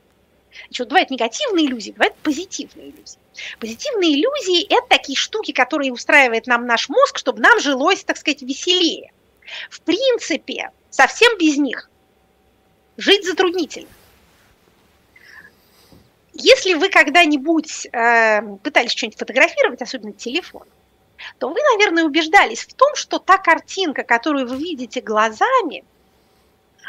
Значит, 0.67 0.87
бывают 0.87 1.09
негативные 1.09 1.65
иллюзии, 1.65 1.91
бывают 1.91 2.15
позитивные 2.23 2.91
иллюзии. 2.91 3.19
Позитивные 3.59 4.13
иллюзии– 4.13 4.65
это 4.69 4.87
такие 4.89 5.17
штуки, 5.17 5.51
которые 5.51 5.91
устраивает 5.93 6.47
нам 6.47 6.65
наш 6.65 6.89
мозг, 6.89 7.17
чтобы 7.17 7.41
нам 7.41 7.59
жилось, 7.59 8.03
так 8.03 8.17
сказать, 8.17 8.41
веселее. 8.41 9.11
В 9.69 9.81
принципе, 9.81 10.71
совсем 10.89 11.37
без 11.37 11.57
них 11.57 11.89
жить 12.97 13.25
затруднительно. 13.25 13.89
Если 16.33 16.73
вы 16.73 16.89
когда-нибудь 16.89 17.87
э, 17.87 18.41
пытались 18.63 18.91
что-нибудь 18.91 19.19
фотографировать, 19.19 19.81
особенно 19.81 20.13
телефон, 20.13 20.63
то 21.39 21.49
вы, 21.49 21.59
наверное, 21.73 22.03
убеждались 22.03 22.65
в 22.65 22.73
том, 22.73 22.95
что 22.95 23.19
та 23.19 23.37
картинка, 23.37 24.03
которую 24.03 24.47
вы 24.47 24.57
видите 24.57 25.01
глазами, 25.01 25.83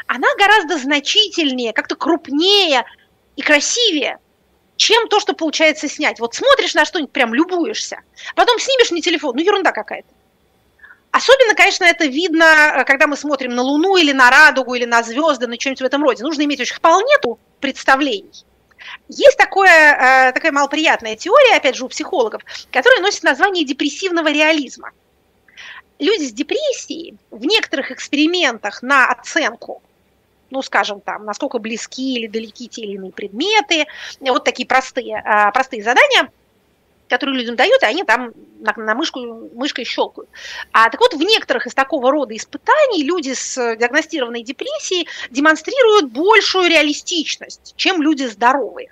она 0.07 0.27
гораздо 0.37 0.77
значительнее, 0.77 1.73
как-то 1.73 1.95
крупнее 1.95 2.85
и 3.35 3.41
красивее, 3.41 4.19
чем 4.75 5.07
то, 5.07 5.19
что 5.19 5.33
получается 5.33 5.87
снять. 5.87 6.19
Вот 6.19 6.35
смотришь 6.35 6.73
на 6.73 6.85
что-нибудь, 6.85 7.11
прям 7.11 7.33
любуешься, 7.33 7.99
потом 8.35 8.59
снимешь 8.59 8.91
не 8.91 9.01
телефон, 9.01 9.35
ну 9.35 9.41
ерунда 9.41 9.71
какая-то. 9.71 10.07
Особенно, 11.11 11.53
конечно, 11.53 11.83
это 11.85 12.05
видно, 12.05 12.43
э, 12.43 12.83
когда 12.85 13.05
мы 13.05 13.15
смотрим 13.15 13.53
на 13.53 13.61
Луну 13.61 13.97
или 13.97 14.11
на 14.11 14.31
радугу, 14.31 14.73
или 14.73 14.85
на 14.85 15.03
звезды, 15.03 15.45
на 15.45 15.59
что-нибудь 15.59 15.81
в 15.81 15.85
этом 15.85 16.03
роде. 16.03 16.23
Нужно 16.23 16.41
иметь 16.41 16.59
очень 16.59 16.75
вполне 16.75 17.13
представлений. 17.59 18.31
Есть 19.09 19.37
такое, 19.37 20.29
э, 20.29 20.31
такая 20.33 20.51
малоприятная 20.51 21.15
теория, 21.15 21.57
опять 21.57 21.75
же, 21.75 21.85
у 21.85 21.87
психологов, 21.87 22.41
которая 22.71 22.99
носит 23.01 23.21
название 23.21 23.63
депрессивного 23.63 24.31
реализма. 24.31 24.89
Люди 25.99 26.23
с 26.23 26.33
депрессией 26.33 27.15
в 27.29 27.45
некоторых 27.45 27.91
экспериментах 27.91 28.81
на 28.81 29.05
оценку, 29.05 29.83
ну, 30.53 30.61
скажем, 30.61 31.01
там, 31.01 31.25
насколько 31.25 31.59
близки 31.59 32.15
или 32.15 32.27
далеки 32.27 32.69
те 32.69 32.83
или 32.83 32.93
иные 32.93 33.11
предметы, 33.11 33.85
вот 34.21 34.43
такие 34.43 34.67
простые, 34.67 35.17
э, 35.17 35.51
простые 35.51 35.83
задания– 35.83 36.29
которые 37.13 37.37
людям 37.37 37.55
дают, 37.55 37.83
и 37.83 37.85
они 37.85 38.03
там 38.03 38.33
на, 38.59 38.73
на 38.75 38.95
мышку, 38.95 39.19
мышкой 39.53 39.85
щелкают. 39.85 40.29
А 40.71 40.89
так 40.89 40.99
вот, 40.99 41.13
в 41.13 41.21
некоторых 41.21 41.67
из 41.67 41.73
такого 41.75 42.11
рода 42.11 42.35
испытаний 42.35 43.03
люди 43.03 43.33
с 43.33 43.75
диагностированной 43.75 44.41
депрессией 44.41 45.07
демонстрируют 45.29 46.11
большую 46.11 46.69
реалистичность, 46.69 47.75
чем 47.77 48.01
люди 48.01 48.23
здоровые. 48.23 48.91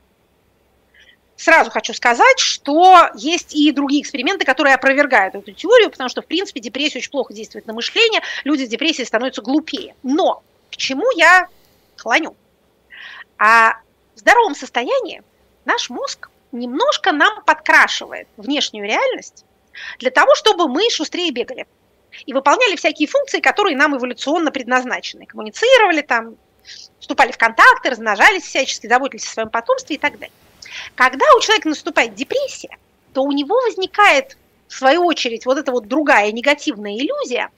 Сразу 1.36 1.72
хочу 1.72 1.96
сказать, 1.96 2.38
что 2.38 3.10
есть 3.16 3.56
и 3.56 3.72
другие 3.72 4.04
эксперименты, 4.04 4.46
которые 4.46 4.76
опровергают 4.76 5.34
эту 5.34 5.52
теорию, 5.54 5.90
потому 5.90 6.08
что, 6.08 6.22
в 6.22 6.28
принципе, 6.28 6.60
депрессия 6.60 7.00
очень 7.00 7.10
плохо 7.10 7.34
действует 7.34 7.66
на 7.66 7.74
мышление, 7.74 8.22
люди 8.44 8.66
с 8.66 8.70
депрессией 8.70 9.08
становятся 9.08 9.42
глупее. 9.42 9.96
Но 10.04 10.44
к 10.72 10.78
чему 10.78 11.06
я 11.16 11.48
клоню? 11.98 12.36
А 13.38 13.74
в 14.16 14.20
здоровом 14.20 14.56
состоянии 14.56 15.24
наш 15.66 15.90
мозг 15.90 16.30
немножко 16.52 17.12
нам 17.12 17.44
подкрашивает 17.44 18.28
внешнюю 18.38 18.86
реальность 18.86 19.46
для 20.00 20.12
того, 20.12 20.34
чтобы 20.36 20.68
мы 20.68 20.90
шустрее 20.90 21.32
бегали 21.32 21.68
и 22.26 22.34
выполняли 22.34 22.76
всякие 22.76 23.08
функции, 23.08 23.40
которые 23.40 23.78
нам 23.78 23.96
эволюционно 23.96 24.52
предназначены. 24.52 25.26
Коммуницировали 25.26 26.02
там, 26.02 26.36
вступали 27.00 27.32
в 27.32 27.38
контакты, 27.38 27.90
размножались 27.90 28.44
всячески, 28.44 28.88
заботились 28.88 29.26
о 29.28 29.32
своем 29.32 29.50
потомстве 29.50 29.96
и 29.96 30.00
так 30.00 30.14
далее. 30.14 30.34
Когда 30.96 31.26
у 31.38 31.42
человека 31.42 31.70
наступает 31.70 32.16
депрессия, 32.16 32.78
то 33.14 33.24
у 33.24 33.32
него 33.32 33.56
возникает 33.62 34.38
в 34.72 34.78
свою 34.78 35.06
очередь, 35.06 35.46
вот 35.46 35.58
эта 35.58 35.72
вот 35.72 35.88
другая 35.88 36.32
негативная 36.32 36.98
иллюзия, 36.98 37.50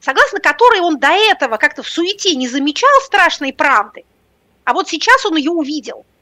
согласно 0.00 0.40
которой 0.40 0.80
он 0.80 0.98
до 0.98 1.08
этого 1.08 1.56
как-то 1.56 1.82
в 1.82 1.88
суете 1.88 2.34
не 2.34 2.48
замечал 2.48 2.90
страшной 3.02 3.52
правды, 3.52 4.04
а 4.64 4.72
вот 4.72 4.88
сейчас 4.88 5.24
он 5.24 5.36
ее 5.36 5.50
увидел– 5.50 6.04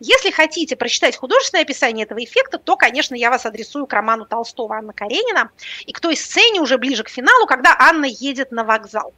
если 0.00 0.30
хотите 0.30 0.76
прочитать 0.76 1.16
художественное 1.16 1.62
описание 1.62 2.04
этого 2.04 2.22
эффекта, 2.22 2.58
то, 2.58 2.76
конечно, 2.76 3.14
я 3.14 3.30
вас 3.30 3.46
адресую 3.46 3.86
к 3.86 3.92
роману 3.92 4.24
Толстого 4.24 4.76
Анна 4.76 4.92
Каренина 4.92 5.50
и 5.86 5.92
к 5.92 6.00
той 6.00 6.16
сцене 6.16 6.60
уже 6.60 6.78
ближе 6.78 7.04
к 7.04 7.08
финалу, 7.08 7.46
когда 7.46 7.76
Анна 7.78 8.06
едет 8.06 8.52
на 8.52 8.64
вокзал. 8.64 9.12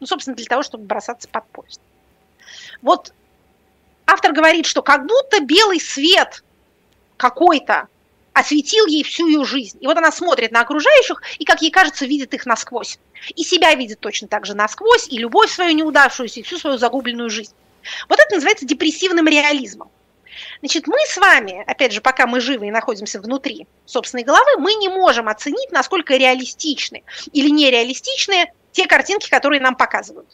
Ну, 0.00 0.06
собственно, 0.06 0.36
для 0.36 0.46
того, 0.46 0.62
чтобы 0.62 0.84
бросаться 0.84 1.28
под 1.28 1.46
поезд. 1.48 1.80
Вот 2.82 3.12
автор 4.06 4.32
говорит, 4.32 4.66
что 4.66 4.82
как 4.82 5.06
будто 5.06 5.40
белый 5.40 5.80
свет 5.80 6.42
какой-то 7.16 7.88
осветил 8.34 8.86
ей 8.86 9.04
всю 9.04 9.26
ее 9.28 9.44
жизнь. 9.44 9.78
И 9.80 9.86
вот 9.86 9.96
она 9.96 10.12
смотрит 10.12 10.52
на 10.52 10.60
окружающих 10.60 11.22
и, 11.38 11.44
как 11.44 11.62
ей 11.62 11.70
кажется, 11.70 12.04
видит 12.04 12.34
их 12.34 12.44
насквозь. 12.44 12.98
И 13.34 13.44
себя 13.44 13.74
видит 13.74 14.00
точно 14.00 14.28
так 14.28 14.44
же 14.44 14.54
насквозь, 14.54 15.08
и 15.08 15.16
любовь 15.16 15.50
свою 15.50 15.72
неудавшуюся, 15.72 16.40
и 16.40 16.42
всю 16.42 16.58
свою 16.58 16.76
загубленную 16.76 17.30
жизнь. 17.30 17.54
Вот 18.08 18.18
это 18.18 18.34
называется 18.34 18.66
депрессивным 18.66 19.26
реализмом. 19.28 19.90
Значит, 20.58 20.88
мы 20.88 20.96
с 21.06 21.16
вами, 21.16 21.62
опять 21.66 21.92
же, 21.92 22.00
пока 22.00 22.26
мы 22.26 22.40
живы 22.40 22.66
и 22.66 22.72
находимся 22.72 23.20
внутри 23.20 23.68
собственной 23.86 24.24
головы, 24.24 24.58
мы 24.58 24.74
не 24.74 24.88
можем 24.88 25.28
оценить, 25.28 25.70
насколько 25.70 26.16
реалистичны 26.16 27.04
или 27.32 27.50
нереалистичны 27.50 28.52
те 28.72 28.86
картинки, 28.86 29.30
которые 29.30 29.60
нам 29.60 29.76
показывают. 29.76 30.28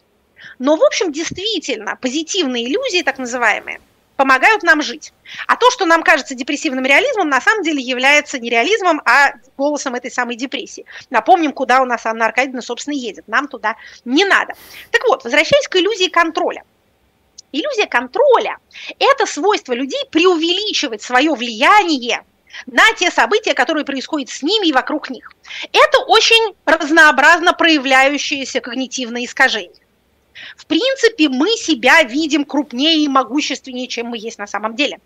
Но, 0.57 0.75
в 0.75 0.83
общем, 0.83 1.11
действительно, 1.11 1.95
позитивные 1.95 2.65
иллюзии, 2.65 3.03
так 3.03 3.19
называемые, 3.19 3.79
помогают 4.21 4.61
нам 4.61 4.83
жить. 4.83 5.13
А 5.47 5.55
то, 5.55 5.71
что 5.71 5.87
нам 5.87 6.03
кажется 6.03 6.35
депрессивным 6.35 6.85
реализмом, 6.85 7.27
на 7.27 7.41
самом 7.41 7.63
деле 7.63 7.81
является 7.81 8.37
не 8.37 8.51
реализмом, 8.51 9.01
а 9.03 9.31
голосом 9.57 9.95
этой 9.95 10.11
самой 10.11 10.35
депрессии. 10.35 10.85
Напомним, 11.09 11.53
куда 11.53 11.81
у 11.81 11.85
нас 11.85 12.05
Анна 12.05 12.25
Аркадьевна, 12.25 12.61
собственно, 12.61 12.93
едет. 12.93 13.27
Нам 13.27 13.47
туда 13.47 13.77
не 14.05 14.23
надо. 14.23 14.53
Так 14.91 15.01
вот, 15.07 15.23
возвращаясь 15.23 15.67
к 15.67 15.75
иллюзии 15.75 16.07
контроля. 16.07 16.63
Иллюзия 17.51 17.87
контроля– 17.87 18.57
это 18.99 19.25
свойство 19.25 19.73
людей 19.73 20.05
преувеличивать 20.11 21.01
свое 21.01 21.33
влияние 21.33 22.23
на 22.67 22.93
те 22.93 23.09
события, 23.09 23.55
которые 23.55 23.85
происходят 23.85 24.29
с 24.29 24.43
ними 24.43 24.67
и 24.67 24.73
вокруг 24.73 25.09
них. 25.09 25.31
Это 25.73 25.97
очень 26.05 26.55
разнообразно 26.65 27.53
проявляющееся 27.53 28.61
когнитивное 28.61 29.25
искажение. 29.25 29.80
В 30.55 30.65
принципе, 30.65 31.29
мы 31.29 31.49
себя 31.57 32.03
видим 32.03 32.45
крупнее 32.45 33.03
и 33.03 33.07
могущественнее, 33.07 33.87
чем 33.87 34.07
мы 34.07 34.17
есть 34.17 34.37
на 34.37 34.47
самом 34.47 34.75
деле. 34.75 34.99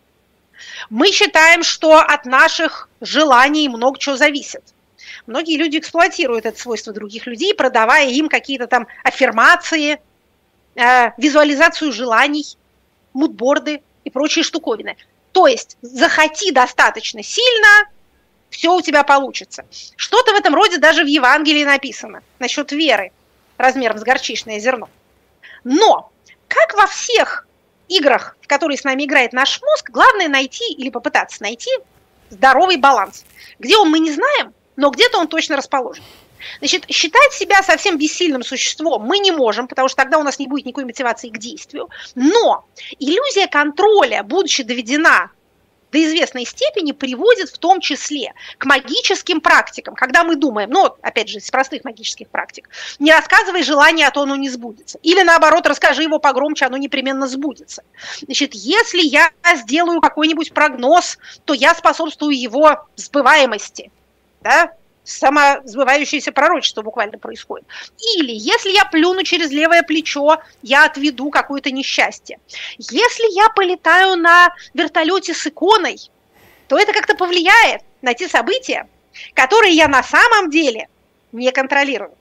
Мы 0.89 1.11
считаем, 1.11 1.63
что 1.63 1.99
от 1.99 2.26
наших 2.26 2.89
желаний 3.01 3.67
много 3.67 3.99
чего 3.99 4.15
зависит. 4.15 4.63
Многие 5.28 5.57
люди 5.57 5.78
эксплуатируют 5.78 6.45
это 6.45 6.59
свойство 6.59 6.93
других 6.93 7.26
людей, 7.28 7.53
продавая 7.53 8.09
им 8.09 8.30
какие-то 8.30 8.67
там 8.67 8.88
аффирмации– 9.03 9.99
э, 10.76 11.11
визуализацию 11.17 11.91
желаний, 11.91 12.57
мудборды 13.13 13.82
и 14.03 14.09
прочие 14.09 14.43
штуковины. 14.43 14.97
То 15.32 15.47
есть 15.47 15.78
захоти 15.82 16.51
достаточно 16.51 17.23
сильно, 17.23 17.89
все 18.49 18.73
у 18.73 18.82
тебя 18.82 19.03
получится. 19.03 19.65
Что-то 19.95 20.34
в 20.34 20.36
этом 20.36 20.53
роде 20.55 20.78
даже 20.78 21.03
в 21.03 21.07
Евангелии 21.07 21.63
написано 21.63 22.23
насчет 22.39 22.71
веры 22.71 23.11
размером 23.57 23.97
с 23.97 24.03
горчичное 24.03 24.59
зерно. 24.59 24.89
Но, 25.66 26.11
как 26.47 26.76
во 26.76 26.88
всех 26.88 27.45
играх, 27.89 28.38
в 28.39 28.47
которые 28.47 28.78
с 28.78 28.84
нами 28.84 29.03
играет 29.03 29.34
наш 29.34 29.61
мозг, 29.61 29.89
главное 29.89 30.30
найти 30.30 30.72
или 30.74 30.89
попытаться 30.89 31.41
найти 31.43 31.70
здоровый 32.30 32.78
баланс. 32.78 33.26
Где 33.59 33.76
он 33.78 33.89
мы 33.89 33.99
не 33.99 34.11
знаем, 34.11 34.53
но 34.76 34.91
где-то 34.91 35.18
он 35.18 35.28
точно 35.28 35.57
расположен. 35.57 36.03
Значит, 36.59 36.86
считать 36.89 37.34
себя 37.34 37.63
совсем 37.63 37.97
бессильным 37.97 38.43
существом 38.43 39.03
мы 39.03 39.18
не 39.18 39.32
можем, 39.32 39.68
потому 39.68 39.88
что 39.88 39.97
тогда 39.97 40.20
у 40.20 40.24
нас 40.24 40.38
не 40.38 40.47
будет 40.47 40.66
никакой 40.66 40.86
мотивации 40.86 41.30
к 41.30 41.38
действию. 41.38 41.89
Но 42.13 42.66
иллюзия 42.99 43.47
контроля, 43.47 44.22
будучи 44.24 44.63
доведена 44.63 45.32
до 45.96 46.04
известной 46.04 46.46
степени 46.46 46.91
приводит 46.91 47.50
в 47.50 47.58
том 47.58 47.80
числе 47.80 48.34
к 48.58 48.66
магическим 48.66 49.39
практикам, 49.39 49.96
когда 49.96 50.26
мы 50.26 50.36
думаем, 50.36 50.70
ну, 50.70 50.93
опять 51.02 51.30
же, 51.30 51.38
из 51.38 51.50
простых 51.50 51.86
магических 51.86 52.28
практик, 52.28 52.70
не 53.00 53.14
рассказывай 53.14 53.64
желание, 53.64 54.06
а 54.06 54.12
то 54.12 54.24
оно 54.24 54.36
не 54.36 54.50
сбудется. 54.50 55.00
Или 55.04 55.22
наоборот, 55.22 55.66
расскажи 55.66 56.04
его 56.04 56.20
погромче, 56.20 56.66
оно 56.66 56.76
непременно 56.76 57.28
сбудется. 57.28 57.84
Значит, 58.22 58.54
если 58.56 59.00
я 59.00 59.32
сделаю 59.56 60.02
какой-нибудь 60.02 60.52
прогноз, 60.52 61.18
то 61.46 61.54
я 61.54 61.74
способствую 61.74 62.38
его 62.38 62.86
сбываемости. 62.98 63.89
Да? 64.41 64.74
Самосбывающееся 65.06 66.32
пророчество 66.32 66.82
буквально 66.82 67.18
происходит. 67.18 67.66
Или 68.18 68.32
если 68.32 68.72
я 68.72 68.86
плюну 68.86 69.24
через 69.24 69.51
левое 69.51 69.84
плечо, 69.84 70.39
я 70.62 70.86
отведу 70.86 71.30
какое-то 71.30 71.72
несчастье. 71.72 72.39
Если 72.78 73.34
я 73.36 73.49
полетаю 73.49 74.18
на 74.18 74.53
вертолете 74.74 75.34
с 75.34 75.47
иконой, 75.47 75.97
то 76.68 76.78
это 76.78 76.93
как-то 76.93 77.16
повлияет 77.16 77.82
на 78.01 78.14
те 78.14 78.28
события, 78.28 78.88
которые 79.34 79.74
я 79.74 79.88
на 79.88 80.03
самом 80.03 80.49
деле 80.49 80.88
не 81.32 81.51
контролирую. 81.51 82.16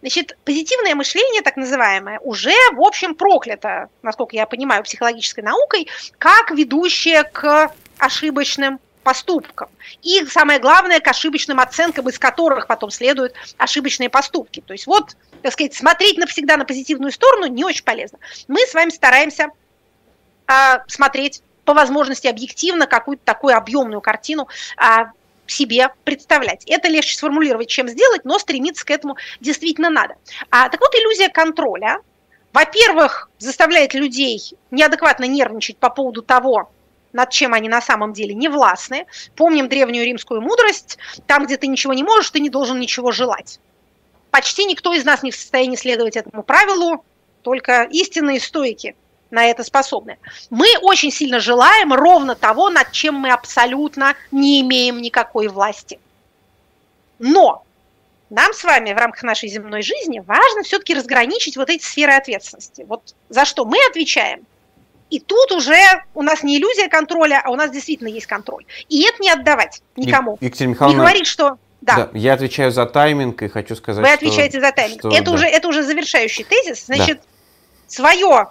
Значит, 0.00 0.36
позитивное 0.44 0.94
мышление, 0.94 1.42
так 1.42 1.56
называемое, 1.56 2.18
уже, 2.20 2.54
в 2.72 2.80
общем, 2.80 3.14
проклято, 3.14 3.90
насколько 4.02 4.34
я 4.34 4.46
понимаю, 4.46 4.82
психологической 4.82 5.44
наукой, 5.44 5.88
как 6.18 6.50
ведущее 6.50 7.24
к 7.24 7.70
ошибочным 7.98 8.80
поступкам. 9.06 9.68
И 10.02 10.26
самое 10.26 10.58
главное, 10.58 10.98
к 10.98 11.06
ошибочным 11.06 11.60
оценкам, 11.60 12.08
из 12.08 12.18
которых 12.18 12.66
потом 12.66 12.90
следуют 12.90 13.34
ошибочные 13.56 14.10
поступки. 14.10 14.64
То 14.66 14.72
есть 14.72 14.88
вот, 14.88 15.16
так 15.42 15.52
сказать, 15.52 15.74
смотреть 15.74 16.18
навсегда 16.18 16.56
на 16.56 16.64
позитивную 16.64 17.12
сторону 17.12 17.46
не 17.46 17.64
очень 17.64 17.84
полезно. 17.84 18.18
Мы 18.48 18.58
с 18.66 18.74
вами 18.74 18.90
стараемся 18.90 19.50
а, 20.48 20.82
смотреть 20.88 21.40
по 21.64 21.72
возможности 21.72 22.26
объективно 22.26 22.88
какую-то 22.88 23.22
такую 23.24 23.56
объемную 23.56 24.00
картину 24.00 24.48
а, 24.76 25.12
себе 25.46 25.90
представлять. 26.02 26.64
Это 26.66 26.88
легче 26.88 27.16
сформулировать, 27.16 27.68
чем 27.68 27.86
сделать, 27.86 28.24
но 28.24 28.40
стремиться 28.40 28.84
к 28.84 28.90
этому 28.90 29.16
действительно 29.40 29.88
надо. 29.88 30.16
А, 30.50 30.68
так 30.68 30.80
вот, 30.80 30.92
иллюзия 30.96 31.28
контроля, 31.28 32.00
во-первых, 32.52 33.30
заставляет 33.38 33.94
людей 33.94 34.40
неадекватно 34.72 35.26
нервничать 35.26 35.76
по 35.76 35.90
поводу 35.90 36.22
того, 36.22 36.72
над 37.16 37.30
чем 37.30 37.54
они 37.54 37.68
на 37.68 37.80
самом 37.80 38.12
деле 38.12 38.34
не 38.34 38.48
властны. 38.48 39.06
Помним 39.34 39.68
древнюю 39.68 40.04
римскую 40.04 40.42
мудрость, 40.42 40.98
там, 41.26 41.46
где 41.46 41.56
ты 41.56 41.66
ничего 41.66 41.94
не 41.94 42.04
можешь, 42.04 42.30
ты 42.30 42.40
не 42.40 42.50
должен 42.50 42.78
ничего 42.78 43.10
желать. 43.10 43.58
Почти 44.30 44.66
никто 44.66 44.92
из 44.92 45.04
нас 45.04 45.22
не 45.22 45.30
в 45.30 45.34
состоянии 45.34 45.76
следовать 45.76 46.16
этому 46.16 46.42
правилу, 46.42 47.04
только 47.42 47.84
истинные 47.84 48.38
стойки 48.38 48.94
на 49.30 49.46
это 49.46 49.64
способны. 49.64 50.18
Мы 50.50 50.66
очень 50.82 51.10
сильно 51.10 51.40
желаем 51.40 51.94
ровно 51.94 52.34
того, 52.34 52.68
над 52.68 52.92
чем 52.92 53.14
мы 53.14 53.30
абсолютно 53.30 54.14
не 54.30 54.60
имеем 54.60 55.00
никакой 55.00 55.48
власти. 55.48 55.98
Но 57.18 57.64
нам 58.28 58.52
с 58.52 58.62
вами 58.62 58.92
в 58.92 58.96
рамках 58.98 59.22
нашей 59.22 59.48
земной 59.48 59.80
жизни 59.80 60.18
важно 60.18 60.64
все-таки 60.64 60.92
разграничить 60.94 61.56
вот 61.56 61.70
эти 61.70 61.82
сферы 61.82 62.12
ответственности. 62.12 62.84
Вот 62.86 63.14
за 63.30 63.46
что 63.46 63.64
мы 63.64 63.78
отвечаем– 63.88 64.44
и 65.10 65.20
тут 65.20 65.52
уже 65.52 65.76
у 66.14 66.22
нас 66.22 66.42
не 66.42 66.58
иллюзия 66.58 66.88
контроля, 66.88 67.40
а 67.44 67.50
у 67.50 67.56
нас 67.56 67.70
действительно 67.70 68.08
есть 68.08 68.26
контроль. 68.26 68.64
И 68.88 69.04
это 69.06 69.22
не 69.22 69.30
отдавать 69.30 69.82
никому. 69.96 70.36
Екатерина 70.40 70.72
Михайловна, 70.72 70.96
не 70.96 71.00
говорить, 71.00 71.26
что 71.26 71.58
да. 71.80 71.96
да. 71.96 72.10
Я 72.14 72.32
отвечаю 72.32 72.72
за 72.72 72.86
тайминг 72.86 73.40
и 73.42 73.48
хочу 73.48 73.76
сказать, 73.76 74.04
Вы 74.04 74.12
отвечаете 74.12 74.60
за 74.60 74.72
тайминг. 74.72 75.00
Что, 75.00 75.10
это, 75.10 75.24
да. 75.24 75.30
уже, 75.32 75.46
это 75.46 75.68
уже 75.68 75.82
завершающий 75.84 76.44
тезис. 76.44 76.86
Значит, 76.86 77.18
да. 77.18 77.24
свое 77.86 78.48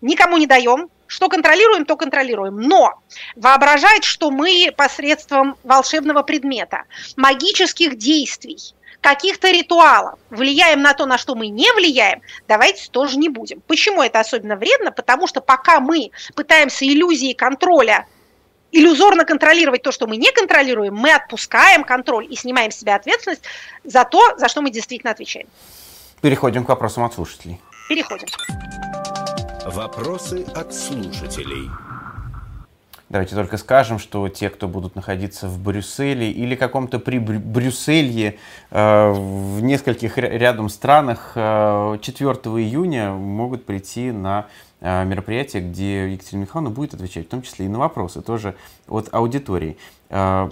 никому 0.00 0.36
не 0.36 0.46
даем, 0.46 0.88
что 1.08 1.28
контролируем, 1.28 1.84
то 1.84 1.96
контролируем. 1.96 2.60
Но 2.60 3.00
воображать, 3.34 4.04
что 4.04 4.30
мы 4.30 4.72
посредством 4.76 5.56
волшебного 5.64 6.22
предмета, 6.22 6.84
магических 7.16 7.96
действий, 7.96 8.58
каких-то 9.00 9.50
ритуалов, 9.50 10.18
влияем 10.30 10.82
на 10.82 10.94
то, 10.94 11.06
на 11.06 11.18
что 11.18 11.34
мы 11.34 11.48
не 11.48 11.70
влияем, 11.72 12.22
давайте 12.48 12.90
тоже 12.90 13.18
не 13.18 13.28
будем. 13.28 13.60
Почему 13.66 14.02
это 14.02 14.20
особенно 14.20 14.56
вредно? 14.56 14.90
Потому 14.92 15.26
что 15.26 15.40
пока 15.40 15.80
мы 15.80 16.10
пытаемся 16.34 16.86
иллюзии 16.86 17.32
контроля 17.32 18.06
иллюзорно 18.72 19.24
контролировать 19.24 19.82
то, 19.82 19.92
что 19.92 20.06
мы 20.06 20.16
не 20.16 20.30
контролируем, 20.32 20.94
мы 20.94 21.12
отпускаем 21.12 21.84
контроль 21.84 22.26
и 22.30 22.36
снимаем 22.36 22.70
с 22.70 22.76
себя 22.76 22.96
ответственность 22.96 23.42
за 23.84 24.04
то, 24.04 24.36
за 24.36 24.48
что 24.48 24.60
мы 24.60 24.70
действительно 24.70 25.12
отвечаем. 25.12 25.48
Переходим 26.20 26.64
к 26.64 26.68
вопросам 26.68 27.04
от 27.04 27.14
слушателей. 27.14 27.60
Переходим. 27.88 28.26
Вопросы 29.64 30.44
от 30.54 30.74
слушателей. 30.74 31.70
Давайте 33.08 33.36
только 33.36 33.56
скажем, 33.56 34.00
что 34.00 34.28
те, 34.28 34.50
кто 34.50 34.66
будут 34.66 34.96
находиться 34.96 35.46
в 35.46 35.62
Брюсселе 35.62 36.28
или 36.32 36.56
каком-то 36.56 36.98
при 36.98 37.18
Брюсселье 37.18 38.38
э, 38.72 39.10
в 39.12 39.62
нескольких 39.62 40.18
рядом 40.18 40.68
странах, 40.68 41.32
э, 41.36 41.98
4 42.02 42.28
июня 42.28 43.12
могут 43.12 43.64
прийти 43.64 44.10
на 44.10 44.46
э, 44.80 45.04
мероприятие, 45.04 45.62
где 45.62 46.12
Екатерина 46.14 46.42
Михайловна 46.42 46.74
будет 46.74 46.94
отвечать, 46.94 47.26
в 47.26 47.28
том 47.28 47.42
числе 47.42 47.66
и 47.66 47.68
на 47.68 47.78
вопросы, 47.78 48.22
тоже 48.22 48.56
от 48.88 49.14
аудитории. 49.14 49.76
4 50.10 50.18
э, 50.18 50.50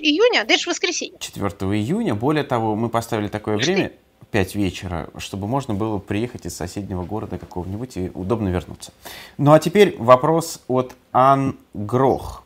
июня, 0.00 0.44
да 0.46 0.54
это 0.54 0.62
же 0.62 0.70
воскресенье. 0.70 1.18
4 1.18 1.48
июня. 1.50 2.14
Более 2.14 2.44
того, 2.44 2.76
мы 2.76 2.88
поставили 2.88 3.28
такое 3.28 3.58
время, 3.58 3.92
5 4.34 4.56
вечера, 4.56 5.10
чтобы 5.18 5.46
можно 5.46 5.74
было 5.74 5.98
приехать 5.98 6.44
из 6.44 6.56
соседнего 6.56 7.04
города 7.04 7.38
какого-нибудь 7.38 7.96
и 7.96 8.10
удобно 8.14 8.48
вернуться. 8.48 8.92
Ну 9.38 9.52
а 9.52 9.60
теперь 9.60 9.94
вопрос 9.96 10.60
от 10.66 10.96
Ан 11.12 11.56
Грох. 11.72 12.42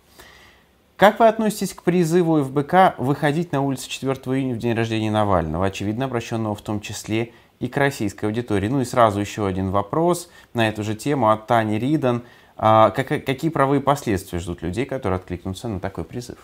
Как 0.99 1.19
вы 1.19 1.29
относитесь 1.29 1.73
к 1.73 1.83
призыву 1.83 2.45
ФБК 2.45 2.99
выходить 2.99 3.53
на 3.53 3.63
улицу 3.63 3.89
4 3.89 4.15
июня 4.39 4.55
в 4.55 4.59
день 4.59 4.75
рождения 4.75 5.11
Навального, 5.11 5.65
очевидно 5.65 6.05
обращенного 6.05 6.55
в 6.55 6.61
том 6.61 6.83
числе 6.83 7.33
и 7.59 7.69
к 7.69 7.77
российской 7.79 8.27
аудитории? 8.27 8.69
Ну 8.69 8.83
и 8.83 8.85
сразу 8.85 9.19
еще 9.19 9.47
один 9.47 9.71
вопрос 9.71 10.29
на 10.53 10.69
эту 10.69 10.85
же 10.85 10.95
тему 10.95 11.31
от 11.31 11.47
Тани 11.47 11.79
Ридан. 11.79 12.23
А, 12.59 12.91
как, 12.91 13.09
какие 13.25 13.51
правые 13.51 13.81
последствия 13.81 14.41
ждут 14.41 14.61
людей, 14.61 14.85
которые 14.85 15.17
откликнутся 15.17 15.69
на 15.69 15.81
такой 15.81 16.05
призыв? 16.05 16.37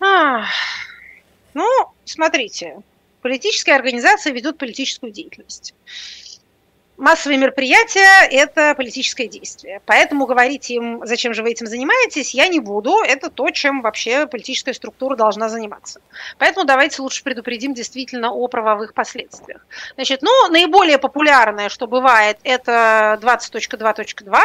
А, 0.00 0.44
ну, 1.52 1.68
смотрите, 2.06 2.78
Политические 3.22 3.76
организации 3.76 4.32
ведут 4.32 4.58
политическую 4.58 5.12
деятельность. 5.12 5.74
Массовые 6.98 7.38
мероприятия– 7.38 8.28
это 8.30 8.74
политическое 8.74 9.26
действие. 9.26 9.80
Поэтому 9.86 10.26
говорить 10.26 10.70
им, 10.70 11.00
зачем 11.04 11.32
же 11.32 11.42
вы 11.42 11.50
этим 11.50 11.66
занимаетесь, 11.66 12.34
я 12.34 12.48
не 12.48 12.60
буду. 12.60 12.98
Это 13.00 13.30
то, 13.30 13.50
чем 13.50 13.80
вообще 13.80 14.26
политическая 14.26 14.74
структура 14.74 15.16
должна 15.16 15.48
заниматься. 15.48 16.00
Поэтому 16.38 16.66
давайте 16.66 17.00
лучше 17.02 17.24
предупредим 17.24 17.74
действительно 17.74 18.32
о 18.32 18.46
правовых 18.46 18.92
последствиях. 18.92 19.66
Значит, 19.94 20.22
ну, 20.22 20.48
наиболее 20.50 20.98
популярное, 20.98 21.70
что 21.70 21.86
бывает, 21.86 22.38
это 22.44 23.18
20.2.2, 23.22 24.40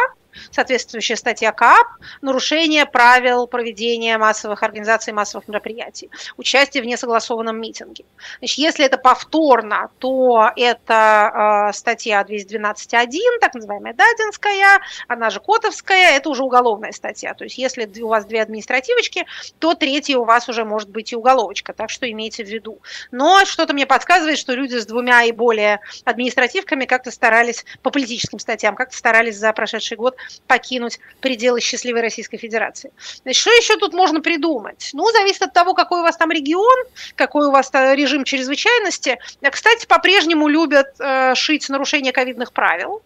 соответствующая 0.50 1.16
статья 1.16 1.52
КАП 1.52 1.86
«Нарушение 2.20 2.86
правил 2.86 3.46
проведения 3.46 4.18
массовых 4.18 4.62
организаций 4.62 5.12
массовых 5.12 5.48
мероприятий, 5.48 6.10
участие 6.36 6.82
в 6.82 6.86
несогласованном 6.86 7.60
митинге». 7.60 8.04
Значит, 8.38 8.58
если 8.58 8.86
это 8.86 8.98
повторно, 8.98 9.90
то 9.98 10.50
это 10.56 11.68
э, 11.70 11.72
статья 11.72 12.22
212.1, 12.22 13.18
так 13.40 13.54
называемая 13.54 13.94
Дадинская, 13.94 14.80
она 15.06 15.30
же 15.30 15.40
Котовская, 15.40 16.16
это 16.16 16.28
уже 16.30 16.42
уголовная 16.42 16.92
статья. 16.92 17.34
То 17.34 17.44
есть 17.44 17.58
если 17.58 17.88
у 18.02 18.08
вас 18.08 18.24
две 18.24 18.42
административочки, 18.42 19.26
то 19.58 19.74
третья 19.74 20.18
у 20.18 20.24
вас 20.24 20.48
уже 20.48 20.64
может 20.64 20.90
быть 20.90 21.12
и 21.12 21.16
уголовочка, 21.16 21.72
так 21.72 21.90
что 21.90 22.10
имейте 22.10 22.44
в 22.44 22.48
виду. 22.48 22.78
Но 23.10 23.44
что-то 23.44 23.72
мне 23.72 23.86
подсказывает, 23.86 24.38
что 24.38 24.54
люди 24.54 24.76
с 24.76 24.86
двумя 24.86 25.24
и 25.24 25.32
более 25.32 25.80
административками 26.04 26.84
как-то 26.84 27.10
старались 27.10 27.64
по 27.82 27.90
политическим 27.90 28.38
статьям, 28.38 28.74
как-то 28.74 28.96
старались 28.96 29.36
за 29.36 29.52
прошедший 29.52 29.96
год 29.96 30.16
покинуть 30.46 30.98
пределы 31.20 31.60
счастливой 31.60 32.00
Российской 32.00 32.36
Федерации. 32.36 32.92
Значит, 33.22 33.40
что 33.40 33.50
еще 33.50 33.76
тут 33.76 33.92
можно 33.92 34.20
придумать? 34.20 34.90
Ну, 34.92 35.10
зависит 35.12 35.42
от 35.42 35.52
того, 35.52 35.74
какой 35.74 36.00
у 36.00 36.02
вас 36.02 36.16
там 36.16 36.30
регион, 36.30 36.84
какой 37.14 37.46
у 37.46 37.50
вас 37.50 37.70
режим 37.72 38.24
чрезвычайности. 38.24 39.18
Кстати, 39.50 39.86
по-прежнему 39.86 40.48
любят 40.48 40.94
э, 40.98 41.34
шить 41.34 41.68
нарушение 41.68 42.12
ковидных 42.12 42.52
правил. 42.52 43.02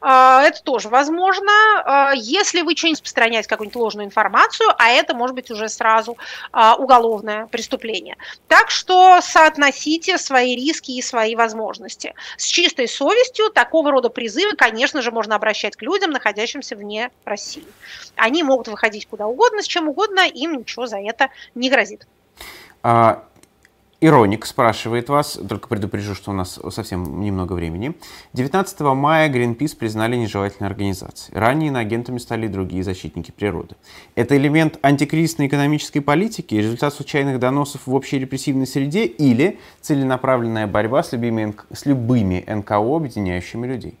А, 0.00 0.42
это 0.42 0.62
тоже 0.62 0.88
возможно. 0.88 1.50
А, 1.84 2.12
если 2.14 2.62
вы 2.62 2.76
что-нибудь 2.76 2.98
распространяете 2.98 3.48
какую-нибудь 3.48 3.80
ложную 3.80 4.06
информацию, 4.06 4.68
а 4.78 4.88
это 4.88 5.14
может 5.14 5.34
быть 5.34 5.50
уже 5.50 5.68
сразу 5.68 6.16
а, 6.52 6.76
уголовное 6.76 7.46
преступление. 7.46 8.16
Так 8.48 8.70
что 8.70 9.20
соотносите 9.22 10.18
свои 10.18 10.56
риски 10.56 10.92
и 10.92 11.02
свои 11.02 11.34
возможности. 11.34 12.14
С 12.36 12.46
чистой 12.46 12.88
совестью 12.88 13.50
такого 13.50 13.90
рода 13.90 14.08
призывы, 14.08 14.56
конечно 14.56 15.02
же, 15.02 15.10
можно 15.10 15.34
обращать 15.36 15.76
к 15.76 15.82
людям, 15.82 16.10
находящимся 16.10 16.76
вне 16.76 17.10
России. 17.24 17.66
Они 18.16 18.42
могут 18.42 18.68
выходить 18.68 19.06
куда 19.06 19.26
угодно, 19.26 19.62
с 19.62 19.66
чем 19.66 19.88
угодно, 19.88 20.20
им 20.26 20.52
ничего 20.54 20.86
за 20.86 20.98
это 20.98 21.28
не 21.54 21.70
грозит. 21.70 22.06
Ироник 24.02 24.46
спрашивает 24.46 25.10
вас, 25.10 25.38
только 25.46 25.68
предупрежу, 25.68 26.14
что 26.14 26.30
у 26.30 26.34
нас 26.34 26.58
совсем 26.70 27.20
немного 27.20 27.52
времени. 27.52 27.94
19 28.32 28.80
мая 28.80 29.28
Greenpeace 29.28 29.76
признали 29.76 30.16
нежелательной 30.16 30.70
организацией. 30.70 31.36
Ранее 31.36 31.68
иноагентами 31.68 32.16
стали 32.16 32.46
другие 32.46 32.82
защитники 32.82 33.30
природы. 33.30 33.76
Это 34.14 34.38
элемент 34.38 34.78
антикризисной 34.80 35.48
экономической 35.48 36.00
политики, 36.00 36.54
результат 36.54 36.94
случайных 36.94 37.38
доносов 37.38 37.86
в 37.86 37.94
общей 37.94 38.18
репрессивной 38.18 38.66
среде 38.66 39.04
или 39.04 39.58
целенаправленная 39.82 40.66
борьба 40.66 41.02
с 41.02 41.12
любыми, 41.12 41.54
с 41.70 41.84
любыми 41.84 42.42
НКО, 42.48 42.96
объединяющими 42.96 43.66
людей? 43.66 43.98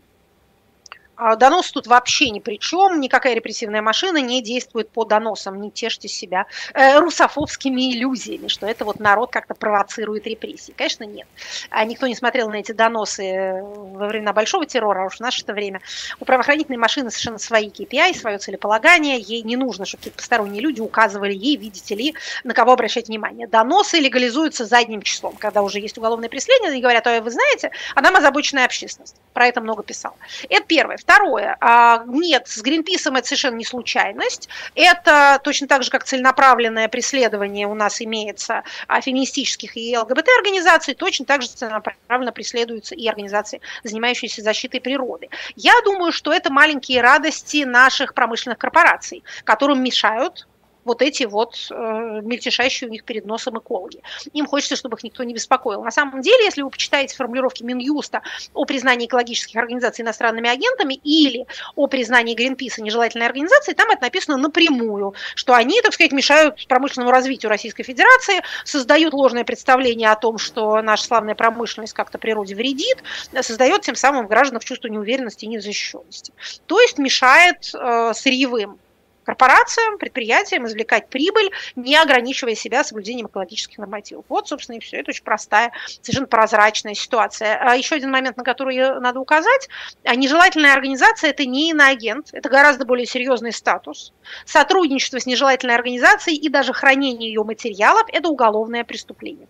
А 1.22 1.36
донос 1.36 1.70
тут 1.70 1.86
вообще 1.86 2.30
ни 2.30 2.40
при 2.40 2.58
чем, 2.58 2.98
никакая 2.98 3.34
репрессивная 3.34 3.82
машина 3.82 4.22
не 4.22 4.42
действует 4.42 4.88
по 4.88 5.04
доносам, 5.04 5.60
не 5.60 5.70
тешьте 5.70 6.08
себя 6.08 6.46
э, 6.72 6.98
русофобскими 6.98 7.92
иллюзиями, 7.92 8.48
что 8.48 8.66
это 8.66 8.86
вот 8.86 9.00
народ 9.00 9.30
как-то 9.30 9.54
провоцирует 9.54 10.26
репрессии. 10.26 10.72
Конечно, 10.74 11.04
нет. 11.04 11.28
А 11.68 11.84
никто 11.84 12.06
не 12.06 12.14
смотрел 12.14 12.48
на 12.48 12.54
эти 12.54 12.72
доносы 12.72 13.22
э, 13.22 13.62
во 13.62 14.06
времена 14.06 14.32
большого 14.32 14.64
террора, 14.64 15.02
а 15.02 15.06
уж 15.08 15.16
в 15.16 15.20
наше 15.20 15.44
время. 15.52 15.82
У 16.20 16.24
правоохранительной 16.24 16.78
машины 16.78 17.10
совершенно 17.10 17.38
свои 17.38 17.68
KPI, 17.68 18.16
свое 18.16 18.38
целеполагание, 18.38 19.20
ей 19.20 19.42
не 19.42 19.56
нужно, 19.56 19.84
чтобы 19.84 20.00
какие-то 20.00 20.16
посторонние 20.16 20.62
люди 20.62 20.80
указывали 20.80 21.34
ей, 21.34 21.58
видите 21.58 21.94
ли, 21.94 22.14
на 22.44 22.54
кого 22.54 22.72
обращать 22.72 23.08
внимание. 23.08 23.46
Доносы 23.46 23.98
легализуются 23.98 24.64
задним 24.64 25.02
числом, 25.02 25.34
когда 25.36 25.60
уже 25.60 25.80
есть 25.80 25.98
уголовное 25.98 26.30
преследование, 26.30 26.72
они 26.72 26.80
говорят, 26.80 27.06
ой, 27.06 27.20
вы 27.20 27.30
знаете, 27.30 27.72
а 27.94 28.00
нам 28.00 28.16
озабоченная 28.16 28.64
общественность. 28.64 29.16
Про 29.34 29.48
это 29.48 29.60
много 29.60 29.82
писал. 29.82 30.16
Это 30.48 30.64
первое. 30.64 30.96
Второе. 31.10 31.56
А, 31.60 32.04
нет, 32.06 32.46
с 32.46 32.62
Гринписом 32.62 33.16
это 33.16 33.26
совершенно 33.26 33.56
не 33.56 33.64
случайность. 33.64 34.48
Это 34.76 35.40
точно 35.42 35.66
так 35.66 35.82
же, 35.82 35.90
как 35.90 36.04
целенаправленное 36.04 36.86
преследование 36.86 37.66
у 37.66 37.74
нас 37.74 38.00
имеется 38.00 38.62
феминистических 38.88 39.76
и 39.76 39.98
ЛГБТ-организаций, 39.98 40.94
точно 40.94 41.26
так 41.26 41.42
же 41.42 41.48
целенаправленно 41.48 42.30
преследуются 42.30 42.94
и 42.94 43.08
организации, 43.08 43.60
занимающиеся 43.82 44.42
защитой 44.42 44.78
природы. 44.78 45.30
Я 45.56 45.72
думаю, 45.84 46.12
что 46.12 46.32
это 46.32 46.52
маленькие 46.52 47.00
радости 47.00 47.64
наших 47.64 48.14
промышленных 48.14 48.58
корпораций, 48.58 49.24
которым 49.42 49.82
мешают 49.82 50.46
вот 50.90 51.02
эти 51.02 51.22
вот 51.22 51.68
э, 51.70 52.20
мельтешащие 52.24 52.88
у 52.88 52.90
них 52.90 53.04
перед 53.04 53.24
носом 53.24 53.56
экологи. 53.60 54.02
Им 54.32 54.46
хочется, 54.46 54.74
чтобы 54.74 54.96
их 54.96 55.04
никто 55.04 55.22
не 55.22 55.32
беспокоил. 55.32 55.84
На 55.84 55.92
самом 55.92 56.20
деле, 56.20 56.44
если 56.44 56.62
вы 56.62 56.70
почитаете 56.70 57.14
формулировки 57.14 57.62
Минюста 57.62 58.22
о 58.54 58.64
признании 58.64 59.06
экологических 59.06 59.54
организаций 59.54 60.02
иностранными 60.02 60.50
агентами 60.50 60.94
или 60.94 61.46
о 61.76 61.86
признании 61.86 62.34
Гринписа 62.34 62.82
нежелательной 62.82 63.26
организацией, 63.26 63.76
там 63.76 63.88
это 63.90 64.02
написано 64.02 64.36
напрямую, 64.36 65.14
что 65.36 65.54
они, 65.54 65.80
так 65.80 65.92
сказать, 65.94 66.10
мешают 66.10 66.66
промышленному 66.66 67.12
развитию 67.12 67.50
Российской 67.50 67.84
Федерации, 67.84 68.42
создают 68.64 69.14
ложное 69.14 69.44
представление 69.44 70.10
о 70.10 70.16
том, 70.16 70.38
что 70.38 70.82
наша 70.82 71.04
славная 71.04 71.36
промышленность 71.36 71.92
как-то 71.92 72.18
природе 72.18 72.56
вредит, 72.56 73.04
создает 73.42 73.82
тем 73.82 73.94
самым 73.94 74.26
гражданам 74.26 74.60
чувство 74.60 74.88
неуверенности 74.88 75.44
и 75.44 75.48
незащищенности. 75.48 76.32
То 76.66 76.80
есть 76.80 76.98
мешает 76.98 77.70
э, 77.74 78.12
сырьевым 78.12 78.80
корпорациям, 79.24 79.98
предприятиям 79.98 80.66
извлекать 80.66 81.08
прибыль, 81.08 81.50
не 81.76 81.96
ограничивая 81.96 82.54
себя 82.54 82.84
соблюдением 82.84 83.26
экологических 83.26 83.78
нормативов. 83.78 84.24
Вот, 84.28 84.48
собственно, 84.48 84.76
и 84.76 84.80
все. 84.80 84.98
Это 84.98 85.10
очень 85.10 85.24
простая, 85.24 85.72
совершенно 86.02 86.26
прозрачная 86.26 86.94
ситуация. 86.94 87.58
А 87.60 87.76
еще 87.76 87.96
один 87.96 88.10
момент, 88.10 88.36
на 88.36 88.44
который 88.44 88.76
надо 89.00 89.20
указать. 89.20 89.68
А 90.04 90.14
нежелательная 90.14 90.72
организация– 90.72 91.30
это 91.32 91.44
не 91.46 91.70
иноагент, 91.70 92.30
это 92.32 92.48
гораздо 92.48 92.84
более 92.84 93.06
серьезный 93.06 93.52
статус. 93.52 94.12
Сотрудничество 94.44 95.20
с 95.20 95.26
нежелательной 95.26 95.74
организацией 95.74 96.36
и 96.36 96.48
даже 96.48 96.72
хранение 96.72 97.28
ее 97.28 97.44
материалов– 97.44 98.04
это 98.12 98.28
уголовное 98.28 98.84
преступление. 98.84 99.48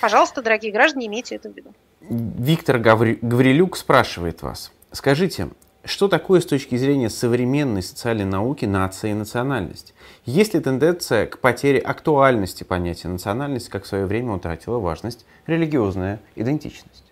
Пожалуйста, 0.00 0.42
дорогие 0.42 0.72
граждане, 0.72 1.06
имейте 1.06 1.34
это 1.34 1.50
в 1.50 1.56
виду. 1.56 1.74
Виктор 2.00 2.78
Гаврилюк 2.78 3.76
спрашивает 3.76 4.42
вас. 4.42 4.70
Скажите, 4.92 5.48
что 5.84 6.08
такое 6.08 6.40
с 6.40 6.46
точки 6.46 6.76
зрения 6.76 7.10
современной 7.10 7.82
социальной 7.82 8.24
науки 8.24 8.64
нация 8.64 9.12
и 9.12 9.14
национальность? 9.14 9.94
Есть 10.26 10.54
ли 10.54 10.60
тенденция 10.60 11.26
к 11.26 11.38
потере 11.38 11.78
актуальности 11.78 12.64
понятия 12.64 13.08
национальность, 13.08 13.68
как 13.68 13.84
в 13.84 13.86
свое 13.86 14.06
время 14.06 14.34
утратила 14.34 14.78
важность 14.78 15.24
религиозная 15.46 16.20
идентичность? 16.36 17.04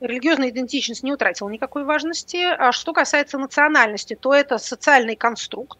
религиозная 0.00 0.48
идентичность 0.48 1.02
не 1.02 1.12
утратила 1.12 1.48
никакой 1.48 1.84
важности. 1.84 2.38
А 2.38 2.72
что 2.72 2.92
касается 2.92 3.38
национальности, 3.38 4.16
то 4.18 4.34
это 4.34 4.58
социальный 4.58 5.14
конструкт. 5.14 5.78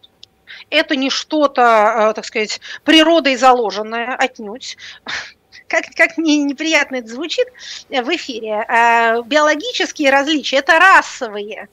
Это 0.69 0.95
не 0.95 1.09
что-то, 1.09 2.09
э, 2.11 2.13
так 2.13 2.25
сказать, 2.25 2.61
природой 2.83 3.35
заложенное 3.35 4.15
отнюдь 4.15 4.77
как, 5.67 5.85
как 5.95 6.17
мне 6.17 6.43
неприятно 6.43 6.97
это 6.97 7.07
звучит 7.07 7.47
в 7.89 8.15
эфире, 8.15 8.65
э, 8.67 9.21
биологические 9.23 10.11
различия– 10.11 10.57
это 10.57 10.77
расовые 10.79 11.69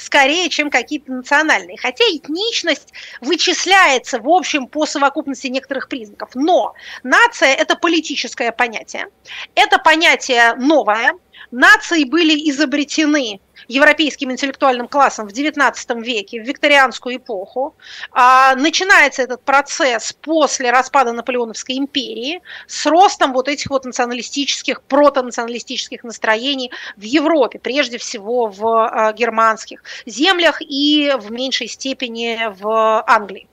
скорее, 0.00 0.48
чем 0.48 0.70
какие-то 0.70 1.12
национальные. 1.12 1.76
Хотя 1.78 2.04
этничность 2.04 2.92
вычисляется, 3.20 4.18
в 4.18 4.28
общем, 4.28 4.66
по 4.66 4.86
совокупности 4.86 5.48
некоторых 5.48 5.88
признаков. 5.88 6.30
Но 6.34 6.74
нация– 7.02 7.54
это 7.54 7.76
политическое 7.76 8.50
понятие. 8.50 9.06
Это 9.54 9.78
понятие 9.78 10.54
новое. 10.54 11.12
Нации 11.50 12.04
были 12.04 12.50
изобретены 12.50 13.40
европейским 13.68 14.32
интеллектуальным 14.32 14.88
классом 14.88 15.28
в 15.28 15.32
XIX 15.32 16.02
веке, 16.02 16.42
в 16.42 16.46
викторианскую 16.46 17.16
эпоху. 17.16 17.74
А, 18.12 18.54
начинается 18.56 19.22
этот 19.22 19.42
процесс 19.42 20.12
после 20.12 20.70
распада 20.70 21.12
Наполеоновской 21.12 21.76
империи 21.76 22.40
с 22.66 22.86
ростом 22.86 23.32
вот 23.32 23.48
этих 23.48 23.70
вот 23.70 23.84
националистических, 23.84 24.82
протонационалистических 24.82 26.04
настроений 26.04 26.70
в 26.96 27.02
Европе, 27.02 27.58
прежде 27.58 27.98
всего 27.98 28.46
в 28.46 28.66
а, 28.66 29.12
германских 29.12 29.82
землях 30.06 30.62
и 30.62 31.12
в 31.18 31.30
меньшей 31.30 31.68
степени 31.68 32.38
в 32.60 33.04
Англии. 33.06 33.49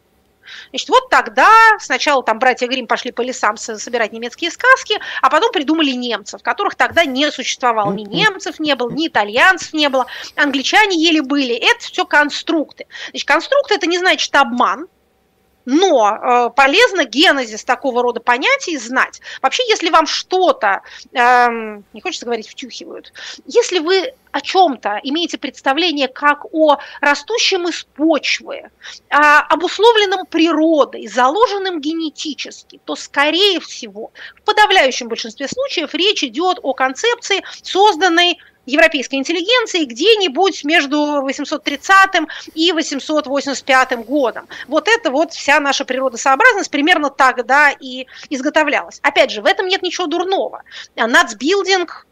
Значит, 0.69 0.89
вот 0.89 1.09
тогда 1.09 1.49
сначала 1.79 2.23
там 2.23 2.39
братья 2.39 2.67
Грим 2.67 2.87
пошли 2.87 3.11
по 3.11 3.21
лесам 3.21 3.57
собирать 3.57 4.11
немецкие 4.13 4.51
сказки, 4.51 4.99
а 5.21 5.29
потом 5.29 5.51
придумали 5.51 5.91
немцев, 5.91 6.41
которых 6.41 6.75
тогда 6.75 7.05
не 7.05 7.31
существовало. 7.31 7.93
Ни 7.93 8.03
немцев 8.03 8.59
не 8.59 8.75
было, 8.75 8.89
ни 8.89 9.07
итальянцев 9.07 9.73
не 9.73 9.89
было, 9.89 10.07
англичане 10.35 10.97
еле 10.97 11.21
были. 11.21 11.55
Это 11.55 11.79
все 11.79 12.05
конструкты. 12.05 12.87
Значит, 13.09 13.27
конструкты 13.27 13.75
это 13.75 13.87
не 13.87 13.97
значит 13.97 14.35
обман, 14.35 14.87
но 15.67 16.15
э, 16.15 16.49
полезно 16.55 17.03
генезис 17.03 17.65
такого 17.65 18.01
рода 18.01 18.21
понятий 18.21 18.77
знать. 18.77 19.19
Вообще, 19.41 19.63
если 19.67 19.89
вам 19.89 20.07
что-то, 20.07 20.81
э, 21.11 21.47
не 21.91 22.01
хочется 22.01 22.25
говорить, 22.25 22.47
втюхивают, 22.47 23.11
если 23.45 23.79
вы 23.79 24.13
о 24.31 24.39
чем-то 24.39 25.01
имеете 25.03 25.37
представление 25.37 26.07
как 26.07 26.45
о 26.53 26.77
растущем 27.01 27.67
из 27.67 27.83
почвы, 27.83 28.69
а, 29.09 29.41
обусловленном 29.41 30.25
природой, 30.27 31.07
заложенным 31.07 31.81
генетически, 31.81 32.79
то, 32.85 32.95
скорее 32.95 33.59
всего, 33.59 34.11
в 34.37 34.43
подавляющем 34.43 35.09
большинстве 35.09 35.49
случаев 35.49 35.93
речь 35.93 36.23
идет 36.23 36.59
о 36.61 36.73
концепции, 36.73 37.43
созданной 37.61 38.37
европейской 38.67 39.15
интеллигенции 39.15 39.85
где-нибудь 39.85 40.63
между 40.63 41.21
830 41.21 42.27
и 42.53 42.71
885 42.71 44.05
годом. 44.05 44.47
Вот 44.67 44.87
это 44.87 45.09
вот 45.09 45.31
вся 45.33 45.59
наша 45.59 45.85
природосообразность 45.85 46.69
примерно 46.69 47.09
тогда 47.09 47.71
и 47.71 48.05
изготовлялась. 48.29 48.99
Опять 49.01 49.31
же, 49.31 49.41
в 49.41 49.45
этом 49.45 49.67
нет 49.67 49.81
ничего 49.81 50.05
дурного. 50.05 50.61
Нацбилдинг 50.95 52.05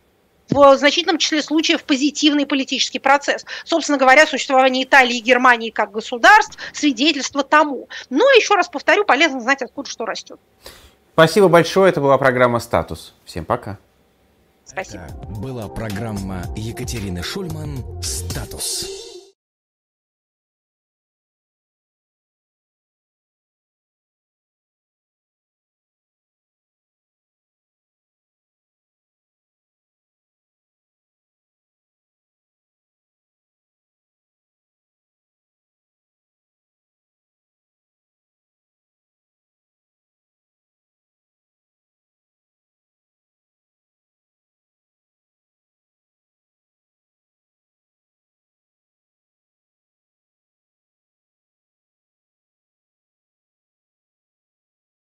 в 0.49 0.78
значительном 0.78 1.18
числе 1.18 1.41
случаев 1.41 1.84
позитивный 1.84 2.45
политический 2.45 2.99
процесс. 2.99 3.45
Собственно 3.64 3.97
говоря, 3.97 4.28
существование 4.28 4.84
Италии 4.84 5.18
и 5.18 5.22
Германии 5.22 5.72
как 5.72 5.91
государств 5.91 6.58
свидетельство 6.72 7.43
тому. 7.43 7.89
Но 8.10 8.24
еще 8.32 8.53
раз 8.53 8.70
повторю, 8.70 9.06
полезно 9.06 9.41
знать, 9.41 9.62
откуда 9.64 9.89
что 9.89 10.06
растет. 10.06 10.39
Спасибо 11.14 11.47
большое. 11.47 11.89
Это 11.89 11.99
была 11.99 12.18
программа 12.18 12.60
«Статус». 12.60 13.14
Всем 13.26 13.43
пока. 13.43 13.80
Спасибо. 14.66 15.03
Это 15.03 15.26
была 15.39 15.68
программа 15.68 16.43
Екатерины 16.55 17.22
Шульман 17.24 18.01
«Статус». 18.01 19.05